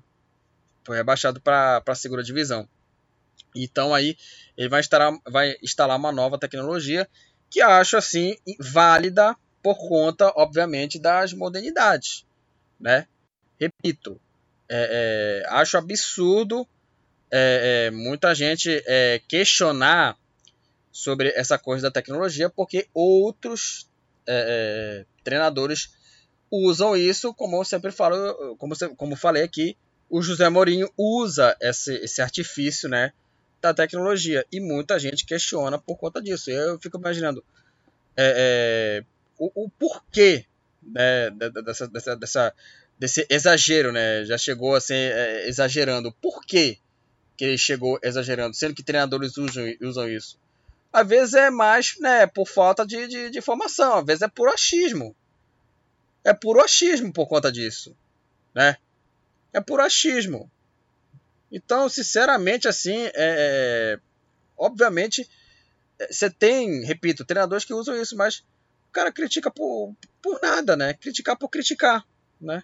foi 0.83 0.97
rebaixado 0.97 1.41
para 1.41 1.81
a 1.85 1.95
segunda 1.95 2.23
divisão. 2.23 2.67
Então 3.55 3.93
aí 3.93 4.17
ele 4.57 4.69
vai 4.69 4.79
instalar, 4.79 5.13
vai 5.29 5.55
instalar 5.61 5.97
uma 5.97 6.11
nova 6.11 6.37
tecnologia 6.37 7.07
que 7.49 7.61
acho 7.61 7.97
assim 7.97 8.35
válida 8.59 9.35
por 9.61 9.77
conta, 9.77 10.33
obviamente, 10.35 10.99
das 10.99 11.33
modernidades, 11.33 12.25
né? 12.79 13.07
Repito, 13.59 14.19
é, 14.75 15.43
é, 15.45 15.49
acho 15.49 15.77
absurdo 15.77 16.67
é, 17.31 17.87
é 17.87 17.91
muita 17.91 18.33
gente 18.33 18.83
questionar 19.27 20.17
sobre 20.91 21.29
essa 21.29 21.57
coisa 21.57 21.83
da 21.83 21.91
tecnologia 21.91 22.49
porque 22.49 22.87
outros 22.93 23.87
treinadores 25.23 25.89
usam 26.51 26.95
isso, 26.95 27.33
como 27.33 27.57
eu 27.57 27.65
sempre 27.65 27.91
falo, 27.91 28.55
como, 28.57 28.75
como 28.95 29.15
falei 29.15 29.41
aqui, 29.41 29.75
o 30.07 30.21
José 30.21 30.47
Mourinho 30.49 30.87
usa 30.95 31.57
esse, 31.59 31.95
esse 31.95 32.21
artifício, 32.21 32.87
né, 32.87 33.11
da 33.59 33.73
tecnologia. 33.73 34.45
E 34.51 34.59
muita 34.59 34.99
gente 34.99 35.25
questiona 35.25 35.79
por 35.79 35.97
conta 35.97 36.21
disso. 36.21 36.51
Eu 36.51 36.79
fico 36.79 36.99
imaginando, 36.99 37.43
é, 38.15 39.01
é, 39.01 39.05
o, 39.39 39.65
o, 39.65 39.69
porquê 39.71 40.45
né, 40.83 41.31
dessa, 41.65 41.87
dessa, 41.87 42.15
dessa, 42.15 42.53
desse 43.03 43.27
exagero, 43.29 43.91
né? 43.91 44.23
Já 44.23 44.37
chegou 44.37 44.75
a 44.75 44.79
ser 44.79 45.11
é, 45.11 45.49
exagerando. 45.49 46.09
Por 46.21 46.41
quê 46.45 46.77
que 47.35 47.43
ele 47.43 47.57
chegou 47.57 47.99
exagerando? 48.01 48.55
Sendo 48.55 48.73
que 48.73 48.81
treinadores 48.81 49.35
usam, 49.35 49.65
usam 49.81 50.07
isso. 50.07 50.39
Às 50.91 51.05
vezes 51.05 51.33
é 51.33 51.49
mais 51.49 51.99
né, 51.99 52.25
por 52.25 52.47
falta 52.47 52.85
de, 52.87 53.05
de, 53.07 53.29
de 53.29 53.41
formação, 53.41 53.97
às 53.97 54.05
vezes 54.05 54.21
é 54.21 54.29
por 54.29 54.47
achismo. 54.47 55.13
É 56.23 56.33
puro 56.33 56.61
achismo 56.61 57.11
por 57.11 57.27
conta 57.27 57.51
disso. 57.51 57.93
Né? 58.55 58.77
É 59.51 59.59
puro 59.59 59.83
achismo. 59.83 60.49
Então, 61.51 61.89
sinceramente, 61.89 62.69
assim, 62.69 63.07
é, 63.07 63.11
é 63.15 63.99
obviamente, 64.57 65.29
você 66.09 66.29
tem, 66.29 66.85
repito, 66.85 67.25
treinadores 67.25 67.65
que 67.65 67.73
usam 67.73 68.01
isso, 68.01 68.15
mas 68.15 68.45
o 68.87 68.93
cara 68.93 69.11
critica 69.11 69.51
por, 69.51 69.93
por 70.21 70.39
nada, 70.41 70.77
né? 70.77 70.93
Criticar 70.93 71.35
por 71.35 71.49
criticar, 71.49 72.07
né? 72.39 72.63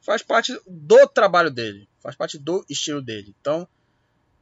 Faz 0.00 0.22
parte 0.22 0.58
do 0.66 1.06
trabalho 1.08 1.50
dele, 1.50 1.88
faz 2.00 2.14
parte 2.14 2.38
do 2.38 2.64
estilo 2.68 3.02
dele. 3.02 3.34
Então, 3.40 3.66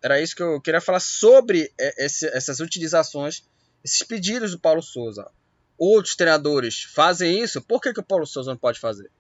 era 0.03 0.21
isso 0.21 0.37
que 0.37 0.43
eu 0.43 0.61
queria 0.61 0.81
falar 0.81 1.01
sobre 1.01 1.73
esse, 1.79 2.27
essas 2.29 2.61
utilizações, 2.61 3.43
esses 3.83 4.03
pedidos 4.03 4.51
do 4.51 4.61
Paulo 4.61 4.83
Souza. 4.83 5.31
Outros 5.79 6.15
treinadores 6.15 6.83
fazem 6.83 7.43
isso, 7.43 7.63
por 7.63 7.81
que, 7.81 7.93
que 7.93 8.01
o 8.01 8.05
Paulo 8.05 8.27
Souza 8.27 8.51
não 8.51 8.59
pode 8.59 8.79
fazer? 8.79 9.11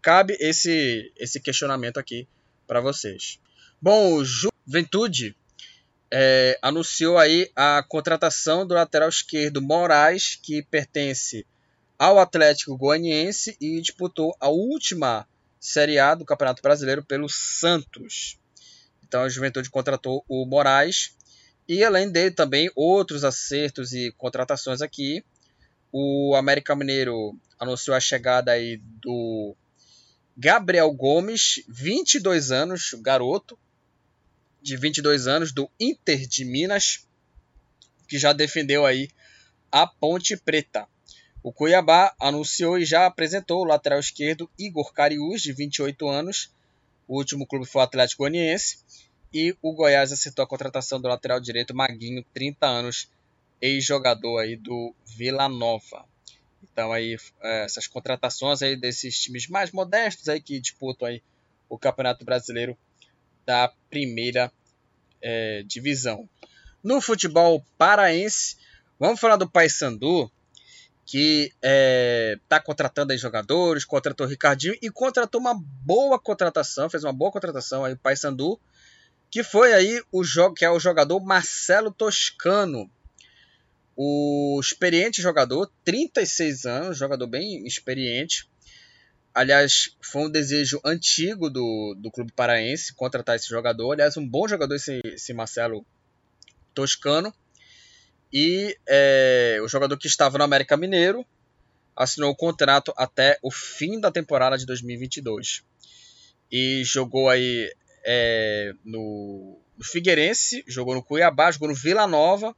Cabe 0.00 0.36
esse, 0.40 1.12
esse 1.16 1.40
questionamento 1.40 1.98
aqui 1.98 2.26
para 2.66 2.80
vocês. 2.80 3.38
Bom, 3.80 4.14
o 4.14 4.24
Juventude 4.24 5.36
é, 6.10 6.58
anunciou 6.62 7.18
aí 7.18 7.50
a 7.54 7.84
contratação 7.86 8.66
do 8.66 8.74
lateral 8.74 9.08
esquerdo 9.08 9.60
Moraes, 9.60 10.38
que 10.42 10.62
pertence 10.62 11.46
ao 11.98 12.18
Atlético 12.18 12.76
Goianiense 12.76 13.56
e 13.60 13.80
disputou 13.80 14.34
a 14.40 14.48
última 14.48 15.26
Série 15.66 15.98
A 15.98 16.14
do 16.14 16.24
Campeonato 16.24 16.62
Brasileiro 16.62 17.04
pelo 17.04 17.28
Santos. 17.28 18.38
Então 19.02 19.22
a 19.22 19.28
Juventude 19.28 19.68
contratou 19.68 20.24
o 20.28 20.46
Moraes 20.46 21.16
e 21.68 21.82
além 21.82 22.08
dele 22.08 22.30
também 22.30 22.70
outros 22.76 23.24
acertos 23.24 23.92
e 23.92 24.12
contratações 24.12 24.80
aqui. 24.80 25.24
O 25.90 26.36
América 26.36 26.76
Mineiro 26.76 27.36
anunciou 27.58 27.96
a 27.96 28.00
chegada 28.00 28.52
aí 28.52 28.76
do 29.02 29.56
Gabriel 30.36 30.92
Gomes, 30.92 31.64
22 31.68 32.52
anos, 32.52 32.94
garoto, 33.00 33.58
de 34.62 34.76
22 34.76 35.26
anos 35.26 35.50
do 35.50 35.68
Inter 35.80 36.28
de 36.28 36.44
Minas, 36.44 37.08
que 38.06 38.20
já 38.20 38.32
defendeu 38.32 38.86
aí 38.86 39.10
a 39.72 39.84
Ponte 39.84 40.36
Preta. 40.36 40.86
O 41.46 41.52
Cuiabá 41.52 42.12
anunciou 42.18 42.76
e 42.76 42.84
já 42.84 43.06
apresentou 43.06 43.60
o 43.60 43.64
lateral 43.64 44.00
esquerdo 44.00 44.50
Igor 44.58 44.92
Cariús, 44.92 45.40
de 45.40 45.52
28 45.52 46.08
anos. 46.08 46.50
O 47.06 47.16
último 47.16 47.46
clube 47.46 47.64
foi 47.64 47.82
o 47.82 47.84
Atlético 47.84 48.24
Goianiense. 48.24 48.78
E 49.32 49.56
o 49.62 49.72
Goiás 49.72 50.10
acertou 50.10 50.42
a 50.42 50.48
contratação 50.48 51.00
do 51.00 51.06
lateral 51.06 51.38
direito 51.38 51.72
Maguinho, 51.72 52.24
30 52.34 52.66
anos, 52.66 53.08
ex-jogador 53.62 54.40
aí 54.40 54.56
do 54.56 54.92
Vila 55.06 55.48
Nova. 55.48 56.04
Então 56.64 56.92
aí 56.92 57.16
é, 57.40 57.64
essas 57.64 57.86
contratações 57.86 58.60
aí 58.60 58.74
desses 58.74 59.16
times 59.16 59.46
mais 59.46 59.70
modestos 59.70 60.28
aí 60.28 60.40
que 60.40 60.58
disputam 60.58 61.06
aí 61.06 61.22
o 61.68 61.78
Campeonato 61.78 62.24
Brasileiro 62.24 62.76
da 63.46 63.72
primeira 63.88 64.52
é, 65.22 65.62
divisão. 65.62 66.28
No 66.82 67.00
futebol 67.00 67.64
paraense, 67.78 68.56
vamos 68.98 69.20
falar 69.20 69.36
do 69.36 69.48
Paysandu, 69.48 70.28
que 71.06 71.44
está 71.44 71.58
é, 71.62 72.38
tá 72.48 72.60
contratando 72.60 73.12
aí 73.12 73.18
jogadores, 73.18 73.84
contratou 73.84 74.26
o 74.26 74.28
Ricardinho 74.28 74.76
e 74.82 74.90
contratou 74.90 75.40
uma 75.40 75.54
boa 75.54 76.18
contratação, 76.18 76.90
fez 76.90 77.04
uma 77.04 77.12
boa 77.12 77.30
contratação 77.30 77.84
aí 77.84 77.92
o 77.92 77.96
Paysandu, 77.96 78.60
que 79.30 79.44
foi 79.44 79.72
aí 79.72 80.02
o 80.10 80.24
jogo 80.24 80.54
que 80.56 80.64
é 80.64 80.70
o 80.70 80.80
jogador 80.80 81.20
Marcelo 81.20 81.92
Toscano, 81.92 82.90
o 83.96 84.58
experiente 84.60 85.22
jogador, 85.22 85.70
36 85.84 86.66
anos, 86.66 86.98
jogador 86.98 87.28
bem 87.28 87.64
experiente, 87.64 88.48
Aliás, 89.36 89.94
foi 90.00 90.22
um 90.22 90.30
desejo 90.30 90.80
antigo 90.82 91.50
do, 91.50 91.94
do 91.98 92.10
clube 92.10 92.32
paraense 92.32 92.94
contratar 92.94 93.36
esse 93.36 93.46
jogador. 93.46 93.92
Aliás, 93.92 94.16
um 94.16 94.26
bom 94.26 94.48
jogador 94.48 94.74
esse, 94.74 94.98
esse 95.04 95.34
Marcelo 95.34 95.84
Toscano. 96.72 97.34
E 98.38 98.76
é, 98.86 99.58
o 99.62 99.68
jogador 99.68 99.96
que 99.96 100.06
estava 100.06 100.36
no 100.36 100.44
América 100.44 100.76
Mineiro 100.76 101.24
assinou 101.96 102.30
o 102.30 102.36
contrato 102.36 102.92
até 102.94 103.38
o 103.40 103.50
fim 103.50 103.98
da 103.98 104.12
temporada 104.12 104.58
de 104.58 104.66
2022. 104.66 105.64
E 106.52 106.84
jogou 106.84 107.30
aí 107.30 107.72
é, 108.04 108.74
no, 108.84 109.58
no 109.78 109.82
Figueirense, 109.82 110.62
jogou 110.66 110.94
no 110.94 111.02
Cuiabá, 111.02 111.50
jogou 111.50 111.68
no 111.68 111.74
Vila 111.74 112.06
Nova 112.06 112.54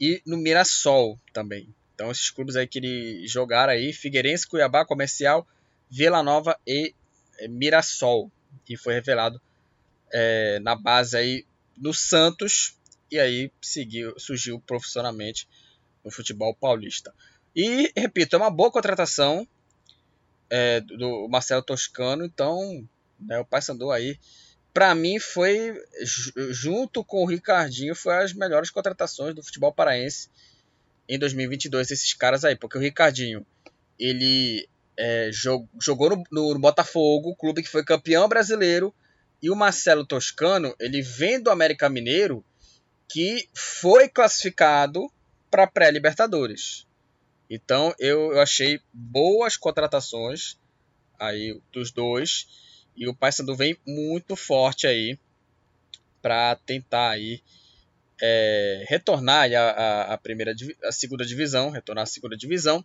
e 0.00 0.22
no 0.24 0.36
Mirassol 0.36 1.18
também. 1.32 1.74
Então 1.96 2.12
esses 2.12 2.30
clubes 2.30 2.54
aí 2.54 2.68
que 2.68 2.78
ele 2.78 3.26
jogaram 3.26 3.72
aí, 3.72 3.92
Figueirense, 3.92 4.46
Cuiabá, 4.46 4.84
Comercial 4.84 5.44
Vila 5.90 6.22
Nova 6.22 6.56
e 6.64 6.94
é, 7.40 7.48
Mirassol, 7.48 8.30
que 8.64 8.76
foi 8.76 8.94
revelado 8.94 9.42
é, 10.12 10.60
na 10.60 10.76
base 10.76 11.16
aí 11.16 11.44
no 11.76 11.92
Santos 11.92 12.77
e 13.10 13.18
aí 13.18 13.50
seguiu, 13.60 14.18
surgiu 14.18 14.60
profissionalmente 14.60 15.48
no 16.04 16.10
futebol 16.10 16.54
paulista. 16.54 17.14
E, 17.54 17.92
repito, 17.96 18.36
é 18.36 18.38
uma 18.38 18.50
boa 18.50 18.70
contratação 18.70 19.46
é, 20.50 20.80
do 20.80 21.28
Marcelo 21.28 21.62
Toscano, 21.62 22.24
então 22.24 22.88
né, 23.18 23.38
o 23.38 23.44
Paysandu 23.44 23.90
aí, 23.90 24.18
para 24.72 24.94
mim 24.94 25.18
foi, 25.18 25.74
junto 26.50 27.02
com 27.04 27.22
o 27.22 27.26
Ricardinho, 27.26 27.94
foi 27.94 28.14
as 28.22 28.32
melhores 28.32 28.70
contratações 28.70 29.34
do 29.34 29.42
futebol 29.42 29.72
paraense 29.72 30.28
em 31.08 31.18
2022, 31.18 31.90
esses 31.90 32.12
caras 32.12 32.44
aí, 32.44 32.54
porque 32.54 32.76
o 32.76 32.80
Ricardinho, 32.80 33.44
ele 33.98 34.68
é, 34.96 35.30
jogou 35.80 36.10
no, 36.10 36.52
no, 36.52 36.58
Botafogo, 36.58 37.34
clube 37.34 37.62
que 37.62 37.68
foi 37.68 37.82
campeão 37.82 38.28
brasileiro, 38.28 38.94
e 39.42 39.50
o 39.50 39.56
Marcelo 39.56 40.04
Toscano, 40.04 40.74
ele 40.78 41.00
vem 41.00 41.40
do 41.40 41.50
América 41.50 41.88
Mineiro, 41.88 42.44
que 43.08 43.48
foi 43.54 44.08
classificado 44.08 45.10
para 45.50 45.66
pré-Libertadores. 45.66 46.86
Então 47.48 47.94
eu, 47.98 48.38
achei 48.40 48.80
boas 48.92 49.56
contratações 49.56 50.58
aí 51.18 51.58
dos 51.72 51.90
dois 51.90 52.46
e 52.94 53.08
o 53.08 53.14
Paysandu 53.14 53.56
vem 53.56 53.76
muito 53.86 54.36
forte 54.36 54.86
aí 54.86 55.18
para 56.20 56.56
tentar 56.56 57.10
aí 57.10 57.42
é, 58.20 58.84
retornar 58.88 59.50
a, 59.52 59.70
a, 59.70 60.14
a, 60.14 60.18
primeira 60.18 60.54
a 60.84 60.92
segunda 60.92 61.24
divisão, 61.24 61.70
retornar 61.70 62.02
à 62.02 62.06
segunda 62.06 62.36
divisão 62.36 62.84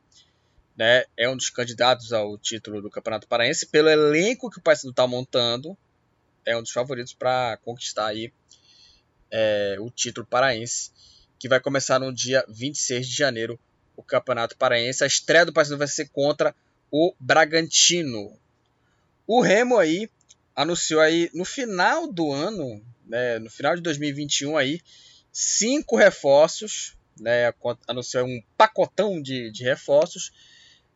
né, 0.75 1.05
é 1.15 1.29
um 1.29 1.35
dos 1.35 1.49
candidatos 1.49 2.13
ao 2.13 2.37
título 2.37 2.81
do 2.81 2.89
Campeonato 2.89 3.27
Paraense 3.27 3.67
pelo 3.67 3.89
elenco 3.89 4.49
que 4.49 4.59
o 4.59 4.61
Paysandu 4.61 4.91
está 4.91 5.05
montando, 5.05 5.77
é 6.45 6.57
um 6.57 6.61
dos 6.61 6.71
favoritos 6.71 7.13
para 7.13 7.57
conquistar 7.63 8.07
aí 8.07 8.31
é, 9.33 9.77
o 9.79 9.89
título 9.89 10.27
paraense, 10.27 10.91
que 11.39 11.49
vai 11.49 11.59
começar 11.59 11.99
no 11.99 12.13
dia 12.13 12.45
26 12.47 13.07
de 13.07 13.15
janeiro 13.15 13.59
o 13.97 14.03
Campeonato 14.03 14.55
Paraense. 14.55 15.03
A 15.03 15.07
estreia 15.07 15.45
do 15.45 15.51
Paysandu 15.51 15.79
vai 15.79 15.87
ser 15.87 16.09
contra 16.09 16.55
o 16.91 17.15
Bragantino. 17.19 18.37
O 19.25 19.41
Remo 19.41 19.79
aí 19.79 20.07
anunciou 20.55 21.01
aí 21.01 21.31
no 21.33 21.43
final 21.43 22.11
do 22.11 22.31
ano, 22.31 22.79
né, 23.07 23.39
no 23.39 23.49
final 23.49 23.75
de 23.75 23.81
2021 23.81 24.55
aí, 24.55 24.79
cinco 25.31 25.97
reforços, 25.97 26.95
né, 27.19 27.51
anunciou 27.87 28.27
um 28.27 28.41
pacotão 28.55 29.19
de, 29.19 29.51
de 29.51 29.63
reforços 29.63 30.31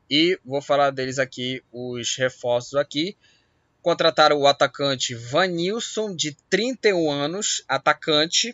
e 0.09 0.39
vou 0.45 0.61
falar 0.61 0.91
deles 0.91 1.17
aqui, 1.17 1.63
os 1.71 2.15
reforços 2.15 2.75
aqui. 2.75 3.17
Contrataram 3.87 4.37
o 4.37 4.45
atacante 4.45 5.15
Vanilson, 5.15 6.13
de 6.13 6.35
31 6.49 7.09
anos, 7.09 7.63
atacante. 7.69 8.53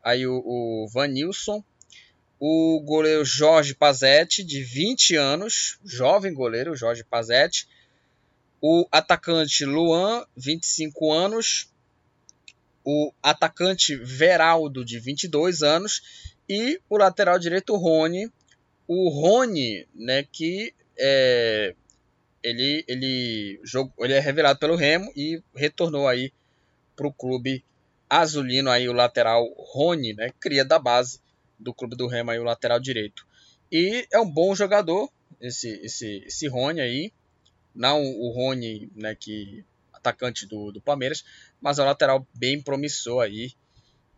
Aí 0.00 0.28
o, 0.28 0.36
o 0.46 0.86
Vanilson. 0.94 1.60
O 2.38 2.80
goleiro 2.84 3.24
Jorge 3.24 3.74
Pazetti, 3.74 4.44
de 4.44 4.62
20 4.62 5.16
anos, 5.16 5.80
jovem 5.84 6.32
goleiro 6.32 6.76
Jorge 6.76 7.02
Pazetti. 7.02 7.66
O 8.62 8.86
atacante 8.92 9.64
Luan, 9.64 10.24
25 10.36 11.12
anos. 11.12 11.68
O 12.84 13.12
atacante 13.20 13.96
Veraldo, 13.96 14.84
de 14.84 15.00
22 15.00 15.64
anos. 15.64 16.30
E 16.48 16.80
o 16.88 16.96
lateral 16.96 17.40
direito 17.40 17.74
Rony, 17.74 18.30
o 18.86 19.08
Rony, 19.08 19.84
né, 19.96 20.22
que 20.30 20.72
é, 20.96 21.74
ele, 22.42 22.84
ele, 22.86 23.60
jogou, 23.64 24.04
ele 24.04 24.14
é 24.14 24.20
revelado 24.20 24.58
pelo 24.58 24.76
Remo 24.76 25.12
e 25.16 25.42
retornou 25.54 26.06
aí 26.06 26.32
para 26.94 27.06
o 27.06 27.12
clube 27.12 27.64
azulino, 28.08 28.70
aí 28.70 28.88
o 28.88 28.92
lateral 28.92 29.46
Rony, 29.56 30.14
né, 30.14 30.30
cria 30.40 30.64
da 30.64 30.78
base 30.78 31.20
do 31.58 31.74
clube 31.74 31.96
do 31.96 32.06
Remo, 32.06 32.30
aí 32.30 32.38
o 32.38 32.44
lateral 32.44 32.80
direito. 32.80 33.26
E 33.70 34.06
é 34.12 34.18
um 34.18 34.30
bom 34.30 34.54
jogador, 34.54 35.10
esse, 35.40 35.68
esse, 35.82 36.24
esse 36.26 36.48
Rony 36.48 36.80
aí. 36.80 37.12
Não 37.74 38.02
o 38.02 38.32
Rony, 38.32 38.90
né, 38.94 39.14
que 39.14 39.64
atacante 39.92 40.46
do, 40.46 40.72
do 40.72 40.80
Palmeiras, 40.80 41.24
mas 41.60 41.78
é 41.78 41.82
um 41.82 41.86
lateral 41.86 42.26
bem 42.34 42.60
promissor 42.60 43.22
aí. 43.22 43.52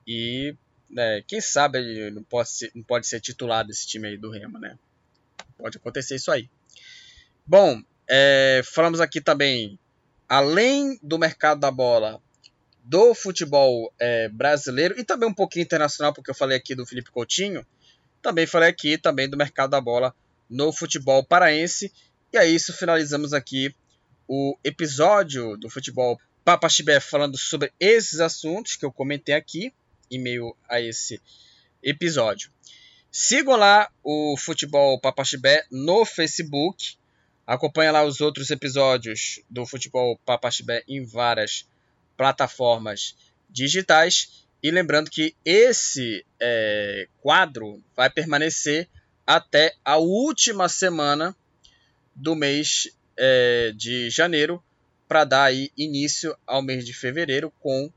E 0.06 0.54
né, 0.88 1.22
quem 1.26 1.40
sabe 1.40 1.78
ele 1.78 2.10
não 2.10 2.22
pode, 2.22 2.50
ser, 2.50 2.70
não 2.74 2.82
pode 2.82 3.06
ser 3.06 3.20
titular 3.20 3.66
desse 3.66 3.86
time 3.86 4.08
aí 4.08 4.16
do 4.16 4.30
Remo, 4.30 4.58
né? 4.58 4.78
Pode 5.58 5.76
acontecer 5.76 6.16
isso 6.16 6.30
aí. 6.30 6.48
Bom, 7.46 7.82
é, 8.10 8.60
falamos 8.64 9.00
aqui 9.00 9.20
também, 9.20 9.78
além 10.28 10.98
do 11.00 11.16
mercado 11.16 11.60
da 11.60 11.70
bola, 11.70 12.20
do 12.82 13.14
futebol 13.14 13.94
é, 14.00 14.28
brasileiro 14.28 14.98
e 14.98 15.04
também 15.04 15.28
um 15.28 15.34
pouquinho 15.34 15.62
internacional, 15.62 16.12
porque 16.12 16.30
eu 16.30 16.34
falei 16.34 16.56
aqui 16.56 16.74
do 16.74 16.84
Felipe 16.84 17.12
Coutinho, 17.12 17.64
também 18.20 18.48
falei 18.48 18.68
aqui 18.68 18.98
também 18.98 19.28
do 19.30 19.36
mercado 19.36 19.70
da 19.70 19.80
bola 19.80 20.12
no 20.48 20.72
futebol 20.72 21.24
paraense. 21.24 21.92
E 22.32 22.36
é 22.36 22.44
isso, 22.46 22.72
finalizamos 22.72 23.32
aqui 23.32 23.74
o 24.26 24.58
episódio 24.64 25.56
do 25.56 25.70
futebol 25.70 26.18
Papa 26.44 26.68
Chibé 26.68 26.98
falando 26.98 27.38
sobre 27.38 27.72
esses 27.78 28.18
assuntos 28.18 28.74
que 28.74 28.84
eu 28.84 28.92
comentei 28.92 29.36
aqui 29.36 29.72
em 30.10 30.18
meio 30.18 30.56
a 30.68 30.80
esse 30.80 31.20
episódio. 31.80 32.50
Sigam 33.12 33.56
lá 33.56 33.90
o 34.02 34.36
Futebol 34.36 35.00
Papa 35.00 35.24
Chibé 35.24 35.64
no 35.70 36.04
Facebook. 36.04 36.96
Acompanhe 37.50 37.90
lá 37.90 38.04
os 38.04 38.20
outros 38.20 38.48
episódios 38.50 39.40
do 39.50 39.66
Futebol 39.66 40.16
Papa 40.24 40.48
Chibé 40.52 40.84
em 40.86 41.04
várias 41.04 41.68
plataformas 42.16 43.16
digitais. 43.48 44.46
E 44.62 44.70
lembrando 44.70 45.10
que 45.10 45.34
esse 45.44 46.24
é, 46.38 47.08
quadro 47.20 47.82
vai 47.96 48.08
permanecer 48.08 48.88
até 49.26 49.74
a 49.84 49.96
última 49.96 50.68
semana 50.68 51.34
do 52.14 52.36
mês 52.36 52.96
é, 53.16 53.72
de 53.74 54.08
janeiro 54.10 54.62
para 55.08 55.24
dar 55.24 55.42
aí 55.46 55.72
início 55.76 56.38
ao 56.46 56.62
mês 56.62 56.86
de 56.86 56.94
fevereiro 56.94 57.52
com 57.58 57.92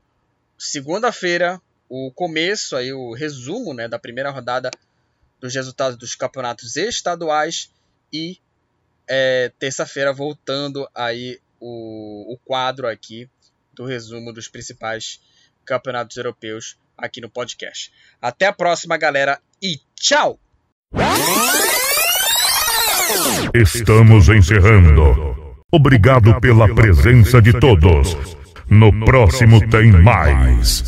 segunda-feira 0.58 1.62
o 1.88 2.10
começo 2.10 2.74
aí 2.74 2.92
o 2.92 3.12
resumo 3.12 3.72
né, 3.72 3.86
da 3.86 4.00
primeira 4.00 4.30
rodada 4.30 4.68
dos 5.38 5.54
resultados 5.54 5.96
dos 5.96 6.16
campeonatos 6.16 6.74
estaduais 6.74 7.70
e 8.12 8.40
é, 9.08 9.52
terça-feira 9.58 10.12
voltando 10.12 10.88
aí 10.94 11.38
o, 11.60 12.34
o 12.34 12.38
quadro 12.44 12.86
aqui 12.86 13.28
do 13.72 13.84
resumo 13.84 14.32
dos 14.32 14.48
principais 14.48 15.20
campeonatos 15.64 16.16
europeus 16.16 16.76
aqui 16.96 17.20
no 17.20 17.28
podcast. 17.28 17.92
Até 18.20 18.46
a 18.46 18.52
próxima, 18.52 18.96
galera, 18.96 19.40
e 19.62 19.80
tchau! 19.94 20.38
Estamos 23.54 24.28
encerrando. 24.28 25.34
Obrigado 25.72 26.40
pela 26.40 26.72
presença 26.74 27.40
de 27.42 27.58
todos. 27.58 28.16
No 28.68 29.04
próximo 29.04 29.68
tem 29.68 29.90
mais. 29.92 30.82